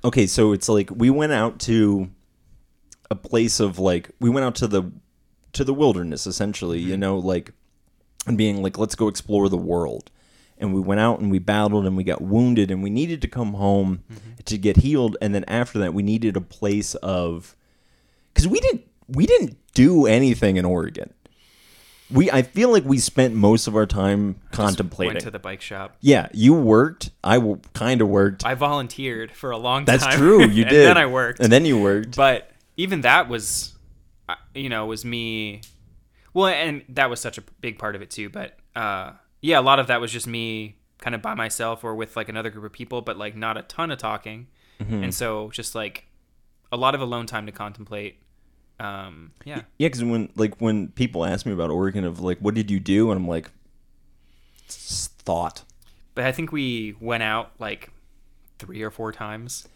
okay 0.05 0.27
so 0.27 0.53
it's 0.53 0.69
like 0.69 0.91
we 0.91 1.11
went 1.11 1.33
out 1.33 1.61
to 1.61 2.11
a 3.11 3.15
place 3.15 3.61
of 3.61 3.79
like 3.79 4.11
we 4.21 4.31
went 4.31 4.45
out 4.45 4.55
to 4.57 4.67
the 4.67 4.91
to 5.53 5.65
the 5.65 5.75
wilderness 5.75 6.27
essentially 6.27 6.81
you 6.81 6.93
mm-hmm. 6.93 7.01
know 7.01 7.19
like 7.19 7.53
and 8.27 8.39
being 8.39 8.63
like 8.63 8.79
let's 8.79 8.95
go 8.95 9.07
explore 9.07 9.49
the 9.49 9.57
world 9.57 10.11
and 10.59 10.73
we 10.75 10.81
went 10.81 11.01
out 11.01 11.21
and 11.21 11.31
we 11.31 11.39
battled 11.39 11.87
and 11.87 11.97
we 11.97 12.05
got 12.05 12.21
wounded 12.21 12.71
and 12.71 12.83
we 12.83 12.91
needed 12.91 13.21
to 13.23 13.29
come 13.29 13.55
home 13.55 14.03
to 14.45 14.59
get 14.59 14.77
healed 14.79 15.17
and 15.21 15.35
then 15.35 15.45
after 15.49 15.79
that 15.79 15.93
we 15.95 16.03
needed 16.03 16.37
a 16.37 16.41
place 16.41 16.95
of 16.97 17.57
because 18.33 18.47
we 18.49 18.61
didn't 18.61 18.83
we 19.09 19.27
didn't 19.27 19.57
do 19.75 20.07
anything 20.07 20.57
in 20.57 20.65
oregon 20.65 21.13
we 22.11 22.31
i 22.31 22.43
feel 22.43 22.71
like 22.71 22.85
we 22.85 22.99
spent 22.99 23.35
most 23.35 23.67
of 23.67 23.75
our 23.77 23.87
time 23.87 24.37
contemplating 24.51 25.15
Went 25.15 25.25
to 25.25 25.31
the 25.31 25.39
bike 25.39 25.61
shop. 25.63 25.97
yeah 26.01 26.29
you 26.33 26.53
worked 26.55 27.11
i 27.25 27.37
w- 27.37 27.61
kind 27.75 28.01
of 28.03 28.09
worked 28.09 28.45
I 28.45 28.55
volunteered 28.55 29.33
for 29.33 29.51
a 29.51 29.57
long 29.59 29.85
time. 29.85 29.99
that's 29.99 30.15
true 30.17 30.43
you 30.43 30.65
did. 30.65 30.73
and 30.87 30.87
then 30.89 30.99
I 30.99 31.07
worked. 31.07 31.41
and 31.41 31.51
then 31.53 31.65
you 31.65 31.81
worked 31.81 32.17
but 32.17 32.51
even 32.77 33.03
that 33.03 33.29
was, 33.29 33.75
uh, 34.31 34.35
you 34.55 34.71
know, 34.71 34.87
was 34.87 35.05
me. 35.05 35.61
Well, 36.33 36.47
and 36.47 36.83
that 36.89 37.11
was 37.11 37.21
such 37.21 37.37
a 37.37 37.43
big 37.61 37.79
part 37.79 37.95
of 37.95 38.01
it 38.01 38.09
too. 38.11 38.31
But 38.31 38.57
uh, 38.75 39.13
yeah, 39.43 39.61
a 39.61 39.63
lot 39.63 39.79
of 39.79 39.89
that 39.89 40.01
was 40.01 40.11
just 40.11 40.27
me 40.27 40.77
kind 40.99 41.15
of 41.15 41.21
by 41.21 41.35
myself 41.35 41.85
or 41.85 41.95
with 41.95 42.17
like 42.17 42.29
another 42.29 42.49
group 42.49 42.65
of 42.65 42.73
people, 42.73 43.03
but 43.03 43.19
like 43.19 43.37
not 43.37 43.59
a 43.59 43.63
ton 43.63 43.91
of 43.91 43.99
talking. 43.99 44.47
Mm-hmm. 44.81 45.05
And 45.05 45.15
so 45.15 45.51
just 45.51 45.75
like 45.75 46.07
a 46.71 46.77
lot 46.77 46.95
of 46.95 47.01
alone 47.01 47.27
time 47.27 47.45
to 47.47 47.53
contemplate. 47.53 48.17
Um, 48.81 49.33
yeah. 49.45 49.63
Yeah, 49.79 49.89
because 49.89 50.03
when 50.03 50.31
like 50.37 50.61
when 50.61 50.89
people 50.89 51.25
ask 51.25 51.45
me 51.45 51.53
about 51.53 51.71
Oregon, 51.71 52.05
of 52.05 52.21
like, 52.21 52.39
what 52.39 52.55
did 52.55 52.71
you 52.71 52.81
do, 52.81 53.11
and 53.11 53.21
I'm 53.21 53.29
like, 53.29 53.51
thought. 54.69 55.63
But 56.15 56.25
I 56.25 56.33
think 56.33 56.53
we 56.53 56.95
went 57.01 57.23
out 57.23 57.53
like 57.59 57.91
three 58.59 58.83
or 58.83 58.91
four 58.91 59.13
times. 59.13 59.69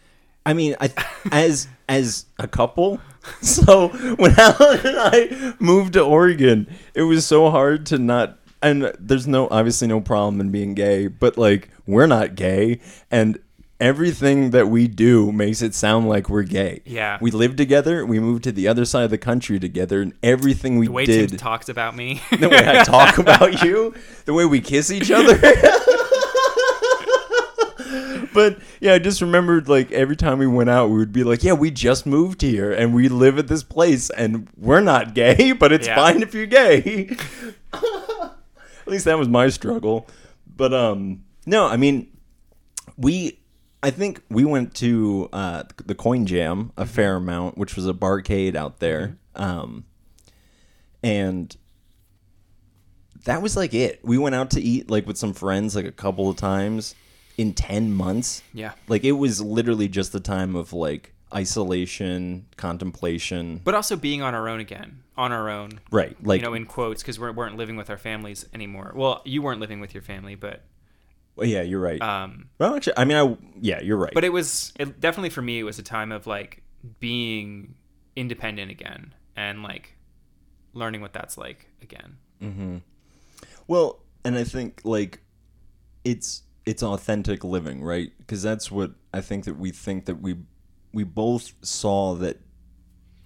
I 0.45 0.53
mean, 0.53 0.75
I 0.79 0.91
as 1.31 1.67
as 1.89 2.25
a 2.39 2.47
couple. 2.47 2.99
So 3.41 3.89
when 4.15 4.39
Alan 4.39 4.79
and 4.85 4.97
I 4.97 5.53
moved 5.59 5.93
to 5.93 6.01
Oregon, 6.01 6.65
it 6.93 7.01
was 7.01 7.25
so 7.25 7.49
hard 7.49 7.85
to 7.87 7.97
not. 7.97 8.36
And 8.61 8.91
there's 8.99 9.27
no 9.27 9.47
obviously 9.51 9.87
no 9.87 10.01
problem 10.01 10.41
in 10.41 10.51
being 10.51 10.73
gay, 10.73 11.07
but 11.07 11.37
like 11.37 11.69
we're 11.85 12.07
not 12.07 12.35
gay, 12.35 12.79
and 13.11 13.37
everything 13.79 14.49
that 14.49 14.67
we 14.67 14.87
do 14.87 15.31
makes 15.31 15.61
it 15.61 15.75
sound 15.75 16.09
like 16.09 16.29
we're 16.29 16.41
gay. 16.41 16.81
Yeah. 16.83 17.19
we 17.21 17.29
live 17.29 17.55
together. 17.55 18.03
We 18.03 18.19
moved 18.19 18.43
to 18.45 18.51
the 18.51 18.67
other 18.67 18.85
side 18.85 19.03
of 19.03 19.11
the 19.11 19.19
country 19.19 19.59
together, 19.59 20.01
and 20.01 20.13
everything 20.23 20.79
we 20.79 20.87
The 20.87 20.91
way 20.91 21.05
did. 21.05 21.29
Tim 21.29 21.37
talks 21.37 21.69
about 21.69 21.95
me. 21.95 22.19
the 22.39 22.49
way 22.49 22.67
I 22.67 22.83
talk 22.83 23.17
about 23.19 23.61
you, 23.63 23.93
the 24.25 24.33
way 24.33 24.45
we 24.45 24.59
kiss 24.61 24.89
each 24.91 25.11
other. 25.11 25.37
but 28.33 28.57
yeah, 28.79 28.93
I 28.93 28.99
just 28.99 29.21
remembered 29.21 29.69
like 29.69 29.91
every 29.91 30.15
time 30.15 30.39
we 30.39 30.47
went 30.47 30.69
out, 30.71 30.89
we 30.89 30.97
would 30.97 31.13
be 31.13 31.23
like, 31.23 31.43
"Yeah, 31.43 31.53
we 31.53 31.69
just 31.71 32.05
moved 32.05 32.41
here 32.41 32.71
and 32.71 32.93
we 32.95 33.09
live 33.09 33.37
at 33.37 33.47
this 33.47 33.63
place, 33.63 34.09
and 34.09 34.47
we're 34.57 34.81
not 34.81 35.13
gay, 35.13 35.51
but 35.51 35.71
it's 35.71 35.87
Yeah. 35.87 35.95
fine 35.95 36.21
if 36.23 36.33
you're 36.33 36.45
gay." 36.47 37.15
At 38.87 38.91
least 38.91 39.05
that 39.05 39.17
was 39.17 39.27
my 39.27 39.49
struggle. 39.49 40.07
But 40.55 40.73
um, 40.73 41.23
no, 41.45 41.67
I 41.67 41.77
mean, 41.77 42.07
we. 42.97 43.39
I 43.83 43.91
think 43.91 44.23
we 44.29 44.43
went 44.43 44.73
to 44.75 45.29
uh, 45.31 45.63
the 45.85 45.93
Coin 45.93 46.25
Jam 46.25 46.71
a 46.77 46.85
fair 46.85 47.15
amount, 47.15 47.59
which 47.59 47.75
was 47.75 47.87
a 47.87 47.93
barcade 47.93 48.55
out 48.55 48.79
there. 48.79 49.19
Um, 49.35 49.85
and 51.03 51.55
that 53.25 53.43
was 53.43 53.55
like 53.55 53.75
it. 53.75 53.99
We 54.03 54.17
went 54.17 54.33
out 54.33 54.49
to 54.51 54.61
eat 54.61 54.89
like 54.89 55.05
with 55.05 55.17
some 55.17 55.31
friends 55.31 55.75
like 55.75 55.85
a 55.85 55.91
couple 55.91 56.27
of 56.27 56.37
times 56.37 56.95
in 57.37 57.53
10 57.53 57.93
months. 57.93 58.41
yeah. 58.51 58.71
Like 58.87 59.03
it 59.03 59.11
was 59.13 59.41
literally 59.41 59.87
just 59.87 60.11
the 60.11 60.19
time 60.19 60.55
of 60.55 60.73
like 60.73 61.13
isolation, 61.33 62.45
contemplation. 62.55 63.61
But 63.63 63.75
also 63.75 63.95
being 63.95 64.21
on 64.21 64.33
our 64.33 64.47
own 64.47 64.59
again, 64.59 65.03
on 65.17 65.31
our 65.31 65.49
own. 65.49 65.79
Right. 65.91 66.15
Like 66.23 66.41
you 66.41 66.47
know, 66.47 66.53
in 66.53 66.65
quotes, 66.65 67.01
because 67.01 67.19
we 67.19 67.29
weren't 67.31 67.57
living 67.57 67.75
with 67.75 67.89
our 67.89 67.97
families 67.97 68.45
anymore. 68.53 68.93
Well, 68.95 69.21
you 69.25 69.41
weren't 69.41 69.59
living 69.59 69.79
with 69.79 69.93
your 69.93 70.03
family, 70.03 70.35
but 70.35 70.63
well, 71.35 71.47
yeah, 71.47 71.61
you're 71.61 71.81
right. 71.81 72.01
um, 72.01 72.49
well, 72.59 72.75
actually, 72.75 72.97
I 72.97 73.05
mean 73.05 73.17
I 73.17 73.37
yeah, 73.59 73.81
you're 73.81 73.97
right. 73.97 74.13
but 74.13 74.23
it 74.23 74.33
was 74.33 74.73
it, 74.79 74.99
definitely 74.99 75.29
for 75.29 75.41
me. 75.41 75.59
It 75.59 75.63
was 75.63 75.79
a 75.79 75.83
time 75.83 76.11
of 76.11 76.27
like 76.27 76.63
being 76.99 77.75
independent 78.15 78.71
again 78.71 79.13
and 79.35 79.61
like 79.61 79.95
learning 80.73 81.01
what 81.01 81.13
that's 81.13 81.37
like 81.37 81.67
again. 81.81 82.17
Well, 83.67 83.99
and 84.23 84.37
I 84.37 84.43
think 84.43 84.81
like 84.83 85.19
it's 86.03 86.43
it's 86.65 86.83
authentic 86.83 87.43
living, 87.43 87.83
right? 87.83 88.11
Because 88.17 88.41
that's 88.41 88.71
what 88.71 88.91
I 89.13 89.21
think 89.21 89.45
that 89.45 89.57
we 89.57 89.71
think 89.71 90.05
that 90.05 90.21
we 90.21 90.37
we 90.93 91.03
both 91.03 91.53
saw 91.61 92.15
that 92.15 92.39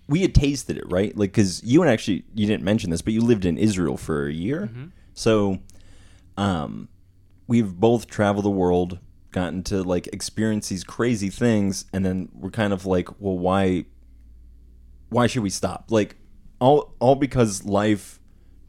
we 0.07 0.21
had 0.21 0.35
tasted 0.35 0.77
it, 0.77 0.89
right? 0.91 1.15
Like 1.15 1.33
cuz 1.33 1.63
you 1.63 1.81
and 1.81 1.89
actually 1.89 2.25
you 2.33 2.45
didn't 2.47 2.63
mention 2.63 2.89
this, 2.89 3.01
but 3.01 3.13
you 3.13 3.21
lived 3.21 3.45
in 3.45 3.57
Israel 3.57 3.97
for 3.97 4.27
a 4.27 4.33
year. 4.33 4.69
So 5.13 5.59
um 6.37 6.89
we've 7.47 7.73
both 7.73 8.07
traveled 8.07 8.45
the 8.45 8.49
world, 8.49 8.99
gotten 9.31 9.63
to 9.63 9.83
like 9.83 10.07
experience 10.07 10.69
these 10.69 10.83
crazy 10.83 11.29
things 11.29 11.85
and 11.93 12.05
then 12.05 12.29
we're 12.33 12.49
kind 12.49 12.73
of 12.73 12.85
like, 12.85 13.09
well, 13.19 13.37
why 13.37 13.85
why 15.09 15.27
should 15.27 15.43
we 15.43 15.49
stop? 15.49 15.85
Like 15.89 16.15
all 16.59 16.93
all 16.99 17.15
because 17.15 17.63
life 17.65 18.19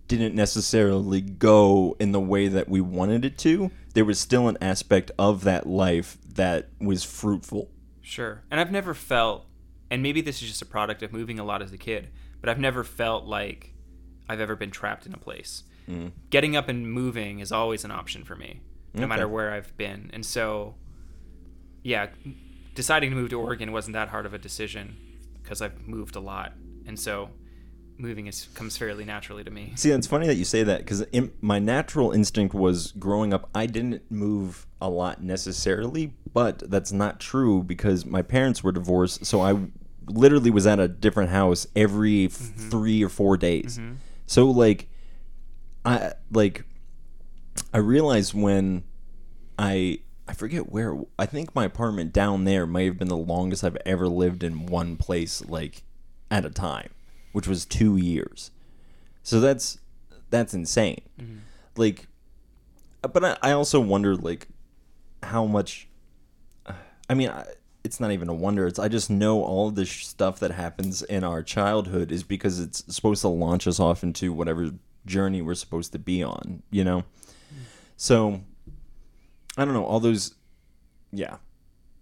didn't 0.09 0.35
necessarily 0.35 1.21
go 1.21 1.97
in 1.99 2.13
the 2.13 2.21
way 2.21 2.47
that 2.49 2.69
we 2.69 2.81
wanted 2.81 3.25
it 3.25 3.39
to. 3.39 3.71
There 3.95 4.05
was 4.05 4.19
still 4.21 4.47
an 4.49 4.59
aspect 4.61 5.11
of 5.19 5.45
that 5.45 5.67
life 5.67 6.19
that 6.35 6.69
was 6.81 7.03
fruitful. 7.03 7.71
Sure. 8.03 8.43
And 8.51 8.61
I've 8.61 8.73
never 8.73 8.95
felt, 8.95 9.47
and 9.91 10.03
maybe 10.03 10.21
this 10.21 10.43
is 10.43 10.49
just 10.49 10.63
a 10.63 10.67
product 10.67 11.03
of 11.03 11.13
moving 11.13 11.39
a 11.39 11.45
lot 11.45 11.63
as 11.63 11.73
a 11.73 11.79
kid, 11.79 12.11
but 12.41 12.51
I've 12.51 12.59
never 12.59 12.85
felt 12.85 13.25
like 13.25 13.73
I've 14.29 14.41
ever 14.41 14.57
been 14.57 14.71
trapped 14.71 15.07
in 15.07 15.15
a 15.15 15.19
place. 15.19 15.63
Mm. 15.89 16.13
Getting 16.31 16.57
up 16.57 16.69
and 16.69 16.93
moving 16.93 17.41
is 17.41 17.53
always 17.53 17.85
an 17.85 17.91
option 17.91 18.25
for 18.25 18.37
me, 18.37 18.61
no 18.95 19.07
matter 19.07 19.27
where 19.27 19.53
I've 19.53 19.77
been. 19.77 20.11
And 20.13 20.25
so, 20.27 20.75
yeah, 21.83 22.09
deciding 22.75 23.11
to 23.11 23.17
move 23.17 23.31
to 23.31 23.41
Oregon 23.41 23.73
wasn't 23.73 23.95
that 23.95 24.09
hard 24.09 24.27
of 24.27 24.35
a 24.35 24.39
decision. 24.39 24.97
because 25.43 25.61
I've 25.61 25.87
moved 25.87 26.17
a 26.17 26.21
lot, 26.21 26.53
and 26.87 26.99
so 26.99 27.31
moving 27.99 28.27
is 28.27 28.49
comes 28.55 28.77
fairly 28.77 29.05
naturally 29.05 29.45
to 29.45 29.51
me. 29.51 29.73
See, 29.77 29.91
it's 29.91 30.07
funny 30.07 30.27
that 30.27 30.37
you 30.37 30.45
say 30.45 30.63
that 30.63 30.79
because 30.79 31.05
my 31.41 31.59
natural 31.59 32.13
instinct 32.13 32.55
was 32.55 32.93
growing 32.93 33.33
up. 33.33 33.49
I 33.55 33.67
didn't 33.67 34.11
move 34.11 34.67
a 34.81 34.89
lot 34.89 35.23
necessarily, 35.23 36.15
but 36.33 36.71
that's 36.71 36.93
not 36.93 37.21
true 37.21 37.63
because 37.63 38.05
my 38.05 38.23
parents 38.23 38.63
were 38.63 38.73
divorced, 38.73 39.27
so 39.27 39.41
I 39.41 39.59
literally 40.07 40.51
was 40.51 40.67
at 40.67 40.81
a 40.81 40.89
different 40.89 41.31
house 41.31 41.67
every 41.77 42.29
mm-hmm. 42.29 42.71
three 42.71 43.03
or 43.05 43.09
four 43.09 43.37
days. 43.37 43.79
Mm-hmm. 43.79 43.95
So 44.27 44.51
like, 44.51 44.89
I 45.85 46.13
like, 46.31 46.65
I 47.73 47.79
realized 47.79 48.35
when 48.35 48.85
I 49.59 50.01
I 50.29 50.35
forget 50.35 50.71
where 50.71 50.97
I 51.19 51.27
think 51.27 51.55
my 51.55 51.65
apartment 51.65 52.13
down 52.13 52.45
there 52.45 52.67
might 52.67 52.87
have 52.87 52.99
been 52.99 53.09
the 53.09 53.17
longest 53.17 53.65
I've 53.65 53.77
ever 53.85 54.09
lived 54.09 54.43
in 54.43 54.67
one 54.67 54.97
place 54.97 55.45
like 55.45 55.83
at 56.31 56.45
a 56.45 56.51
time 56.51 56.91
which 57.33 57.47
was 57.47 57.65
two 57.65 57.97
years. 57.97 58.51
So 59.23 59.41
that's 59.41 59.79
that's 60.31 60.55
insane. 60.55 61.01
Mm-hmm. 61.21 61.39
Like, 61.77 62.07
but 63.01 63.25
I, 63.25 63.37
I 63.43 63.53
also 63.53 63.81
wonder 63.81 64.17
like 64.17 64.49
how 65.23 65.47
much. 65.47 65.89
I 67.09 67.15
mean, 67.15 67.29
I, 67.29 67.45
it's 67.85 68.01
not 68.01 68.13
even 68.13 68.29
a 68.29 68.35
wonder. 68.35 68.67
It's 68.67 68.79
I 68.79 68.89
just 68.89 69.11
know 69.11 69.43
all 69.43 69.69
of 69.69 69.75
this 69.75 69.91
stuff 69.91 70.39
that 70.41 70.53
happens 70.53 71.03
in 71.03 71.25
our 71.25 71.43
childhood 71.43 72.13
is 72.13 72.23
because 72.23 72.61
it's 72.61 72.85
supposed 72.95 73.21
to 73.23 73.29
launch 73.29 73.67
us 73.67 73.81
off 73.81 74.03
into 74.03 74.33
whatever 74.33 74.71
journey 75.05 75.43
we're 75.43 75.55
supposed 75.55 75.93
to 75.93 75.99
be 75.99 76.23
on. 76.23 76.63
You 76.71 76.85
know, 76.85 77.01
mm. 77.01 77.65
so 77.97 78.41
I 79.57 79.65
don't 79.65 79.75
know 79.75 79.85
all 79.85 80.01
those. 80.01 80.35
Yeah, 81.11 81.37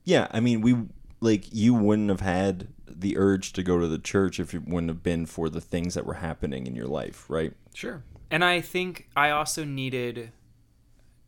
yeah. 0.05 0.28
I 0.31 0.41
mean, 0.41 0.61
we 0.61 0.76
like 1.21 1.53
you 1.53 1.75
wouldn't 1.75 2.09
have 2.09 2.21
had 2.21 2.68
the 2.87 3.16
urge 3.16 3.53
to 3.55 3.62
go 3.62 3.79
to 3.79 3.87
the 3.87 3.99
church 3.99 4.41
if 4.41 4.55
it 4.55 4.66
wouldn't 4.66 4.89
have 4.89 5.03
been 5.03 5.27
for 5.27 5.49
the 5.49 5.61
things 5.61 5.95
that 5.95 6.05
were 6.05 6.14
happening 6.14 6.66
in 6.66 6.75
your 6.75 6.87
life, 6.87 7.27
right? 7.29 7.53
Sure. 7.75 8.03
And 8.31 8.45
I 8.45 8.61
think 8.61 9.09
I 9.16 9.31
also 9.31 9.64
needed, 9.64 10.33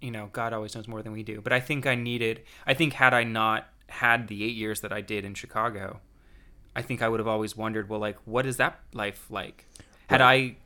you 0.01 0.11
know, 0.11 0.28
God 0.32 0.53
always 0.53 0.74
knows 0.74 0.88
more 0.88 1.03
than 1.03 1.12
we 1.12 1.22
do, 1.22 1.40
but 1.40 1.53
I 1.53 1.61
think 1.61 1.86
I 1.86 1.95
needed, 1.95 2.43
I 2.66 2.74
think 2.74 2.95
had 2.95 3.14
I 3.14 3.24
not 3.24 3.68
had 3.88 4.28
the 4.28 4.45
eight 4.45 4.55
years 4.55 4.80
that 4.80 4.93
I 4.93 5.01
did 5.01 5.24
in 5.24 5.34
Chicago, 5.34 6.01
I 6.74 6.82
think 6.82 7.03
I 7.03 7.09
would 7.09 7.20
have 7.20 7.28
always 7.28 7.57
wondered, 7.57 7.88
well, 7.88 8.01
like, 8.01 8.16
what 8.24 8.47
is 8.47 8.57
that 8.57 8.80
life 8.95 9.30
like? 9.30 9.66
Had 10.09 10.20
I, 10.20 10.57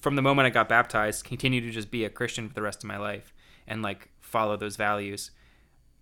from 0.00 0.16
the 0.16 0.22
moment 0.22 0.46
I 0.46 0.50
got 0.50 0.68
baptized, 0.68 1.24
continued 1.24 1.62
to 1.62 1.70
just 1.70 1.90
be 1.90 2.04
a 2.04 2.10
Christian 2.10 2.48
for 2.48 2.54
the 2.54 2.62
rest 2.62 2.82
of 2.82 2.88
my 2.88 2.96
life 2.96 3.32
and 3.66 3.82
like 3.82 4.10
follow 4.20 4.56
those 4.56 4.76
values, 4.76 5.30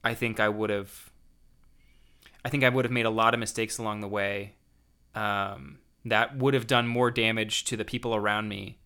I 0.04 0.14
think 0.14 0.40
I 0.40 0.48
would 0.48 0.70
have 0.70 1.07
I 2.44 2.48
think 2.48 2.64
I 2.64 2.68
would 2.68 2.84
have 2.84 2.92
made 2.92 3.06
a 3.06 3.10
lot 3.10 3.34
of 3.34 3.40
mistakes 3.40 3.78
along 3.78 4.00
the 4.00 4.08
way 4.08 4.54
um, 5.14 5.78
that 6.04 6.36
would 6.36 6.54
have 6.54 6.66
done 6.66 6.86
more 6.86 7.10
damage 7.10 7.64
to 7.64 7.76
the 7.76 7.84
people 7.84 8.14
around 8.14 8.48
me 8.48 8.78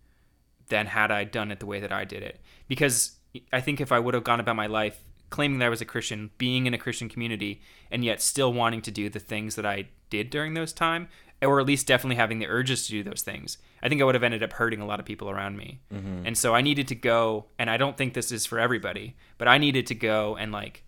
than 0.69 0.87
had 0.87 1.11
I 1.11 1.25
done 1.25 1.51
it 1.51 1.61
the 1.61 1.67
way 1.67 1.81
that 1.81 1.93
I 1.93 2.05
did 2.05 2.23
it. 2.23 2.41
Because 2.69 3.17
I 3.53 3.61
think 3.61 3.81
if 3.81 3.93
I 3.93 3.99
would 3.99 4.15
have 4.15 4.25
gone 4.25 4.41
about 4.41 4.57
my 4.57 4.67
life 4.67 5.05
claiming 5.33 5.59
that 5.59 5.67
I 5.67 5.71
was 5.71 5.81
a 5.81 5.87
Christian, 5.87 6.31
being 6.39 6.67
in 6.67 6.75
a 6.75 6.79
Christian 6.79 7.09
community, 7.09 7.63
and 7.91 8.05
yet 8.05 8.21
still 8.21 8.53
wanting 8.53 8.83
to 8.83 8.91
do 8.91 9.09
the 9.09 9.19
things 9.19 9.57
that 9.57 9.67
I 9.67 9.89
did 10.11 10.31
during 10.31 10.55
those 10.55 10.73
time, 10.73 11.09
or 11.41 11.59
at 11.59 11.67
least 11.67 11.87
definitely 11.87 12.17
having 12.17 12.39
the 12.39 12.47
urges 12.47 12.87
to 12.87 12.93
do 12.93 13.03
those 13.03 13.23
things, 13.23 13.59
I 13.83 13.89
think 13.89 14.01
I 14.01 14.05
would 14.05 14.15
have 14.15 14.23
ended 14.23 14.43
up 14.43 14.53
hurting 14.53 14.81
a 14.81 14.87
lot 14.87 15.01
of 15.01 15.07
people 15.07 15.29
around 15.31 15.57
me. 15.57 15.81
Mm-hmm. 15.93 16.27
And 16.27 16.39
so 16.39 16.55
I 16.55 16.61
needed 16.61 16.87
to 16.89 16.95
go, 16.95 17.47
and 17.59 17.69
I 17.69 17.79
don't 17.79 17.97
think 17.97 18.15
this 18.15 18.31
is 18.31 18.47
for 18.47 18.61
everybody, 18.61 19.17
but 19.39 19.49
I 19.49 19.59
needed 19.59 19.87
to 19.89 19.95
go 19.95 20.37
and 20.37 20.53
like 20.53 20.85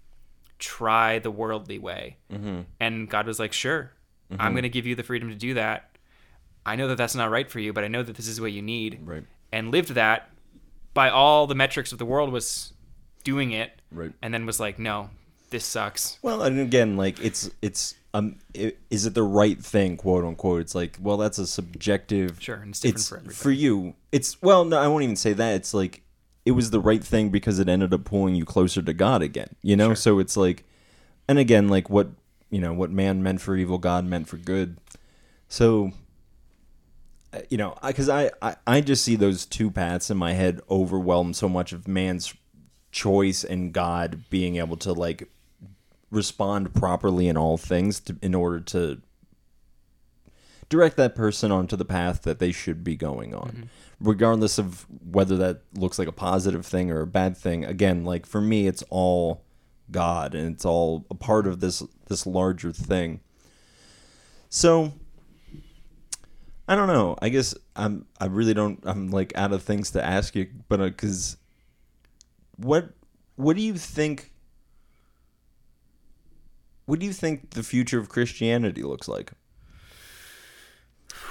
try 0.64 1.18
the 1.18 1.30
worldly 1.30 1.78
way. 1.78 2.16
Mm-hmm. 2.32 2.62
And 2.80 3.08
God 3.08 3.26
was 3.26 3.38
like, 3.38 3.52
sure, 3.52 3.92
mm-hmm. 4.32 4.40
I'm 4.40 4.52
going 4.52 4.62
to 4.62 4.68
give 4.68 4.86
you 4.86 4.94
the 4.94 5.02
freedom 5.02 5.28
to 5.28 5.34
do 5.34 5.54
that. 5.54 5.98
I 6.66 6.76
know 6.76 6.88
that 6.88 6.96
that's 6.96 7.14
not 7.14 7.30
right 7.30 7.50
for 7.50 7.60
you, 7.60 7.72
but 7.72 7.84
I 7.84 7.88
know 7.88 8.02
that 8.02 8.16
this 8.16 8.26
is 8.26 8.40
what 8.40 8.52
you 8.52 8.62
need. 8.62 9.00
Right. 9.04 9.24
And 9.52 9.70
lived 9.70 9.90
that 9.90 10.30
by 10.94 11.10
all 11.10 11.46
the 11.46 11.54
metrics 11.54 11.92
of 11.92 11.98
the 11.98 12.06
world 12.06 12.32
was 12.32 12.72
doing 13.22 13.52
it. 13.52 13.72
Right. 13.92 14.12
And 14.22 14.32
then 14.32 14.46
was 14.46 14.58
like, 14.58 14.78
no, 14.78 15.10
this 15.50 15.64
sucks. 15.64 16.18
Well, 16.22 16.42
and 16.42 16.58
again, 16.58 16.96
like 16.96 17.20
it's 17.20 17.50
it's 17.60 17.94
um, 18.14 18.36
it, 18.54 18.78
is 18.90 19.06
it 19.06 19.14
the 19.14 19.22
right 19.22 19.62
thing, 19.62 19.96
quote 19.96 20.24
unquote? 20.24 20.60
It's 20.62 20.74
like, 20.74 20.96
well, 21.00 21.16
that's 21.16 21.38
a 21.38 21.46
subjective. 21.46 22.40
Sure, 22.40 22.56
and 22.56 22.70
it's 22.70 22.80
different 22.80 22.96
it's, 22.98 23.08
for 23.08 23.16
everybody. 23.16 23.36
For 23.36 23.50
you, 23.50 23.94
it's 24.10 24.40
well, 24.40 24.64
no, 24.64 24.78
I 24.78 24.88
won't 24.88 25.04
even 25.04 25.16
say 25.16 25.32
that. 25.34 25.54
It's 25.56 25.74
like 25.74 26.02
it 26.44 26.52
was 26.52 26.70
the 26.70 26.80
right 26.80 27.02
thing 27.02 27.30
because 27.30 27.58
it 27.58 27.68
ended 27.68 27.94
up 27.94 28.04
pulling 28.04 28.34
you 28.34 28.44
closer 28.44 28.82
to 28.82 28.92
God 28.92 29.22
again. 29.22 29.56
You 29.62 29.76
know, 29.76 29.88
sure. 29.88 29.96
so 29.96 30.18
it's 30.18 30.36
like, 30.36 30.64
and 31.28 31.38
again, 31.38 31.68
like 31.68 31.88
what 31.88 32.08
you 32.50 32.60
know, 32.60 32.72
what 32.72 32.90
man 32.90 33.22
meant 33.22 33.40
for 33.40 33.56
evil, 33.56 33.78
God 33.78 34.04
meant 34.04 34.28
for 34.28 34.36
good. 34.36 34.76
So, 35.48 35.92
uh, 37.32 37.40
you 37.48 37.56
know, 37.56 37.76
because 37.84 38.08
I, 38.08 38.30
I 38.40 38.56
I 38.66 38.80
just 38.80 39.04
see 39.04 39.16
those 39.16 39.46
two 39.46 39.70
paths 39.70 40.10
in 40.10 40.16
my 40.16 40.34
head 40.34 40.60
overwhelm 40.70 41.32
so 41.32 41.48
much 41.48 41.72
of 41.72 41.88
man's 41.88 42.34
choice 42.92 43.42
and 43.42 43.72
God 43.72 44.24
being 44.30 44.56
able 44.56 44.76
to 44.78 44.92
like 44.92 45.28
respond 46.10 46.74
properly 46.74 47.26
in 47.26 47.36
all 47.36 47.56
things 47.56 47.98
to, 48.00 48.16
in 48.22 48.34
order 48.34 48.60
to 48.60 49.00
direct 50.68 50.96
that 50.96 51.14
person 51.14 51.50
onto 51.50 51.76
the 51.76 51.84
path 51.84 52.22
that 52.22 52.38
they 52.38 52.52
should 52.52 52.82
be 52.82 52.96
going 52.96 53.34
on. 53.34 53.48
Mm-hmm. 53.48 53.64
Regardless 54.00 54.58
of 54.58 54.86
whether 55.04 55.36
that 55.36 55.62
looks 55.74 55.98
like 55.98 56.08
a 56.08 56.12
positive 56.12 56.66
thing 56.66 56.90
or 56.90 57.00
a 57.00 57.06
bad 57.06 57.36
thing 57.36 57.64
again 57.64 58.04
like 58.04 58.26
for 58.26 58.40
me 58.40 58.66
it's 58.66 58.82
all 58.90 59.44
god 59.90 60.34
and 60.34 60.52
it's 60.52 60.64
all 60.64 61.06
a 61.10 61.14
part 61.14 61.46
of 61.46 61.60
this 61.60 61.82
this 62.08 62.26
larger 62.26 62.72
thing. 62.72 63.20
So 64.48 64.92
i 66.66 66.74
don't 66.74 66.88
know. 66.88 67.16
I 67.22 67.28
guess 67.28 67.54
i'm 67.76 68.06
i 68.20 68.26
really 68.26 68.54
don't 68.54 68.80
i'm 68.84 69.10
like 69.10 69.32
out 69.36 69.52
of 69.52 69.62
things 69.62 69.90
to 69.92 70.04
ask 70.04 70.34
you 70.34 70.48
but 70.68 70.78
because 70.78 71.34
uh, 71.34 71.36
what 72.56 72.90
what 73.36 73.56
do 73.56 73.62
you 73.62 73.74
think 73.74 74.32
what 76.86 76.98
do 77.00 77.06
you 77.06 77.12
think 77.12 77.50
the 77.50 77.62
future 77.62 77.98
of 77.98 78.08
christianity 78.08 78.82
looks 78.82 79.08
like 79.08 79.32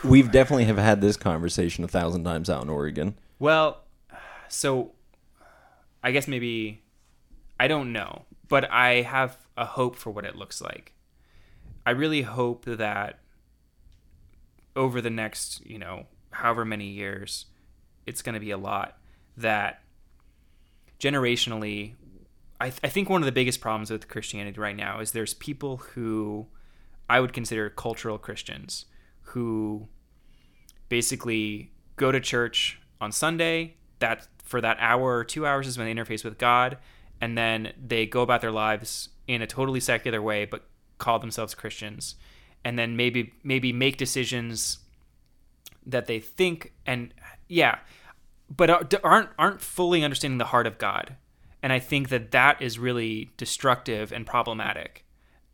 We've 0.04 0.32
definitely 0.32 0.66
have 0.66 0.78
had 0.78 1.02
this 1.02 1.18
conversation 1.18 1.84
a 1.84 1.88
thousand 1.88 2.24
times 2.24 2.50
out 2.50 2.64
in 2.64 2.70
Oregon. 2.70 3.18
Well, 3.40 3.84
so 4.50 4.92
I 6.04 6.12
guess 6.12 6.28
maybe 6.28 6.84
I 7.60 7.68
don't 7.68 7.94
know, 7.94 8.24
but 8.50 8.70
I 8.70 9.02
have 9.02 9.38
a 9.56 9.66
hope 9.66 9.96
for 9.96 10.12
what 10.12 10.26
it 10.26 10.36
looks 10.36 10.62
like. 10.62 10.94
I 11.86 11.92
really 11.92 12.24
hope 12.24 12.66
that 12.66 13.20
over 14.76 15.02
the 15.02 15.10
next, 15.10 15.66
you 15.66 15.78
know, 15.78 16.08
however 16.32 16.66
many 16.66 16.88
years, 16.88 17.46
it's 18.06 18.22
going 18.22 18.34
to 18.34 18.40
be 18.40 18.52
a 18.52 18.58
lot 18.58 18.98
that 19.38 19.82
generationally 21.00 21.94
I, 22.60 22.70
th- 22.70 22.80
I 22.84 22.88
think 22.88 23.10
one 23.10 23.22
of 23.22 23.26
the 23.26 23.32
biggest 23.34 23.60
problems 23.60 23.92
with 23.92 24.08
Christianity 24.08 24.60
right 24.60 24.76
now 24.76 25.00
is 25.02 25.12
there's 25.12 25.34
people 25.34 25.78
who 25.78 26.48
I 27.10 27.20
would 27.20 27.34
consider 27.34 27.70
cultural 27.70 28.18
Christians 28.18 28.86
who 29.22 29.90
basically 30.94 31.72
go 31.96 32.12
to 32.12 32.20
church 32.20 32.80
on 33.02 33.12
Sunday. 33.12 33.74
That 33.98 34.28
for 34.44 34.62
that 34.62 34.78
hour 34.80 35.18
or 35.18 35.24
two 35.24 35.44
hours 35.44 35.66
is 35.66 35.76
when 35.76 35.88
they 35.88 35.94
interface 36.00 36.24
with 36.24 36.38
God, 36.38 36.78
and 37.20 37.36
then 37.36 37.74
they 37.84 38.06
go 38.06 38.22
about 38.22 38.42
their 38.42 38.52
lives 38.52 39.10
in 39.28 39.42
a 39.42 39.48
totally 39.48 39.80
secular 39.80 40.22
way, 40.22 40.46
but 40.46 40.68
call 41.00 41.18
themselves 41.18 41.56
Christians, 41.56 42.14
and 42.64 42.78
then 42.78 42.96
maybe 42.96 43.34
maybe 43.44 43.74
make 43.74 43.98
decisions 43.98 44.78
that 45.84 46.06
they 46.06 46.20
think 46.20 46.74
and 46.86 47.12
yeah, 47.48 47.80
but 48.56 48.70
aren't 49.04 49.30
aren't 49.40 49.62
fully 49.62 50.04
understanding 50.04 50.38
the 50.38 50.52
heart 50.54 50.68
of 50.68 50.78
God, 50.78 51.16
and 51.64 51.74
I 51.74 51.80
think 51.80 52.10
that 52.10 52.30
that 52.30 52.62
is 52.62 52.78
really 52.78 53.32
destructive 53.38 54.12
and 54.12 54.28
problematic. 54.28 55.06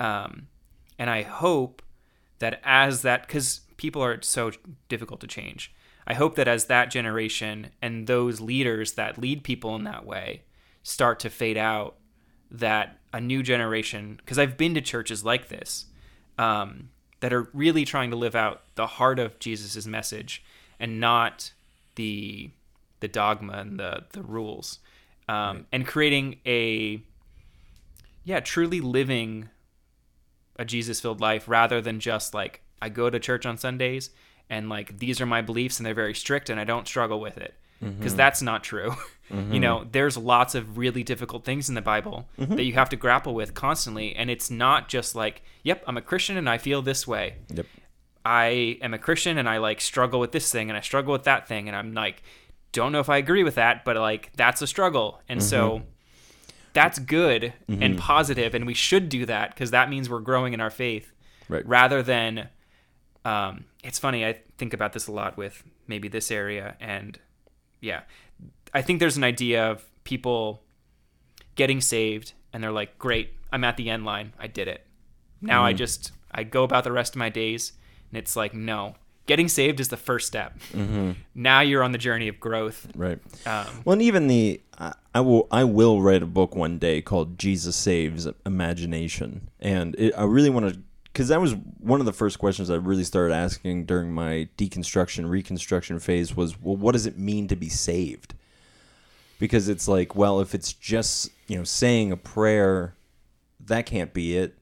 Um, 0.01 0.49
and 0.97 1.09
I 1.09 1.21
hope 1.21 1.81
that 2.39 2.59
as 2.65 3.03
that 3.03 3.25
because 3.25 3.61
people 3.79 4.03
are 4.03 4.21
so 4.21 4.51
difficult 4.89 5.21
to 5.21 5.27
change. 5.27 5.73
I 6.05 6.13
hope 6.13 6.35
that 6.35 6.47
as 6.47 6.65
that 6.65 6.91
generation 6.91 7.71
and 7.81 8.05
those 8.05 8.41
leaders 8.41 8.93
that 8.93 9.17
lead 9.17 9.43
people 9.43 9.75
in 9.75 9.85
that 9.85 10.05
way 10.05 10.43
start 10.83 11.19
to 11.21 11.29
fade 11.29 11.57
out, 11.57 11.95
that 12.51 12.99
a 13.13 13.21
new 13.21 13.41
generation, 13.41 14.15
because 14.17 14.37
I've 14.37 14.57
been 14.57 14.73
to 14.75 14.81
churches 14.81 15.23
like 15.23 15.47
this, 15.47 15.85
um, 16.37 16.89
that 17.21 17.33
are 17.33 17.49
really 17.53 17.85
trying 17.85 18.09
to 18.11 18.15
live 18.15 18.35
out 18.35 18.61
the 18.75 18.87
heart 18.87 19.19
of 19.19 19.39
Jesus' 19.39 19.85
message 19.85 20.43
and 20.79 20.99
not 20.99 21.53
the 21.95 22.51
the 23.01 23.07
dogma 23.07 23.53
and 23.53 23.79
the 23.79 24.03
the 24.11 24.21
rules, 24.21 24.79
um, 25.27 25.35
right. 25.35 25.65
and 25.71 25.87
creating 25.87 26.39
a 26.45 27.01
yeah 28.23 28.39
truly 28.39 28.81
living 28.81 29.49
a 30.57 30.65
Jesus 30.65 30.99
filled 30.99 31.21
life 31.21 31.47
rather 31.47 31.81
than 31.81 31.99
just 31.99 32.33
like 32.33 32.61
I 32.81 32.89
go 32.89 33.09
to 33.09 33.19
church 33.19 33.45
on 33.45 33.57
Sundays 33.57 34.09
and 34.49 34.69
like 34.69 34.97
these 34.99 35.21
are 35.21 35.25
my 35.25 35.41
beliefs 35.41 35.79
and 35.79 35.85
they're 35.85 35.93
very 35.93 36.15
strict 36.15 36.49
and 36.49 36.59
I 36.59 36.63
don't 36.63 36.87
struggle 36.87 37.19
with 37.19 37.37
it 37.37 37.53
because 37.79 38.11
mm-hmm. 38.11 38.17
that's 38.17 38.41
not 38.41 38.63
true. 38.63 38.95
Mm-hmm. 39.29 39.53
you 39.53 39.59
know, 39.59 39.85
there's 39.91 40.17
lots 40.17 40.55
of 40.55 40.79
really 40.79 41.03
difficult 41.03 41.45
things 41.45 41.69
in 41.69 41.75
the 41.75 41.83
Bible 41.83 42.27
mm-hmm. 42.39 42.55
that 42.55 42.63
you 42.63 42.73
have 42.73 42.89
to 42.89 42.95
grapple 42.95 43.35
with 43.35 43.53
constantly 43.53 44.15
and 44.15 44.27
it's 44.27 44.49
not 44.49 44.89
just 44.89 45.13
like, 45.13 45.43
yep, 45.61 45.83
I'm 45.85 45.97
a 45.97 46.01
Christian 46.01 46.35
and 46.35 46.49
I 46.49 46.57
feel 46.57 46.81
this 46.81 47.05
way. 47.05 47.35
Yep. 47.53 47.67
I 48.25 48.79
am 48.81 48.95
a 48.95 48.97
Christian 48.97 49.37
and 49.37 49.47
I 49.47 49.59
like 49.59 49.81
struggle 49.81 50.19
with 50.19 50.31
this 50.31 50.51
thing 50.51 50.71
and 50.71 50.75
I 50.75 50.81
struggle 50.81 51.11
with 51.11 51.25
that 51.25 51.47
thing 51.47 51.67
and 51.67 51.77
I'm 51.77 51.93
like 51.93 52.23
don't 52.71 52.91
know 52.91 53.01
if 53.01 53.07
I 53.07 53.17
agree 53.17 53.43
with 53.43 53.53
that, 53.53 53.85
but 53.85 53.97
like 53.97 54.31
that's 54.35 54.63
a 54.63 54.67
struggle. 54.67 55.21
And 55.29 55.43
so 55.43 55.83
that's 56.73 56.97
good 56.97 57.53
and 57.67 57.99
positive 57.99 58.55
and 58.55 58.65
we 58.65 58.73
should 58.73 59.09
do 59.09 59.27
that 59.27 59.51
because 59.51 59.69
that 59.69 59.91
means 59.91 60.09
we're 60.09 60.21
growing 60.21 60.53
in 60.53 60.59
our 60.59 60.71
faith 60.71 61.11
Right. 61.47 61.67
rather 61.67 62.03
than 62.03 62.49
um, 63.25 63.65
it's 63.83 63.99
funny 63.99 64.25
i 64.25 64.37
think 64.57 64.73
about 64.73 64.93
this 64.93 65.07
a 65.07 65.11
lot 65.11 65.37
with 65.37 65.63
maybe 65.87 66.07
this 66.07 66.31
area 66.31 66.75
and 66.79 67.19
yeah. 67.81 68.01
I 68.73 68.81
think 68.81 68.99
there's 68.99 69.17
an 69.17 69.23
idea 69.23 69.71
of 69.71 69.83
people 70.03 70.61
getting 71.55 71.81
saved 71.81 72.33
and 72.53 72.63
they're 72.63 72.71
like 72.71 72.97
great 72.99 73.33
i'm 73.51 73.63
at 73.63 73.77
the 73.77 73.89
end 73.89 74.05
line. 74.05 74.33
I 74.39 74.47
did 74.47 74.67
it. 74.67 74.85
Now 75.41 75.63
i 75.63 75.73
just 75.73 76.11
i 76.31 76.43
go 76.43 76.63
about 76.63 76.83
the 76.83 76.91
rest 76.91 77.15
of 77.15 77.19
my 77.19 77.29
days 77.29 77.73
and 78.11 78.17
it's 78.17 78.35
like 78.35 78.53
no. 78.53 78.95
Getting 79.25 79.47
saved 79.47 79.79
is 79.79 79.89
the 79.89 79.97
first 79.97 80.25
step. 80.25 80.57
Mm-hmm. 80.73 81.11
now 81.35 81.61
you're 81.61 81.83
on 81.83 81.91
the 81.91 81.99
journey 81.99 82.27
of 82.27 82.39
growth. 82.39 82.87
Right. 82.95 83.19
um, 83.45 83.67
Well, 83.85 83.93
and 83.93 84.01
even 84.01 84.27
the 84.27 84.59
I, 84.77 84.93
I 85.13 85.21
will 85.21 85.47
I 85.51 85.63
will 85.63 86.01
write 86.01 86.23
a 86.23 86.27
book 86.27 86.55
one 86.55 86.79
day 86.79 87.01
called 87.01 87.37
Jesus 87.37 87.75
Saves 87.75 88.27
Imagination, 88.45 89.49
and 89.59 89.95
it, 89.97 90.13
I 90.17 90.23
really 90.23 90.49
want 90.49 90.73
to 90.73 90.81
because 91.13 91.27
that 91.29 91.41
was 91.41 91.55
one 91.79 91.99
of 91.99 92.05
the 92.05 92.13
first 92.13 92.39
questions 92.39 92.69
I 92.69 92.75
really 92.75 93.03
started 93.03 93.33
asking 93.33 93.85
during 93.85 94.11
my 94.11 94.47
deconstruction 94.57 95.29
reconstruction 95.29 95.99
phase 95.99 96.35
was 96.35 96.59
well, 96.61 96.75
what 96.75 96.93
does 96.93 97.05
it 97.05 97.17
mean 97.17 97.47
to 97.47 97.55
be 97.55 97.69
saved? 97.69 98.35
Because 99.39 99.69
it's 99.69 99.87
like, 99.87 100.15
well, 100.15 100.39
if 100.39 100.53
it's 100.53 100.73
just 100.73 101.29
you 101.47 101.57
know 101.57 101.63
saying 101.63 102.11
a 102.11 102.17
prayer, 102.17 102.95
that 103.65 103.85
can't 103.85 104.13
be 104.13 104.37
it. 104.37 104.57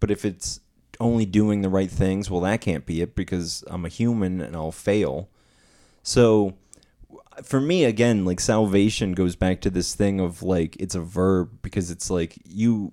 But 0.00 0.10
if 0.10 0.24
it's 0.24 0.60
only 1.00 1.26
doing 1.26 1.62
the 1.62 1.68
right 1.68 1.90
things, 1.90 2.30
well, 2.30 2.40
that 2.42 2.60
can't 2.60 2.86
be 2.86 3.00
it 3.00 3.14
because 3.14 3.64
I'm 3.66 3.84
a 3.84 3.90
human 3.90 4.40
and 4.40 4.56
I'll 4.56 4.72
fail. 4.72 5.28
So 6.02 6.54
for 7.42 7.60
me 7.60 7.84
again 7.84 8.24
like 8.24 8.40
salvation 8.40 9.12
goes 9.12 9.36
back 9.36 9.60
to 9.60 9.68
this 9.68 9.94
thing 9.94 10.20
of 10.20 10.42
like 10.42 10.74
it's 10.76 10.94
a 10.94 11.00
verb 11.00 11.50
because 11.60 11.90
it's 11.90 12.08
like 12.08 12.38
you 12.44 12.92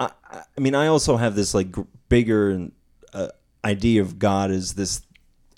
i, 0.00 0.10
I 0.32 0.60
mean 0.60 0.74
i 0.74 0.88
also 0.88 1.16
have 1.16 1.36
this 1.36 1.54
like 1.54 1.74
bigger 2.08 2.68
uh, 3.12 3.28
idea 3.64 4.02
of 4.02 4.18
god 4.18 4.50
as 4.50 4.74
this 4.74 5.02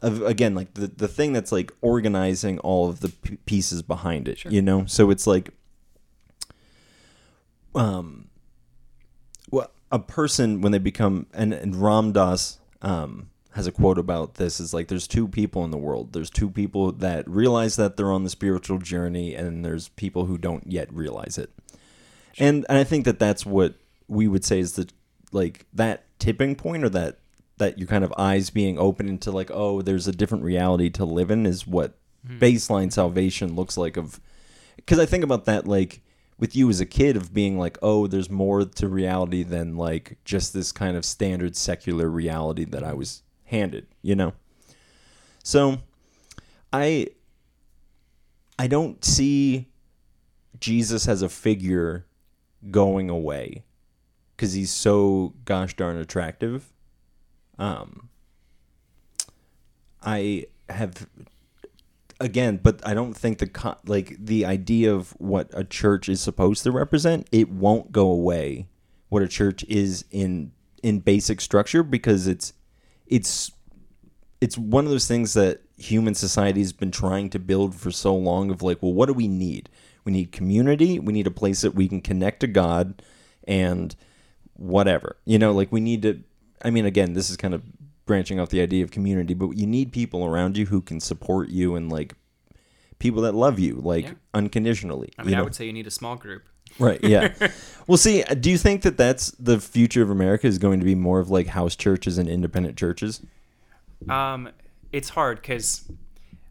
of 0.02 0.20
again 0.22 0.54
like 0.54 0.74
the, 0.74 0.88
the 0.88 1.08
thing 1.08 1.32
that's 1.32 1.52
like 1.52 1.72
organizing 1.80 2.58
all 2.58 2.90
of 2.90 3.00
the 3.00 3.08
p- 3.08 3.36
pieces 3.46 3.82
behind 3.82 4.28
it 4.28 4.44
you 4.44 4.60
know? 4.60 4.84
So 4.86 5.10
it's 5.10 5.26
like 5.26 5.50
um 7.74 8.28
well 9.50 9.70
a 9.90 9.98
person 9.98 10.60
when 10.60 10.72
they 10.72 10.78
become 10.78 11.26
and, 11.32 11.54
and 11.54 11.76
ram 11.76 12.12
dass 12.12 12.58
um 12.82 13.30
has 13.52 13.66
a 13.66 13.72
quote 13.72 13.98
about 13.98 14.34
this 14.34 14.58
is 14.58 14.74
like 14.74 14.88
there's 14.88 15.06
two 15.06 15.28
people 15.28 15.62
in 15.62 15.70
the 15.70 15.76
world. 15.76 16.14
There's 16.14 16.30
two 16.30 16.48
people 16.48 16.90
that 16.92 17.28
realize 17.28 17.76
that 17.76 17.98
they're 17.98 18.10
on 18.10 18.24
the 18.24 18.30
spiritual 18.30 18.78
journey 18.78 19.34
and 19.34 19.62
there's 19.62 19.88
people 19.90 20.24
who 20.24 20.38
don't 20.38 20.66
yet 20.66 20.92
realize 20.92 21.36
it. 21.36 21.50
And, 22.38 22.64
and 22.70 22.78
i 22.78 22.84
think 22.84 23.04
that 23.04 23.18
that's 23.18 23.44
what 23.44 23.74
we 24.08 24.28
would 24.28 24.44
say 24.44 24.58
is 24.58 24.74
the 24.74 24.88
like 25.32 25.66
that 25.72 26.04
tipping 26.18 26.54
point 26.54 26.84
or 26.84 26.88
that 26.90 27.18
that 27.58 27.78
your 27.78 27.88
kind 27.88 28.04
of 28.04 28.12
eyes 28.16 28.50
being 28.50 28.78
open 28.78 29.08
into 29.08 29.30
like 29.30 29.50
oh 29.52 29.82
there's 29.82 30.08
a 30.08 30.12
different 30.12 30.44
reality 30.44 30.90
to 30.90 31.04
live 31.04 31.30
in 31.30 31.46
is 31.46 31.66
what 31.66 31.98
hmm. 32.26 32.38
baseline 32.38 32.92
salvation 32.92 33.54
looks 33.54 33.76
like 33.76 33.96
of 33.96 34.20
because 34.76 34.98
i 34.98 35.06
think 35.06 35.24
about 35.24 35.44
that 35.44 35.66
like 35.66 36.02
with 36.38 36.56
you 36.56 36.68
as 36.68 36.80
a 36.80 36.86
kid 36.86 37.16
of 37.16 37.32
being 37.32 37.58
like 37.58 37.78
oh 37.82 38.06
there's 38.06 38.30
more 38.30 38.64
to 38.64 38.88
reality 38.88 39.42
than 39.42 39.76
like 39.76 40.18
just 40.24 40.52
this 40.52 40.72
kind 40.72 40.96
of 40.96 41.04
standard 41.04 41.56
secular 41.56 42.08
reality 42.08 42.64
that 42.64 42.82
i 42.82 42.92
was 42.92 43.22
handed 43.44 43.86
you 44.00 44.16
know? 44.16 44.32
So 45.44 45.78
i 46.72 47.08
i 48.58 48.66
don't 48.66 49.04
see 49.04 49.68
jesus 50.58 51.08
as 51.08 51.22
a 51.22 51.28
figure 51.28 52.06
going 52.70 53.10
away 53.10 53.64
because 54.42 54.54
he's 54.54 54.72
so 54.72 55.34
gosh 55.44 55.76
darn 55.76 55.96
attractive. 55.96 56.72
Um 57.60 58.08
i 60.04 60.44
have 60.68 61.06
again 62.18 62.58
but 62.60 62.84
i 62.84 62.92
don't 62.92 63.14
think 63.14 63.38
the 63.38 63.46
co- 63.46 63.76
like 63.86 64.16
the 64.18 64.44
idea 64.44 64.92
of 64.92 65.12
what 65.20 65.48
a 65.52 65.62
church 65.62 66.08
is 66.08 66.20
supposed 66.20 66.64
to 66.64 66.72
represent 66.72 67.28
it 67.30 67.48
won't 67.50 67.92
go 67.92 68.10
away. 68.10 68.66
What 69.10 69.22
a 69.22 69.28
church 69.28 69.62
is 69.68 70.04
in 70.10 70.50
in 70.82 70.98
basic 70.98 71.40
structure 71.40 71.84
because 71.84 72.26
it's 72.26 72.52
it's 73.06 73.52
it's 74.40 74.58
one 74.58 74.84
of 74.86 74.90
those 74.90 75.06
things 75.06 75.34
that 75.34 75.60
human 75.78 76.16
society 76.16 76.58
has 76.58 76.72
been 76.72 76.90
trying 76.90 77.30
to 77.30 77.38
build 77.38 77.76
for 77.76 77.92
so 77.92 78.12
long 78.12 78.50
of 78.50 78.60
like 78.60 78.82
well 78.82 78.92
what 78.92 79.06
do 79.06 79.12
we 79.12 79.28
need? 79.28 79.68
We 80.04 80.10
need 80.10 80.32
community. 80.32 80.98
We 80.98 81.12
need 81.12 81.28
a 81.28 81.38
place 81.42 81.60
that 81.60 81.76
we 81.76 81.86
can 81.86 82.00
connect 82.00 82.40
to 82.40 82.48
god. 82.48 83.02
And 83.46 83.94
whatever 84.62 85.16
you 85.24 85.38
know 85.38 85.50
like 85.52 85.72
we 85.72 85.80
need 85.80 86.02
to 86.02 86.22
i 86.64 86.70
mean 86.70 86.86
again 86.86 87.14
this 87.14 87.28
is 87.30 87.36
kind 87.36 87.52
of 87.52 87.62
branching 88.06 88.38
off 88.38 88.48
the 88.50 88.60
idea 88.60 88.84
of 88.84 88.90
community 88.90 89.34
but 89.34 89.50
you 89.50 89.66
need 89.66 89.90
people 89.92 90.24
around 90.24 90.56
you 90.56 90.66
who 90.66 90.80
can 90.80 91.00
support 91.00 91.48
you 91.48 91.74
and 91.74 91.90
like 91.90 92.14
people 93.00 93.22
that 93.22 93.34
love 93.34 93.58
you 93.58 93.74
like 93.74 94.04
Yeah. 94.04 94.12
unconditionally 94.34 95.10
i 95.18 95.24
mean 95.24 95.34
i 95.34 95.38
know? 95.38 95.44
would 95.44 95.54
say 95.54 95.66
you 95.66 95.72
need 95.72 95.86
a 95.88 95.90
small 95.90 96.16
group 96.16 96.44
Right. 96.78 97.04
Yeah. 97.04 97.34
well, 97.86 97.98
see, 97.98 98.22
do 98.22 98.50
you 98.50 98.56
think 98.56 98.80
that 98.80 98.96
that's 98.96 99.30
the 99.32 99.60
future 99.60 100.00
of 100.00 100.08
America 100.08 100.46
is 100.46 100.56
going 100.56 100.78
to 100.80 100.86
be 100.86 100.94
more 100.94 101.20
of 101.20 101.28
like 101.28 101.48
house 101.48 101.76
churches 101.76 102.16
and 102.16 102.30
independent 102.30 102.78
churches? 102.78 103.20
Um, 104.08 104.48
it's 104.90 105.10
hard 105.10 105.42
because 105.42 105.86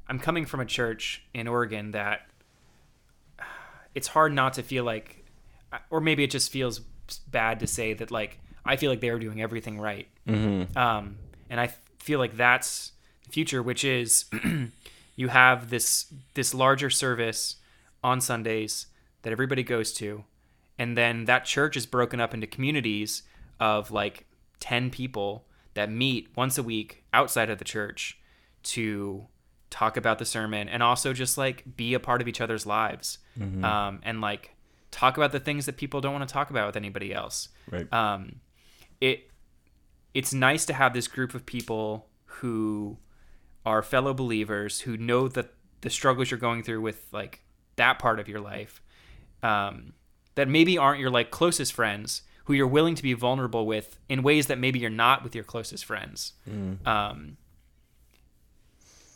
I'm 0.07 0.19
coming 0.19 0.45
from 0.45 0.59
a 0.59 0.65
church 0.65 1.23
in 1.33 1.47
Oregon 1.47 1.91
that 1.93 2.27
it's 3.95 4.09
hard 4.09 4.31
not 4.33 4.53
to 4.53 4.61
feel 4.61 4.83
like, 4.83 5.25
or 5.89 5.99
maybe 5.99 6.23
it 6.23 6.29
just 6.29 6.51
feels 6.51 6.81
bad 7.29 7.59
to 7.59 7.67
say 7.67 7.93
that 7.93 8.11
like 8.11 8.39
I 8.65 8.75
feel 8.75 8.91
like 8.91 9.01
they 9.01 9.11
were 9.11 9.19
doing 9.19 9.41
everything 9.41 9.79
right. 9.79 10.07
Mm-hmm. 10.27 10.77
Um, 10.77 11.17
and 11.49 11.59
I 11.59 11.73
feel 11.99 12.19
like 12.19 12.37
that's 12.37 12.91
the 13.25 13.31
future, 13.31 13.61
which 13.61 13.83
is 13.83 14.25
you 15.15 15.27
have 15.29 15.69
this 15.69 16.13
this 16.33 16.53
larger 16.53 16.89
service 16.89 17.57
on 18.03 18.21
Sundays 18.21 18.87
that 19.23 19.31
everybody 19.31 19.63
goes 19.63 19.93
to, 19.93 20.23
and 20.77 20.97
then 20.97 21.25
that 21.25 21.45
church 21.45 21.75
is 21.75 21.85
broken 21.85 22.19
up 22.19 22.33
into 22.33 22.47
communities 22.47 23.23
of 23.59 23.91
like 23.91 24.25
ten 24.59 24.89
people 24.89 25.45
that 25.73 25.89
meet 25.89 26.29
once 26.35 26.57
a 26.57 26.63
week 26.63 27.03
outside 27.13 27.49
of 27.49 27.57
the 27.57 27.65
church 27.65 28.19
to 28.63 29.27
talk 29.69 29.95
about 29.95 30.19
the 30.19 30.25
sermon 30.25 30.67
and 30.67 30.83
also 30.83 31.13
just 31.13 31.37
like 31.37 31.63
be 31.77 31.93
a 31.93 31.99
part 31.99 32.21
of 32.21 32.27
each 32.27 32.41
other's 32.41 32.65
lives 32.65 33.19
um, 33.63 34.01
and 34.03 34.19
like 34.19 34.53
talk 34.91 35.17
about 35.17 35.31
the 35.31 35.39
things 35.39 35.65
that 35.65 35.77
people 35.77 36.01
don't 36.01 36.13
want 36.13 36.27
to 36.27 36.31
talk 36.31 36.49
about 36.49 36.67
with 36.67 36.75
anybody 36.75 37.13
else. 37.13 37.49
Right. 37.69 37.91
um, 37.93 38.41
it 38.99 39.31
it's 40.13 40.33
nice 40.33 40.65
to 40.65 40.73
have 40.73 40.93
this 40.93 41.07
group 41.07 41.33
of 41.33 41.45
people 41.45 42.07
who 42.25 42.97
are 43.65 43.81
fellow 43.81 44.13
believers 44.13 44.81
who 44.81 44.97
know 44.97 45.27
that 45.29 45.53
the 45.81 45.89
struggles 45.89 46.29
you're 46.29 46.39
going 46.39 46.63
through 46.63 46.81
with 46.81 47.07
like 47.11 47.43
that 47.77 47.97
part 47.97 48.19
of 48.19 48.27
your 48.27 48.41
life 48.41 48.81
um, 49.41 49.93
that 50.35 50.47
maybe 50.47 50.77
aren't 50.77 50.99
your 50.99 51.09
like 51.09 51.31
closest 51.31 51.73
friends 51.73 52.23
who 52.45 52.53
you're 52.53 52.67
willing 52.67 52.95
to 52.95 53.03
be 53.03 53.13
vulnerable 53.13 53.65
with 53.65 53.97
in 54.09 54.21
ways 54.21 54.47
that 54.47 54.59
maybe 54.59 54.79
you're 54.79 54.89
not 54.89 55.23
with 55.23 55.33
your 55.33 55.43
closest 55.43 55.85
friends. 55.85 56.33
Um, 56.85 57.37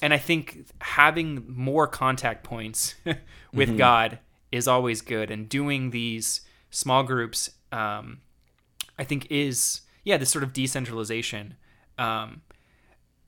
and 0.02 0.14
i 0.14 0.18
think 0.18 0.66
having 0.82 1.46
more 1.48 1.88
contact 1.88 2.44
points 2.44 2.96
with 3.54 3.78
god 3.78 4.20
is 4.56 4.68
always 4.68 5.02
good 5.02 5.30
and 5.30 5.50
doing 5.50 5.92
these 5.92 6.42
small 6.70 7.04
groups 7.04 7.52
um, 7.72 8.22
I 8.98 9.04
think 9.04 9.28
is 9.30 9.82
yeah 10.04 10.18
this 10.18 10.30
sort 10.30 10.44
of 10.44 10.54
decentralization. 10.54 11.56
Um, 11.98 12.42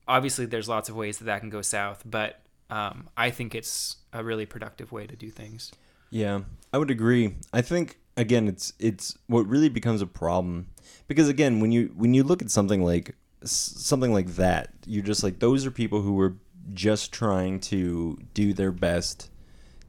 obviously, 0.06 0.46
there's 0.46 0.68
lots 0.68 0.88
of 0.88 0.96
ways 0.96 1.18
that 1.18 1.24
that 1.24 1.40
can 1.40 1.50
go 1.50 1.62
south, 1.62 2.02
but 2.04 2.40
um, 2.70 3.08
I 3.16 3.30
think 3.30 3.54
it's 3.54 3.96
a 4.12 4.24
really 4.24 4.46
productive 4.46 4.92
way 4.92 5.06
to 5.06 5.16
do 5.16 5.30
things. 5.30 5.72
Yeah, 6.10 6.40
I 6.72 6.78
would 6.78 6.90
agree. 6.90 7.36
I 7.52 7.62
think 7.62 7.98
again, 8.16 8.48
it's 8.48 8.72
it's 8.78 9.16
what 9.26 9.46
really 9.46 9.68
becomes 9.68 10.02
a 10.02 10.06
problem 10.06 10.68
because 11.06 11.28
again, 11.28 11.60
when 11.60 11.72
you 11.72 11.92
when 11.96 12.14
you 12.14 12.22
look 12.22 12.42
at 12.42 12.50
something 12.50 12.82
like 12.82 13.14
something 13.44 14.12
like 14.12 14.36
that, 14.36 14.70
you're 14.86 15.04
just 15.04 15.22
like 15.22 15.38
those 15.38 15.66
are 15.66 15.70
people 15.70 16.00
who 16.00 16.14
were 16.14 16.36
just 16.72 17.12
trying 17.12 17.60
to 17.60 18.18
do 18.34 18.52
their 18.52 18.72
best 18.72 19.30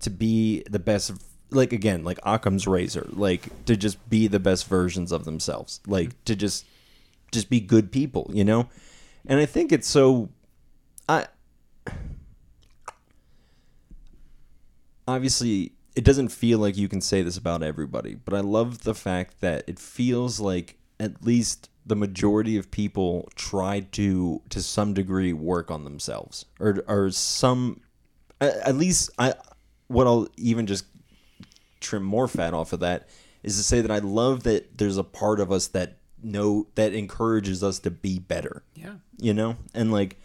to 0.02 0.10
be 0.10 0.64
the 0.70 0.80
best. 0.80 1.12
Like 1.52 1.74
again, 1.74 2.04
like 2.04 2.20
Occam's 2.24 2.68
razor, 2.68 3.08
like 3.12 3.66
to 3.66 3.76
just 3.76 4.10
be 4.10 4.28
the 4.28 4.40
best 4.40 4.68
versions 4.68 5.12
of 5.12 5.26
themselves, 5.26 5.80
like 5.88 6.24
to 6.26 6.36
just 6.36 6.66
just 7.32 7.50
be 7.50 7.60
good 7.60 7.92
people, 7.92 8.30
you 8.34 8.44
know. 8.44 8.70
And 9.26 9.40
I 9.40 9.46
think 9.46 9.72
it's 9.72 9.88
so. 9.88 10.30
I 11.08 11.28
obviously 15.08 15.72
it 15.96 16.04
doesn't 16.04 16.30
feel 16.30 16.60
like 16.60 16.78
you 16.78 16.88
can 16.88 17.02
say 17.02 17.22
this 17.22 17.36
about 17.38 17.64
everybody, 17.64 18.16
but 18.16 18.34
I 18.34 18.42
love 18.42 18.84
the 18.84 18.94
fact 18.94 19.42
that 19.42 19.64
it 19.68 19.80
feels 19.80 20.40
like 20.40 20.78
at 21.00 21.24
least 21.24 21.70
the 21.86 21.96
majority 21.96 22.58
of 22.58 22.70
people 22.70 23.28
try 23.36 23.80
to 23.80 24.42
to 24.50 24.62
some 24.62 24.94
degree 24.94 25.34
work 25.34 25.72
on 25.72 25.84
themselves 25.84 26.46
or 26.60 26.84
or 26.88 27.10
some 27.10 27.82
at 28.40 28.76
least 28.76 29.10
I 29.18 29.34
what 29.88 30.06
I'll 30.06 30.28
even 30.38 30.68
just 30.68 30.86
trim 31.80 32.04
more 32.04 32.28
fat 32.28 32.54
off 32.54 32.74
of 32.74 32.80
that 32.82 33.08
is 33.44 33.58
to 33.58 33.64
say 33.64 33.82
that 33.82 33.92
I 33.92 34.00
love 34.00 34.44
that 34.44 34.78
there's 34.78 34.98
a 34.98 35.04
part 35.04 35.40
of 35.40 35.52
us 35.52 35.68
that 35.68 35.98
know 36.22 36.68
that 36.76 36.94
encourages 36.94 37.64
us 37.64 37.80
to 37.80 37.90
be 37.92 38.20
better 38.20 38.64
Yeah. 38.76 38.96
you 39.18 39.34
know 39.34 39.56
and 39.74 39.90
like 39.90 40.18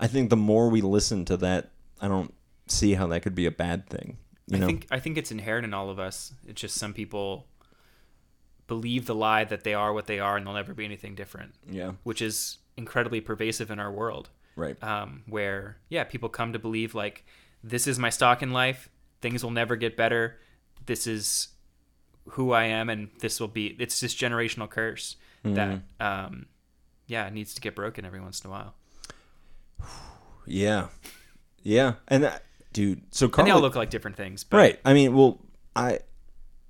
i 0.00 0.08
think 0.08 0.28
the 0.28 0.36
more 0.36 0.68
we 0.68 0.80
listen 0.80 1.24
to 1.26 1.36
that 1.36 1.70
i 2.00 2.08
don't 2.08 2.34
see 2.66 2.94
how 2.94 3.06
that 3.06 3.22
could 3.22 3.36
be 3.36 3.46
a 3.46 3.52
bad 3.52 3.88
thing 3.88 4.16
you 4.48 4.56
I 4.56 4.60
know 4.60 4.66
think 4.66 4.86
I 4.90 4.98
think 4.98 5.16
it's 5.16 5.30
inherent 5.30 5.64
in 5.66 5.74
all 5.74 5.88
of 5.90 5.98
us. 6.00 6.32
It's 6.46 6.60
just 6.60 6.74
some 6.76 6.94
people 6.94 7.46
believe 8.66 9.06
the 9.06 9.14
lie 9.14 9.44
that 9.44 9.62
they 9.64 9.74
are 9.74 9.92
what 9.92 10.06
they 10.06 10.18
are 10.18 10.36
and 10.36 10.46
they'll 10.46 10.54
never 10.54 10.74
be 10.74 10.84
anything 10.84 11.14
different, 11.14 11.54
yeah 11.70 11.92
which 12.02 12.20
is 12.22 12.58
incredibly 12.76 13.20
pervasive 13.20 13.70
in 13.70 13.78
our 13.78 13.92
world. 13.92 14.30
right 14.56 14.82
Um, 14.82 15.22
where 15.26 15.78
yeah, 15.88 16.04
people 16.04 16.28
come 16.28 16.52
to 16.54 16.58
believe 16.58 16.94
like 16.94 17.24
this 17.62 17.86
is 17.86 17.98
my 17.98 18.10
stock 18.10 18.42
in 18.42 18.52
life. 18.52 18.88
Things 19.20 19.42
will 19.42 19.50
never 19.50 19.76
get 19.76 19.96
better. 19.96 20.38
This 20.86 21.06
is 21.06 21.48
who 22.30 22.52
I 22.52 22.64
am, 22.64 22.90
and 22.90 23.08
this 23.20 23.40
will 23.40 23.48
be. 23.48 23.76
It's 23.78 24.00
this 24.00 24.14
generational 24.14 24.68
curse 24.68 25.16
that 25.44 25.80
um, 26.00 26.46
yeah 27.06 27.28
needs 27.30 27.54
to 27.54 27.60
get 27.60 27.74
broken 27.74 28.04
every 28.04 28.20
once 28.20 28.40
in 28.44 28.48
a 28.48 28.50
while. 28.50 28.74
yeah. 30.46 30.88
Yeah. 31.62 31.94
And 32.06 32.24
that, 32.24 32.42
dude 32.72 33.02
so 33.10 33.30
And 33.38 33.46
they 33.46 33.50
all 33.50 33.60
look 33.60 33.74
like 33.76 33.90
different 33.90 34.16
things, 34.16 34.44
but 34.44 34.56
right. 34.56 34.80
I 34.84 34.94
mean 34.94 35.14
well 35.14 35.40
i 35.74 35.98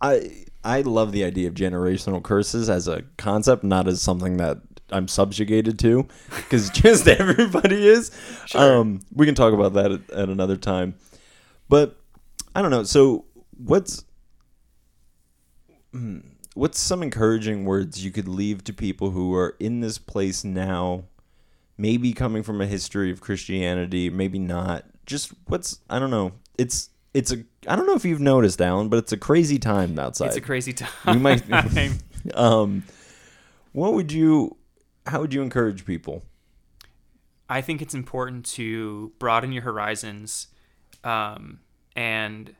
i 0.01 0.45
i 0.65 0.81
love 0.83 1.13
the 1.13 1.25
idea 1.25 1.49
of 1.49 1.55
generational 1.55 2.23
curses 2.23 2.69
as 2.69 2.89
a 2.89 3.03
concept 3.17 3.65
not 3.65 3.89
as 3.89 4.03
something 4.03 4.37
that 4.37 4.59
i'm 4.91 5.09
subjugated 5.09 5.79
to 5.79 6.07
because 6.37 6.71
just 6.83 7.07
everybody 7.09 7.87
is. 7.87 8.11
Um 8.55 9.01
we 9.13 9.27
can 9.27 9.35
talk 9.35 9.53
about 9.53 9.75
that 9.75 9.93
at, 9.93 10.11
at 10.11 10.29
another 10.29 10.57
time. 10.57 10.95
But 11.69 11.97
i 12.55 12.63
don't 12.63 12.71
know. 12.71 12.85
So 12.85 13.25
what's 13.59 14.05
hmm, 15.93 16.19
what's 16.55 16.81
some 16.81 17.03
encouraging 17.03 17.65
words 17.65 18.05
you 18.05 18.11
could 18.11 18.29
leave 18.29 18.65
to 18.65 18.73
people 18.73 19.11
who 19.11 19.35
are 19.35 19.57
in 19.61 19.81
this 19.81 19.99
place 19.99 20.45
now 20.45 21.05
maybe 21.77 22.13
coming 22.13 22.43
from 22.43 22.61
a 22.61 22.67
history 22.67 23.11
of 23.11 23.21
christianity 23.21 24.11
maybe 24.11 24.39
not? 24.39 24.85
Just 25.07 25.33
what's 25.47 25.81
i 25.91 25.99
don't 25.99 26.11
know. 26.11 26.33
It's 26.57 26.91
it's 27.15 27.33
a 27.33 27.45
i 27.67 27.77
don't 27.77 27.87
know 27.87 27.95
if 27.95 28.05
you've 28.05 28.21
noticed 28.21 28.61
alan 28.61 28.89
but 28.89 28.99
it's 28.99 29.13
a 29.13 29.17
crazy 29.17 29.59
time 29.59 29.99
outside. 29.99 30.27
It's 30.27 30.37
a 30.37 30.41
crazy 30.41 30.73
time. 30.73 30.91
we 31.07 31.19
might 31.19 31.43
um 32.35 32.83
what 33.73 33.95
would 33.95 34.13
you 34.13 34.57
how 35.09 35.21
would 35.21 35.33
you 35.33 35.43
encourage 35.43 35.85
people? 35.85 36.23
I 37.49 37.61
think 37.61 37.81
it's 37.81 37.95
important 37.95 38.45
to 38.47 39.13
broaden 39.19 39.53
your 39.53 39.63
horizons, 39.63 40.49
um, 41.03 41.61
and 41.97 42.55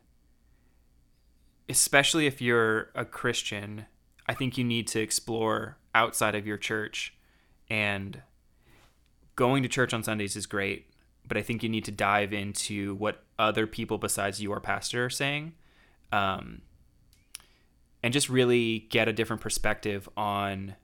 especially 1.69 2.27
if 2.27 2.41
you're 2.41 2.91
a 2.95 3.05
Christian, 3.05 3.87
I 4.27 4.35
think 4.35 4.57
you 4.57 4.65
need 4.65 4.87
to 4.89 5.01
explore 5.01 5.77
outside 5.95 6.35
of 6.35 6.47
your 6.47 6.57
church. 6.57 7.15
And 7.71 8.23
going 9.37 9.63
to 9.63 9.69
church 9.69 9.93
on 9.93 10.03
Sundays 10.03 10.37
is 10.37 10.47
great, 10.47 10.91
but 11.27 11.37
I 11.37 11.43
think 11.43 11.63
you 11.63 11.69
need 11.69 11.85
to 11.85 11.93
dive 11.93 12.33
into 12.33 12.95
what 12.95 13.23
other 13.39 13.67
people 13.67 13.99
besides 13.99 14.43
your 14.43 14.61
pastor 14.61 15.05
are 15.05 15.11
saying, 15.11 15.53
um, 16.11 16.63
and 18.03 18.13
just 18.13 18.29
really 18.29 18.87
get 18.91 19.09
a 19.09 19.13
different 19.13 19.43
perspective 19.43 20.09
on 20.17 20.77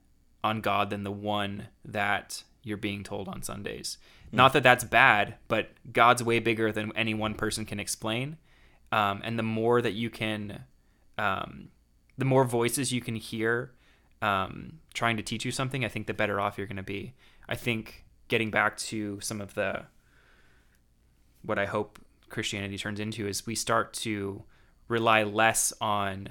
on 0.43 0.61
God 0.61 0.91
than 0.91 1.03
the 1.03 1.11
one 1.11 1.69
that 1.83 2.43
you're 2.61 2.77
being 2.77 3.03
told 3.03 3.27
on 3.27 3.41
Sundays. 3.41 3.97
Not 4.31 4.53
that 4.53 4.61
that's 4.61 4.83
bad, 4.83 5.35
but 5.47 5.69
God's 5.91 6.23
way 6.23 6.37
bigger 6.39 6.71
than 6.71 6.91
any 6.95 7.15
one 7.15 7.33
person 7.33 7.65
can 7.65 7.79
explain. 7.79 8.37
Um, 8.91 9.21
and 9.23 9.39
the 9.39 9.43
more 9.43 9.81
that 9.81 9.93
you 9.93 10.11
can, 10.11 10.65
um, 11.17 11.69
the 12.17 12.25
more 12.25 12.43
voices 12.45 12.91
you 12.91 13.01
can 13.01 13.15
hear 13.15 13.71
um, 14.21 14.79
trying 14.93 15.17
to 15.17 15.23
teach 15.23 15.45
you 15.45 15.51
something, 15.51 15.83
I 15.85 15.89
think 15.89 16.07
the 16.07 16.13
better 16.13 16.39
off 16.39 16.57
you're 16.57 16.67
going 16.67 16.77
to 16.77 16.83
be. 16.83 17.13
I 17.47 17.55
think 17.55 18.05
getting 18.27 18.49
back 18.49 18.77
to 18.77 19.19
some 19.21 19.41
of 19.41 19.53
the, 19.53 19.83
what 21.43 21.59
I 21.59 21.65
hope 21.65 21.99
Christianity 22.29 22.77
turns 22.77 22.99
into 22.99 23.27
is 23.27 23.45
we 23.45 23.55
start 23.55 23.93
to 23.93 24.43
rely 24.87 25.23
less 25.23 25.73
on 25.79 26.29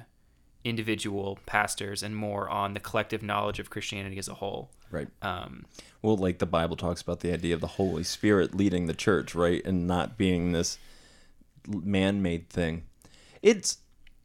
individual 0.64 1.38
pastors 1.46 2.02
and 2.02 2.16
more 2.16 2.48
on 2.48 2.72
the 2.72 2.80
collective 2.80 3.22
knowledge 3.22 3.58
of 3.58 3.68
Christianity 3.70 4.18
as 4.18 4.28
a 4.28 4.34
whole. 4.34 4.70
right 4.90 5.08
Um, 5.20 5.66
well 6.00 6.16
like 6.16 6.38
the 6.38 6.46
bible 6.46 6.76
talks 6.76 7.02
about 7.02 7.20
the 7.20 7.32
idea 7.32 7.54
of 7.54 7.60
the 7.60 7.66
holy 7.66 8.02
spirit 8.02 8.54
leading 8.54 8.86
the 8.86 8.94
church 8.94 9.34
right 9.34 9.64
and 9.66 9.86
not 9.86 10.16
being 10.16 10.52
this 10.52 10.78
man-made 11.68 12.48
thing 12.48 12.84
it's 13.42 13.78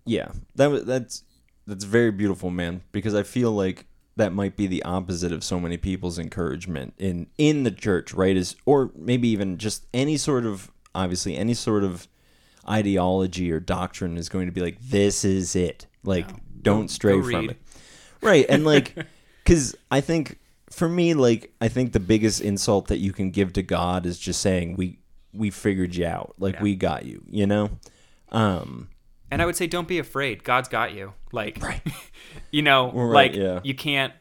yeah 0.05 0.29
that 0.55 0.85
that's 0.85 1.23
that's 1.67 1.83
very 1.83 2.11
beautiful 2.11 2.49
man 2.49 2.81
because 2.91 3.13
i 3.15 3.23
feel 3.23 3.51
like 3.51 3.85
that 4.15 4.33
might 4.33 4.57
be 4.57 4.67
the 4.67 4.83
opposite 4.83 5.31
of 5.31 5.43
so 5.43 5.59
many 5.59 5.77
people's 5.77 6.19
encouragement 6.19 6.93
in 6.97 7.27
in 7.37 7.63
the 7.63 7.71
church 7.71 8.13
right 8.13 8.35
is 8.35 8.55
or 8.65 8.91
maybe 8.95 9.27
even 9.29 9.57
just 9.57 9.85
any 9.93 10.17
sort 10.17 10.45
of 10.45 10.71
obviously 10.95 11.37
any 11.37 11.53
sort 11.53 11.83
of 11.83 12.07
ideology 12.67 13.51
or 13.51 13.59
doctrine 13.59 14.17
is 14.17 14.29
going 14.29 14.45
to 14.45 14.51
be 14.51 14.61
like 14.61 14.79
this 14.81 15.23
is 15.25 15.55
it. 15.55 15.87
Like 16.03 16.27
don't 16.61 16.89
stray 16.89 17.19
from 17.21 17.49
it. 17.51 17.57
Right 18.21 18.45
and 18.49 18.65
like 18.65 18.93
because 19.43 19.75
i 19.89 20.01
think 20.01 20.37
for 20.69 20.87
me 20.89 21.13
like 21.13 21.51
i 21.61 21.67
think 21.67 21.93
the 21.93 21.99
biggest 21.99 22.41
insult 22.41 22.87
that 22.87 22.97
you 22.99 23.11
can 23.13 23.31
give 23.31 23.53
to 23.53 23.63
god 23.63 24.05
is 24.05 24.19
just 24.19 24.41
saying 24.41 24.75
we 24.75 24.99
we 25.33 25.49
figured 25.51 25.95
you 25.95 26.05
out. 26.05 26.33
Like 26.39 26.55
Yeah. 26.55 26.63
we 26.63 26.75
got 26.75 27.05
you 27.05 27.23
you 27.29 27.47
know? 27.47 27.69
Um 28.31 28.89
And 29.31 29.41
I 29.41 29.45
would 29.45 29.55
say 29.55 29.67
don't 29.67 29.87
be 29.87 29.99
afraid. 29.99 30.43
God's 30.43 30.69
got 30.69 30.93
you. 30.93 31.13
Like 31.31 31.61
Right. 31.61 31.81
you 32.51 32.61
know, 32.61 32.91
Right, 32.91 33.31
like 33.31 33.35
yeah. 33.35 33.59
you 33.63 33.75
can't 33.75 34.13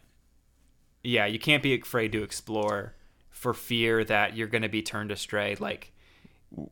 Yeah, 1.02 1.26
you 1.26 1.38
can't 1.38 1.62
be 1.62 1.74
afraid 1.74 2.12
to 2.12 2.22
explore 2.22 2.94
for 3.30 3.54
fear 3.54 4.04
that 4.04 4.36
you're 4.36 4.48
going 4.48 4.62
to 4.62 4.68
be 4.68 4.82
turned 4.82 5.10
astray. 5.10 5.56
Like 5.58 5.92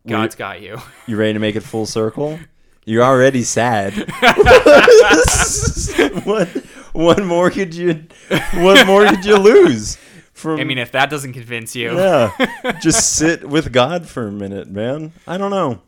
God's 0.07 0.35
got 0.35 0.61
you. 0.63 0.79
you 1.07 1.17
ready 1.17 1.33
to 1.33 1.39
make 1.39 1.57
it 1.57 1.63
full 1.63 1.87
circle 1.99 2.39
you're 2.87 3.03
already 3.03 3.43
sad 3.43 3.93
what 6.25 6.49
what 6.93 7.23
more 7.25 7.51
could 7.51 7.75
you 7.75 8.07
what 8.55 8.87
more 8.87 9.05
could 9.07 9.25
you 9.25 9.37
lose 9.37 9.99
from 10.33 10.61
I 10.61 10.65
mean, 10.65 10.79
if 10.79 10.93
that 10.93 11.11
doesn't 11.11 11.33
convince 11.33 11.75
you. 11.75 11.97
yeah 11.97 12.31
just 12.81 13.15
sit 13.15 13.49
with 13.49 13.73
god 13.73 14.09
for 14.09 14.29
a 14.29 14.33
minute 14.33 14.69
man 14.69 15.13
i 15.27 15.37
don't 15.37 15.51
know 15.51 15.83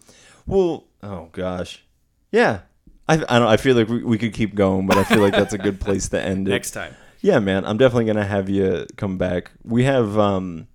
well 0.46 0.84
oh 1.02 1.28
gosh 1.32 1.84
yeah 2.32 2.60
i, 3.08 3.14
I, 3.14 3.38
don't, 3.38 3.48
I 3.48 3.56
feel 3.56 3.76
like 3.76 3.88
we, 3.88 4.02
we 4.04 4.18
could 4.18 4.32
keep 4.32 4.54
going 4.54 4.86
but 4.86 4.96
i 4.96 5.04
feel 5.04 5.20
like 5.20 5.32
that's 5.32 5.52
a 5.54 5.58
good 5.58 5.80
place 5.80 6.08
to 6.10 6.20
end 6.20 6.48
it 6.48 6.50
Next 6.58 6.72
time. 6.72 6.94
yeah 7.20 7.38
man 7.38 7.64
i'm 7.64 7.78
definitely 7.78 8.04
gonna 8.06 8.24
have 8.24 8.48
you 8.48 8.86
come 8.96 9.18
back 9.18 9.50
we 9.64 9.84
have 9.84 10.18
um 10.18 10.68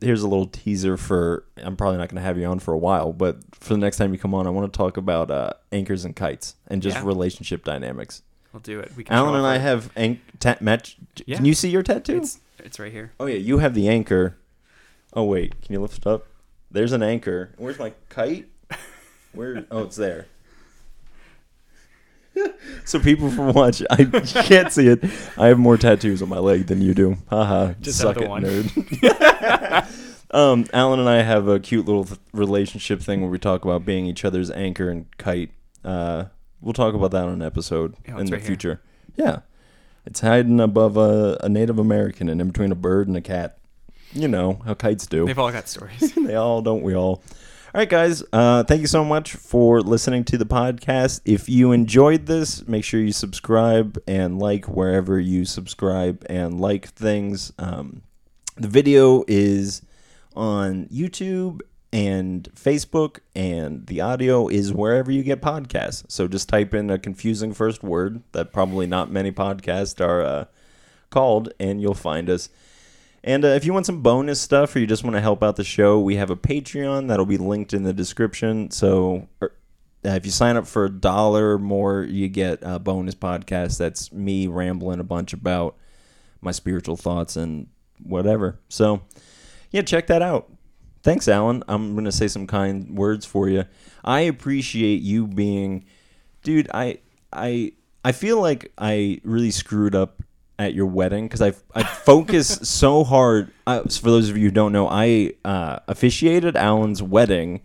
here's 0.00 0.22
a 0.22 0.28
little 0.28 0.46
teaser 0.46 0.96
for 0.96 1.44
i'm 1.58 1.76
probably 1.76 1.98
not 1.98 2.08
gonna 2.08 2.20
have 2.20 2.38
you 2.38 2.46
on 2.46 2.58
for 2.58 2.72
a 2.72 2.78
while 2.78 3.12
but 3.12 3.38
for 3.54 3.74
the 3.74 3.78
next 3.78 3.96
time 3.98 4.12
you 4.12 4.18
come 4.18 4.34
on 4.34 4.46
i 4.46 4.50
want 4.50 4.72
to 4.72 4.76
talk 4.76 4.96
about 4.96 5.30
uh, 5.30 5.50
anchors 5.72 6.04
and 6.04 6.14
kites 6.16 6.54
and 6.68 6.80
just 6.82 6.96
Yeah. 6.96 7.04
relationship 7.06 7.64
dynamics 7.64 8.22
We'll 8.52 8.60
do 8.60 8.78
it. 8.78 8.92
We 8.96 9.02
can 9.02 9.12
alan 9.16 9.32
show 9.32 9.36
and 9.38 9.44
off 9.46 9.50
i 9.50 9.54
our- 9.56 9.60
have 9.60 9.90
anch- 9.96 10.20
ta- 10.38 10.56
match 10.60 10.96
Yeah. 11.26 11.36
can 11.36 11.44
you 11.44 11.54
see 11.54 11.70
your 11.70 11.82
tattoo 11.82 12.18
it's 12.18 12.40
it's 12.60 12.78
right 12.78 12.92
here. 12.92 13.12
Oh 13.20 13.26
yeah, 13.26 13.34
you 13.36 13.58
have 13.58 13.74
the 13.74 13.88
anchor. 13.88 14.38
Oh 15.12 15.24
wait, 15.24 15.60
can 15.60 15.72
you 15.74 15.80
lift 15.80 15.98
it 15.98 16.06
up? 16.06 16.26
There's 16.70 16.92
an 16.92 17.02
anchor. 17.02 17.52
Where's 17.58 17.78
my 17.80 17.92
kite? 18.08 18.46
Where? 19.32 19.66
Oh, 19.70 19.82
it's 19.82 19.96
there. 19.96 20.26
so 22.84 22.98
people 23.00 23.30
from 23.30 23.52
watch, 23.52 23.82
I 23.90 24.04
can't 24.04 24.72
see 24.72 24.88
it. 24.88 25.02
I 25.38 25.46
have 25.48 25.58
more 25.58 25.76
tattoos 25.76 26.22
on 26.22 26.28
my 26.28 26.38
leg 26.38 26.66
than 26.66 26.80
you 26.82 26.94
do. 26.94 27.16
Haha. 27.30 27.74
Just 27.80 27.98
suck 27.98 28.16
it, 28.16 28.28
one. 28.28 28.42
nerd. 28.42 30.30
um, 30.30 30.66
Alan 30.72 31.00
and 31.00 31.08
I 31.08 31.22
have 31.22 31.48
a 31.48 31.60
cute 31.60 31.86
little 31.86 32.04
th- 32.04 32.18
relationship 32.32 33.00
thing 33.00 33.20
where 33.20 33.30
we 33.30 33.38
talk 33.38 33.64
about 33.64 33.84
being 33.84 34.06
each 34.06 34.24
other's 34.24 34.50
anchor 34.50 34.90
and 34.90 35.06
kite. 35.18 35.50
Uh, 35.84 36.24
we'll 36.60 36.72
talk 36.72 36.94
about 36.94 37.10
that 37.12 37.24
on 37.24 37.32
an 37.34 37.42
episode 37.42 37.94
Oh, 38.08 38.18
in 38.18 38.26
the 38.26 38.32
right 38.32 38.40
here. 38.40 38.46
future. 38.46 38.80
Yeah, 39.16 39.40
it's 40.06 40.20
hiding 40.20 40.60
above 40.60 40.96
a, 40.96 41.38
a 41.42 41.48
Native 41.48 41.78
American 41.78 42.28
and 42.28 42.40
in 42.40 42.48
between 42.48 42.72
a 42.72 42.76
bird 42.76 43.06
and 43.08 43.16
a 43.16 43.20
cat. 43.20 43.58
You 44.12 44.28
know 44.28 44.60
how 44.64 44.74
kites 44.74 45.06
do. 45.06 45.26
They've 45.26 45.38
all 45.38 45.50
got 45.52 45.68
stories. 45.68 46.12
they 46.14 46.34
all 46.36 46.62
don't 46.62 46.82
we 46.82 46.94
all. 46.94 47.22
All 47.74 47.80
right, 47.80 47.88
guys. 47.88 48.22
Uh, 48.32 48.62
thank 48.62 48.82
you 48.82 48.86
so 48.86 49.04
much 49.04 49.32
for 49.32 49.80
listening 49.80 50.22
to 50.26 50.38
the 50.38 50.46
podcast. 50.46 51.20
If 51.24 51.48
you 51.48 51.72
enjoyed 51.72 52.26
this, 52.26 52.64
make 52.68 52.84
sure 52.84 53.00
you 53.00 53.10
subscribe 53.10 54.00
and 54.06 54.38
like 54.38 54.68
wherever 54.68 55.18
you 55.18 55.44
subscribe 55.44 56.24
and 56.30 56.60
like 56.60 56.86
things. 56.90 57.52
Um, 57.58 58.02
the 58.54 58.68
video 58.68 59.24
is 59.26 59.82
on 60.36 60.84
YouTube 60.84 61.62
and 61.92 62.48
Facebook, 62.54 63.18
and 63.34 63.84
the 63.88 64.00
audio 64.00 64.46
is 64.46 64.72
wherever 64.72 65.10
you 65.10 65.24
get 65.24 65.42
podcasts. 65.42 66.04
So 66.06 66.28
just 66.28 66.48
type 66.48 66.74
in 66.74 66.90
a 66.90 66.98
confusing 66.98 67.52
first 67.52 67.82
word 67.82 68.22
that 68.30 68.52
probably 68.52 68.86
not 68.86 69.10
many 69.10 69.32
podcasts 69.32 70.00
are 70.00 70.22
uh, 70.22 70.44
called, 71.10 71.52
and 71.58 71.82
you'll 71.82 71.94
find 71.94 72.30
us. 72.30 72.50
And 73.26 73.42
uh, 73.42 73.48
if 73.48 73.64
you 73.64 73.72
want 73.72 73.86
some 73.86 74.02
bonus 74.02 74.38
stuff 74.38 74.76
or 74.76 74.80
you 74.80 74.86
just 74.86 75.02
want 75.02 75.16
to 75.16 75.20
help 75.20 75.42
out 75.42 75.56
the 75.56 75.64
show, 75.64 75.98
we 75.98 76.16
have 76.16 76.28
a 76.28 76.36
Patreon 76.36 77.08
that'll 77.08 77.24
be 77.24 77.38
linked 77.38 77.72
in 77.72 77.82
the 77.82 77.94
description. 77.94 78.70
So 78.70 79.28
uh, 79.40 79.48
if 80.04 80.26
you 80.26 80.30
sign 80.30 80.58
up 80.58 80.66
for 80.66 80.84
a 80.84 80.90
dollar 80.90 81.54
or 81.54 81.58
more, 81.58 82.02
you 82.02 82.28
get 82.28 82.58
a 82.60 82.78
bonus 82.78 83.14
podcast. 83.14 83.78
That's 83.78 84.12
me 84.12 84.46
rambling 84.46 85.00
a 85.00 85.04
bunch 85.04 85.32
about 85.32 85.74
my 86.42 86.52
spiritual 86.52 86.98
thoughts 86.98 87.34
and 87.36 87.68
whatever. 88.02 88.60
So 88.68 89.00
yeah, 89.70 89.80
check 89.80 90.06
that 90.08 90.20
out. 90.20 90.52
Thanks, 91.02 91.26
Alan. 91.26 91.64
I'm 91.66 91.94
going 91.94 92.04
to 92.04 92.12
say 92.12 92.28
some 92.28 92.46
kind 92.46 92.94
words 92.94 93.24
for 93.24 93.48
you. 93.48 93.64
I 94.04 94.20
appreciate 94.20 95.00
you 95.00 95.26
being, 95.26 95.86
dude. 96.42 96.68
I 96.74 96.98
I 97.32 97.72
I 98.04 98.12
feel 98.12 98.38
like 98.38 98.70
I 98.76 99.20
really 99.24 99.50
screwed 99.50 99.94
up 99.94 100.22
at 100.58 100.74
your 100.74 100.86
wedding 100.86 101.26
because 101.26 101.42
I 101.42 101.52
I 101.74 101.82
focus 101.84 102.48
so 102.62 103.04
hard. 103.04 103.50
Uh, 103.66 103.82
for 103.82 104.10
those 104.10 104.28
of 104.30 104.36
you 104.36 104.44
who 104.44 104.50
don't 104.50 104.72
know, 104.72 104.88
I 104.88 105.32
uh, 105.44 105.78
officiated 105.88 106.56
Alan's 106.56 107.02
wedding, 107.02 107.60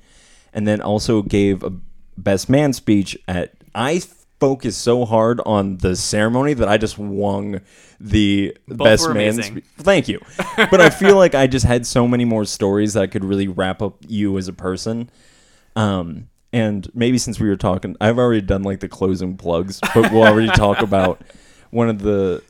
and 0.53 0.67
then 0.67 0.81
also 0.81 1.21
gave 1.21 1.63
a 1.63 1.71
best 2.17 2.49
man 2.49 2.73
speech 2.73 3.17
at. 3.27 3.53
I 3.75 4.01
focused 4.39 4.81
so 4.81 5.05
hard 5.05 5.41
on 5.45 5.77
the 5.77 5.95
ceremony 5.95 6.53
that 6.53 6.67
I 6.67 6.77
just 6.77 6.97
won 6.97 7.61
the 7.99 8.55
Both 8.67 8.77
best 8.77 9.09
man. 9.11 9.33
spe- 9.43 9.65
Thank 9.77 10.07
you, 10.07 10.19
but 10.55 10.79
I 10.81 10.89
feel 10.89 11.17
like 11.17 11.35
I 11.35 11.45
just 11.45 11.65
had 11.65 11.85
so 11.85 12.07
many 12.07 12.25
more 12.25 12.45
stories 12.45 12.93
that 12.93 13.03
I 13.03 13.07
could 13.07 13.23
really 13.25 13.47
wrap 13.47 13.81
up 13.81 13.97
you 14.07 14.37
as 14.37 14.47
a 14.47 14.53
person. 14.53 15.09
Um, 15.75 16.29
and 16.51 16.89
maybe 16.95 17.17
since 17.17 17.39
we 17.39 17.47
were 17.47 17.57
talking, 17.57 17.95
I've 18.01 18.17
already 18.17 18.41
done 18.41 18.63
like 18.63 18.79
the 18.79 18.87
closing 18.89 19.37
plugs, 19.37 19.79
but 19.93 20.11
we'll 20.11 20.23
already 20.25 20.47
talk 20.49 20.81
about 20.81 21.21
one 21.69 21.89
of 21.89 21.99
the. 22.01 22.41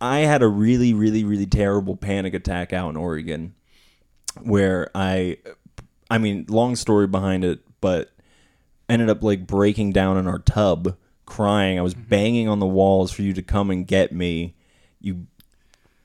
I 0.00 0.20
had 0.20 0.42
a 0.42 0.48
really, 0.48 0.94
really, 0.94 1.24
really 1.24 1.46
terrible 1.46 1.96
panic 1.96 2.34
attack 2.34 2.72
out 2.72 2.90
in 2.90 2.96
Oregon, 2.96 3.54
where 4.40 4.90
I, 4.94 5.38
I 6.10 6.18
mean, 6.18 6.46
long 6.48 6.76
story 6.76 7.06
behind 7.06 7.44
it, 7.44 7.60
but 7.80 8.10
ended 8.88 9.10
up 9.10 9.22
like 9.22 9.46
breaking 9.46 9.92
down 9.92 10.16
in 10.16 10.26
our 10.26 10.38
tub, 10.38 10.96
crying. 11.26 11.78
I 11.78 11.82
was 11.82 11.94
banging 11.94 12.48
on 12.48 12.58
the 12.58 12.66
walls 12.66 13.12
for 13.12 13.22
you 13.22 13.32
to 13.34 13.42
come 13.42 13.70
and 13.70 13.86
get 13.86 14.12
me. 14.12 14.56
You 15.00 15.26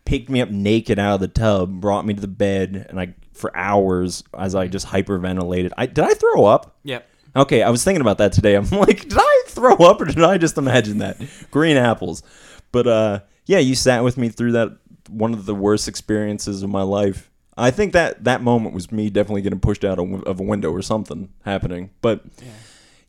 picked 0.06 0.30
me 0.30 0.42
up 0.42 0.50
naked 0.50 1.00
out 1.00 1.16
of 1.16 1.20
the 1.22 1.28
tub, 1.28 1.82
brought 1.82 2.06
me 2.06 2.14
to 2.14 2.22
the 2.22 2.28
bed, 2.28 2.86
and 2.90 3.00
I 3.00 3.16
for 3.34 3.56
hours 3.56 4.24
as 4.38 4.56
I 4.56 4.68
just 4.68 4.88
hyperventilated. 4.88 5.72
I 5.78 5.86
did 5.86 6.04
I 6.06 6.14
throw 6.14 6.46
up? 6.46 6.78
Yep. 6.84 7.08
Okay, 7.36 7.62
I 7.62 7.70
was 7.70 7.84
thinking 7.84 8.02
about 8.02 8.18
that 8.20 8.32
today. 8.32 8.56
I'm 8.56 8.70
like, 8.72 9.02
did 9.02 9.18
I 9.18 9.44
throw 9.48 9.76
up 9.76 10.00
or 10.00 10.06
did 10.06 10.24
I 10.24 10.38
just 10.38 10.58
imagine 10.58 11.00
that? 11.00 11.18
Green 11.52 11.76
apples. 11.78 12.24
But 12.72 12.88
uh 12.88 13.20
yeah, 13.46 13.60
you 13.60 13.76
sat 13.76 14.04
with 14.04 14.18
me 14.18 14.30
through 14.30 14.54
that 14.54 14.78
one 15.10 15.34
of 15.34 15.46
the 15.46 15.56
worst 15.56 15.88
experiences 15.88 16.64
of 16.64 16.70
my 16.70 16.82
life. 16.82 17.30
I 17.58 17.72
think 17.72 17.94
that 17.94 18.24
that 18.26 18.42
moment 18.42 18.74
was 18.76 18.92
me 18.92 19.10
definitely 19.10 19.42
getting 19.44 19.60
pushed 19.60 19.86
out 19.86 19.98
of 20.00 20.40
a 20.40 20.44
window 20.44 20.72
or 20.72 20.82
something 20.82 21.30
happening. 21.44 21.92
But 22.02 22.24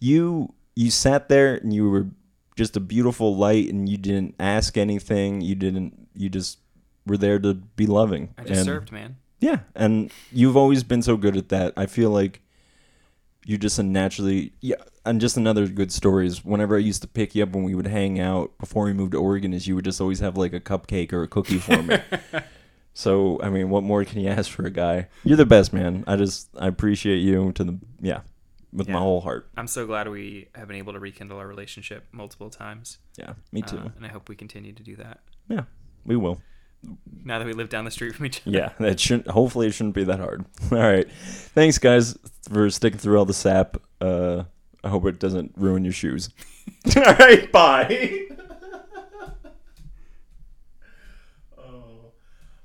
you 0.01 0.53
you 0.75 0.91
sat 0.91 1.29
there 1.29 1.55
and 1.57 1.73
you 1.73 1.89
were 1.91 2.07
just 2.57 2.77
a 2.77 2.81
beautiful 2.81 3.37
light 3.37 3.69
and 3.69 3.89
you 3.89 3.97
didn't 3.97 4.35
ask 4.39 4.77
anything. 4.77 5.41
You 5.41 5.55
didn't 5.55 6.09
you 6.15 6.29
just 6.29 6.59
were 7.07 7.17
there 7.17 7.39
to 7.39 7.55
be 7.55 7.87
loving. 7.87 8.35
I 8.39 8.43
just 8.45 8.59
And- 8.61 8.67
served, 8.67 8.93
man. 8.93 9.17
yeah, 9.41 9.61
and 9.75 10.11
you've 10.33 10.57
always 10.57 10.83
been 10.83 11.03
so 11.03 11.17
good 11.17 11.37
at 11.37 11.49
that. 11.51 11.73
I 11.77 11.87
feel 11.87 12.11
like 12.11 12.41
you're 13.45 13.59
just 13.59 13.79
a 13.79 13.83
naturally 13.83 14.53
yeah. 14.61 14.77
And 15.07 15.21
just 15.21 15.37
another 15.37 15.67
good 15.67 15.93
story 15.93 16.27
is 16.27 16.45
whenever 16.45 16.77
I 16.77 16.81
used 16.81 17.03
to 17.03 17.09
pick 17.09 17.35
you 17.35 17.43
up 17.43 17.51
when 17.51 17.65
we 17.65 17.75
would 17.75 17.87
hang 17.87 18.21
out 18.21 18.59
before 18.59 18.85
we 18.85 18.93
moved 18.93 19.13
to 19.13 19.19
Oregon, 19.19 19.53
is 19.53 19.67
you 19.67 19.75
would 19.77 19.85
just 19.85 20.01
always 20.01 20.21
have 20.21 20.37
like 20.37 20.53
a 20.53 20.61
cupcake 20.61 21.13
or 21.13 21.23
a 21.23 21.29
cookie 21.29 21.59
for 21.59 21.83
me. 21.83 21.99
so 22.95 23.41
I 23.43 23.49
mean, 23.49 23.71
what 23.71 23.83
more 23.83 24.05
can 24.05 24.21
you 24.21 24.29
ask 24.29 24.51
for 24.51 24.67
a 24.67 24.71
guy? 24.71 25.09
You're 25.25 25.37
the 25.37 25.47
best, 25.47 25.73
man. 25.73 26.05
I 26.07 26.17
just 26.17 26.49
I 26.59 26.67
appreciate 26.67 27.19
you 27.19 27.53
to 27.53 27.65
the 27.65 27.79
yeah, 28.01 28.21
with 28.73 28.89
my 28.89 28.99
whole 28.99 29.21
heart. 29.21 29.49
I'm 29.57 29.69
so 29.69 29.87
glad 29.87 30.09
we 30.09 30.49
have 30.55 30.69
been 30.69 30.77
able 30.77 30.93
to 30.93 30.99
rekindle 30.99 31.39
our 31.39 31.47
relationship 31.47 32.07
multiple 32.13 32.51
times. 32.51 32.99
Yeah, 33.17 33.35
me 33.53 33.63
too. 33.63 33.79
Uh, 33.79 33.89
and 33.97 34.05
I 34.05 34.09
hope 34.09 34.29
we 34.29 34.37
continue 34.37 34.73
to 34.73 34.83
do 34.83 34.97
that 34.97 35.21
yeah, 35.49 35.63
we 36.05 36.17
will. 36.17 36.41
now 37.25 37.39
that 37.39 37.47
we 37.47 37.53
live 37.53 37.69
down 37.69 37.85
the 37.85 37.91
street 37.91 38.15
from 38.15 38.27
each 38.27 38.43
other. 38.47 38.57
Yeah, 38.57 38.73
that 38.79 39.01
shouldn't. 39.01 39.29
Hopefully, 39.29 39.69
it 39.69 39.73
shouldn't 39.73 39.95
be 39.95 40.05
that 40.05 40.21
hard. 40.21 40.45
All 40.73 40.79
right, 40.79 41.11
thanks, 41.11 41.79
guys, 41.79 42.17
for 42.51 42.71
sticking 42.71 42.99
through 42.99 43.19
all 43.19 43.25
the 43.25 43.35
sap. 43.35 43.77
Uh, 44.01 44.45
I 44.87 44.89
hope 44.89 45.05
it 45.07 45.19
doesn't 45.19 45.53
ruin 45.57 45.83
your 45.83 45.93
shoes. 45.93 46.31
all 46.97 47.03
right, 47.03 47.51
bye. 47.51 48.27